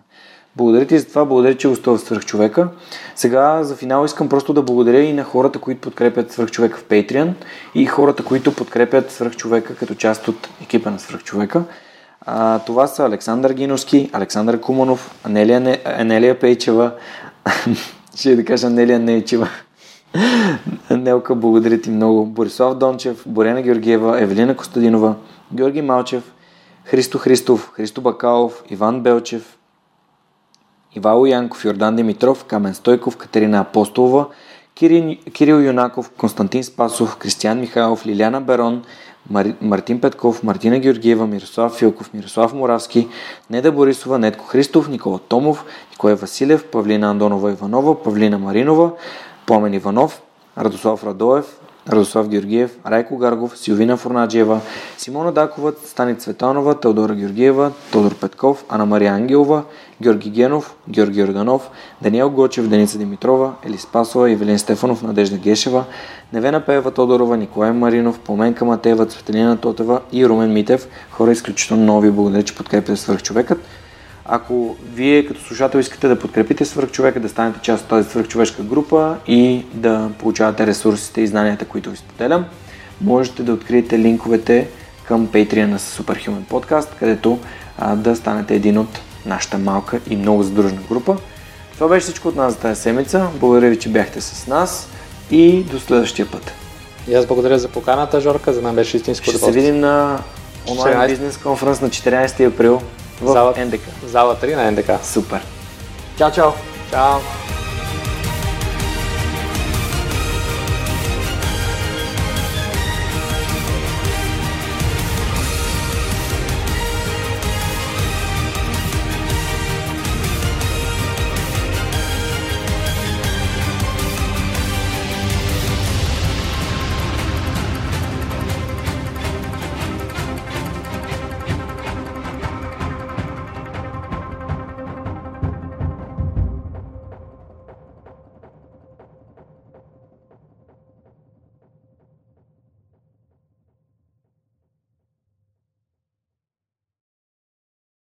[0.56, 2.68] Благодаря ти за това, благодаря, че гостува в Свърхчовека.
[3.16, 7.32] Сега за финал искам просто да благодаря и на хората, които подкрепят Свърхчовека в Patreon
[7.74, 11.62] и хората, които подкрепят Свърхчовека като част от екипа на Свърхчовека.
[12.30, 15.82] А, това са Александър Гиновски, Александър Куманов, Анелия, Не...
[15.84, 16.92] Анелия Пейчева,
[18.16, 19.48] ще да кажа Анелия Нейчева,
[20.90, 25.14] Нелка, благодаря ти много, Борислав Дончев, Боряна Георгиева, Евелина Костадинова,
[25.52, 26.32] Георги Малчев,
[26.84, 29.58] Христо Христов, Христо Бакалов, Иван Белчев,
[30.96, 34.26] Ивало Янков, Йордан Димитров, Камен Стойков, Катерина Апостолова,
[34.74, 38.84] Кирил, Кирил Юнаков, Константин Спасов, Кристиян Михайлов, Лиляна Берон,
[39.28, 39.46] Мар...
[39.60, 43.08] Мартин Петков, Мартина Георгиева, Мирослав Филков, Мирослав Моравски,
[43.50, 48.92] Неда Борисова, Нетко Христов, Никола Томов, Николай Василев, Павлина Андонова Иванова, Павлина Маринова,
[49.46, 50.22] Пламен Иванов,
[50.56, 51.46] Радослав Радоев,
[51.92, 54.60] Радослав Георгиев, Райко Гаргов, Силвина Фурнаджиева,
[54.98, 59.62] Симона Дакова, Стани Цветанова, Теодора Георгиева, Тодор Петков, Ана Мария Ангелова,
[60.02, 61.70] Георги Генов, Георги Орданов,
[62.02, 65.84] Даниел Гочев, Деница Димитрова, Елис Пасова, Евелин Стефанов, Надежда Гешева,
[66.32, 70.88] Невена Пеева Тодорова, Николай Маринов, Поменка Матева, Цветелина Тотева и Румен Митев.
[71.10, 73.58] Хора изключително нови, благодаря, че подкрепяте свърхчовекът.
[74.30, 79.16] Ако вие като слушател искате да подкрепите свърхчовека, да станете част от тази свърхчовешка група
[79.26, 82.44] и да получавате ресурсите и знанията, които ви споделям,
[83.00, 84.68] можете да откриете линковете
[85.06, 87.38] към Patreon на Superhuman Podcast, където
[87.78, 91.16] а, да станете един от нашата малка и много задружна група.
[91.74, 93.28] Това беше всичко от нас за тази седмица.
[93.34, 94.88] Благодаря ви, че бяхте с нас
[95.30, 96.52] и до следващия път.
[97.08, 98.52] И аз благодаря за поканата, Жорка.
[98.52, 100.18] За мен беше истинско Ще се видим на
[100.70, 102.80] онлайн бизнес конференс на 14 април
[103.20, 103.80] в зала, НДК.
[104.02, 104.90] Зала 3 на НДК.
[105.02, 105.40] Супер.
[106.18, 106.54] Чао, чао!
[106.90, 107.20] Чао!